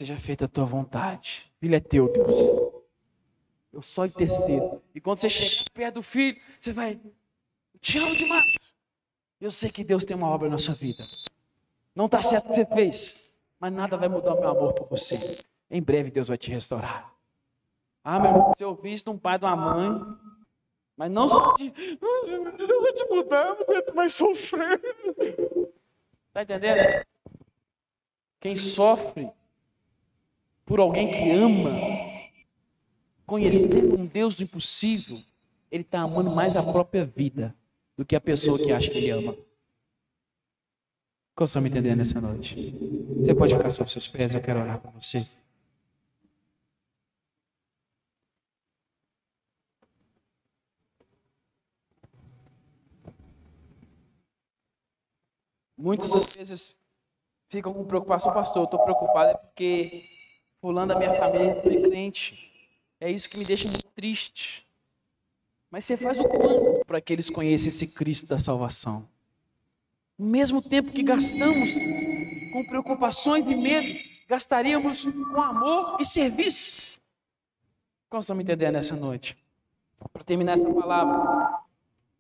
Seja 0.01 0.17
feita 0.19 0.45
a 0.45 0.49
tua 0.49 0.67
vontade. 0.67 1.51
Filho 1.59 1.75
é 1.75 1.81
teu, 1.81 2.13
Deus. 2.13 2.37
Eu 3.73 3.83
só 3.83 4.07
intercedo. 4.07 4.81
E 4.95 5.01
quando 5.01 5.19
você 5.19 5.29
chega 5.29 5.69
perto 5.75 5.95
do 5.97 6.03
filho, 6.03 6.41
você 6.61 6.73
vai. 6.73 6.93
Eu 7.75 7.81
te 7.81 7.99
amo 7.99 8.15
demais. 8.15 8.73
Eu 9.45 9.51
sei 9.51 9.70
que 9.70 9.84
Deus 9.84 10.07
tem 10.07 10.16
uma 10.16 10.30
obra 10.30 10.49
na 10.49 10.57
sua 10.57 10.72
vida. 10.72 11.05
Não 11.95 12.07
está 12.07 12.22
certo 12.22 12.47
o 12.47 12.49
que 12.49 12.55
você 12.55 12.64
fez, 12.64 13.42
mas 13.61 13.70
nada 13.70 13.95
vai 13.95 14.09
mudar 14.09 14.32
o 14.32 14.40
meu 14.40 14.49
amor 14.49 14.72
por 14.72 14.88
você. 14.88 15.45
Em 15.70 15.82
breve 15.82 16.11
Deus 16.11 16.28
vai 16.28 16.38
te 16.38 16.51
restaurar. 16.51 17.14
Ah, 18.03 18.18
meu 18.18 18.30
irmão, 18.30 18.53
ouviu 18.62 18.90
isso 18.90 19.05
de 19.05 19.11
um 19.11 19.18
pai 19.18 19.38
de 19.38 19.45
uma 19.45 19.55
mãe, 19.55 20.16
mas 20.97 21.11
não 21.11 21.28
só 21.28 21.53
de. 21.57 21.68
Deus 21.68 22.82
vai 22.82 22.92
te 22.95 23.05
mudar, 23.11 23.45
não 23.45 23.61
aguento 23.61 23.95
mais 23.95 24.14
sofrer. 24.14 24.80
Está 26.28 26.42
entendendo? 26.42 27.05
Quem 28.40 28.57
sofre 28.57 29.30
por 30.64 30.80
alguém 30.80 31.11
que 31.11 31.30
ama, 31.32 31.70
conhecer 33.26 33.92
um 33.92 34.07
Deus 34.07 34.36
do 34.36 34.42
impossível, 34.42 35.18
ele 35.70 35.82
está 35.82 36.01
amando 36.01 36.34
mais 36.34 36.57
a 36.57 36.62
própria 36.62 37.05
vida 37.05 37.55
do 37.97 38.05
que 38.05 38.16
a 38.16 38.20
pessoa 38.20 38.59
que 38.59 38.72
acha 38.72 38.90
que 38.90 38.99
ele 38.99 39.11
ama. 39.11 39.36
Como 41.34 41.45
estão 41.45 41.62
me 41.62 41.68
entendendo 41.68 41.99
nessa 41.99 42.20
noite? 42.20 42.74
Você 43.18 43.34
pode 43.34 43.55
ficar 43.55 43.70
sobre 43.70 43.92
seus 43.92 44.07
pés, 44.07 44.34
eu 44.34 44.40
quero 44.40 44.61
orar 44.61 44.80
com 44.80 44.90
você. 44.92 45.26
Muitas 55.76 56.34
vezes 56.36 56.78
ficam 57.51 57.74
com 57.74 57.84
preocupação, 57.84 58.32
pastor. 58.32 58.62
Eu 58.62 58.64
estou 58.64 58.84
preocupado 58.84 59.30
é 59.30 59.34
porque 59.34 60.05
fulano 60.61 60.95
da 60.95 60.99
minha 60.99 61.14
família 61.14 61.62
não 61.62 61.70
é 61.70 61.82
crente. 61.82 62.51
É 63.01 63.11
isso 63.11 63.28
que 63.28 63.36
me 63.38 63.45
deixa 63.45 63.68
muito 63.68 63.86
triste. 63.88 64.66
Mas 65.70 65.84
você 65.84 65.97
faz 65.97 66.20
o 66.20 66.24
quanto 66.28 66.74
para 66.87 67.01
que 67.01 67.12
eles 67.12 67.30
conheçam 67.30 67.68
esse 67.68 67.95
Cristo 67.95 68.26
da 68.26 68.39
salvação? 68.39 69.09
No 70.18 70.26
mesmo 70.26 70.62
tempo 70.62 70.93
que 70.93 71.03
gastamos 71.03 71.74
com 72.53 72.64
preocupações 72.64 73.47
e 73.47 73.57
medo, 73.57 73.99
gastaríamos 74.28 75.05
com 75.05 75.43
amor 75.43 76.01
e 76.01 76.05
serviço. 76.05 77.01
Como 78.09 78.20
estão 78.20 78.37
me 78.37 78.43
entendendo 78.43 78.74
nessa 78.74 78.95
noite? 78.95 79.37
Para 80.12 80.22
terminar 80.22 80.53
essa 80.53 80.72
palavra, 80.72 81.59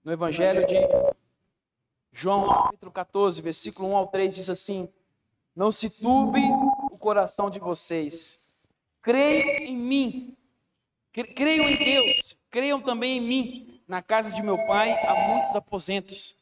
no 0.02 0.12
Evangelho 0.12 0.66
de 0.66 0.74
João, 2.12 2.48
capítulo 2.48 2.90
14, 2.90 3.42
versículo 3.42 3.90
1 3.90 3.96
ao 3.96 4.06
3, 4.08 4.34
diz 4.34 4.50
assim: 4.50 4.88
Não 5.54 5.70
se 5.70 5.88
turbe 6.00 6.40
o 6.90 6.98
coração 6.98 7.50
de 7.50 7.58
vocês, 7.58 8.76
creiam 9.02 9.68
em 9.68 9.76
mim, 9.76 10.36
creiam 11.12 11.68
em 11.68 11.76
Deus, 11.76 12.36
Creiam 12.54 12.80
também 12.80 13.18
em 13.18 13.20
mim. 13.20 13.63
Na 13.86 14.00
casa 14.00 14.32
de 14.32 14.42
meu 14.42 14.56
pai 14.66 14.92
há 14.92 15.28
muitos 15.28 15.54
aposentos. 15.54 16.34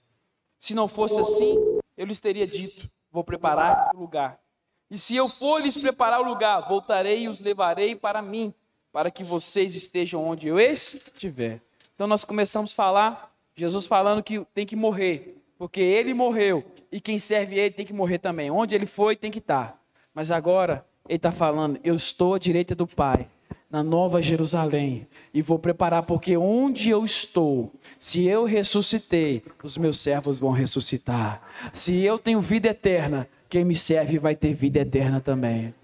Se 0.59 0.75
não 0.75 0.87
fosse 0.87 1.21
assim, 1.21 1.81
eu 1.97 2.07
lhes 2.07 2.21
teria 2.21 2.47
dito: 2.47 2.89
Vou 3.11 3.25
preparar 3.25 3.91
o 3.95 3.99
lugar. 3.99 4.39
E 4.91 4.97
se 4.97 5.17
eu 5.17 5.29
for 5.29 5.61
lhes 5.61 5.77
preparar 5.77 6.21
o 6.21 6.25
lugar, 6.25 6.69
voltarei 6.69 7.23
e 7.23 7.29
os 7.29 7.41
levarei 7.41 7.97
para 7.97 8.23
mim, 8.23 8.55
para 8.93 9.11
que 9.11 9.25
vocês 9.25 9.75
estejam 9.75 10.25
onde 10.25 10.47
eu 10.47 10.61
estiver. 10.61 11.61
Então 11.95 12.07
nós 12.07 12.25
começamos 12.25 12.73
a 12.73 12.75
falar, 12.75 13.35
Jesus 13.57 13.87
falando 13.87 14.23
que 14.23 14.45
tem 14.55 14.67
que 14.67 14.77
morrer, 14.77 15.43
porque 15.59 15.81
ele 15.81 16.15
morreu 16.15 16.65
e 16.91 17.01
quem 17.01 17.19
serve 17.19 17.59
ele 17.59 17.75
tem 17.75 17.87
que 17.87 17.93
morrer 17.93 18.19
também. 18.19 18.51
Onde 18.51 18.75
ele 18.75 18.87
foi, 18.87 19.17
tem 19.17 19.31
que 19.31 19.39
estar. 19.39 19.83
Mas 20.15 20.31
agora 20.31 20.87
ele 21.09 21.17
está 21.17 21.33
falando: 21.33 21.81
Eu 21.83 21.97
estou 21.97 22.35
à 22.35 22.39
direita 22.39 22.75
do 22.75 22.87
Pai 22.87 23.29
na 23.73 23.83
Nova 23.83 24.21
Jerusalém 24.21 25.09
e 25.33 25.41
vou 25.41 25.59
preparar, 25.59 26.03
porque 26.03 26.37
onde 26.37 26.91
eu 26.91 27.07
estou, 27.07 27.73
se 27.99 28.27
eu 28.27 28.45
ressuscitei, 28.45 29.43
os 29.63 29.79
meus 29.79 29.99
servos 29.99 30.39
vão 30.39 30.51
ressuscitar. 30.51 31.43
Se 31.73 31.99
eu 32.03 32.19
tenho 32.19 32.39
vida 32.39 32.69
eterna, 32.69 33.27
quem 33.49 33.65
me 33.65 33.75
serve 33.75 34.19
vai 34.19 34.37
ter 34.37 34.53
vida 34.53 34.81
eterna 34.81 35.23
também. 35.23 35.75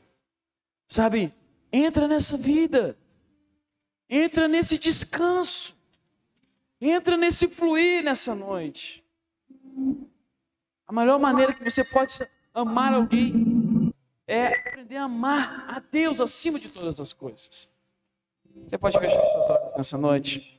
Sabe, 0.86 1.32
entra 1.72 2.07
nessa 2.07 2.36
vida, 2.36 2.95
entra 4.07 4.47
nesse 4.47 4.76
descanso, 4.76 5.74
entra 6.78 7.16
nesse 7.16 7.49
fluir 7.49 8.05
nessa 8.05 8.34
noite. 8.34 9.03
A 10.86 10.93
melhor 10.93 11.18
maneira 11.18 11.55
que 11.55 11.64
você 11.64 11.82
pode 11.82 12.18
amar 12.53 12.93
alguém 12.93 13.95
é 14.26 14.49
aprender 14.49 14.97
a 14.97 15.05
amar 15.05 15.64
a 15.68 15.80
Deus 15.80 16.20
acima 16.20 16.59
de 16.59 16.74
todas 16.74 17.01
as 17.01 17.14
coisas. 17.14 17.78
Você 18.67 18.79
pode 18.79 18.99
fechar 18.99 19.27
seus 19.27 19.51
olhos 19.51 19.75
nessa 19.77 19.99
noite? 19.99 20.58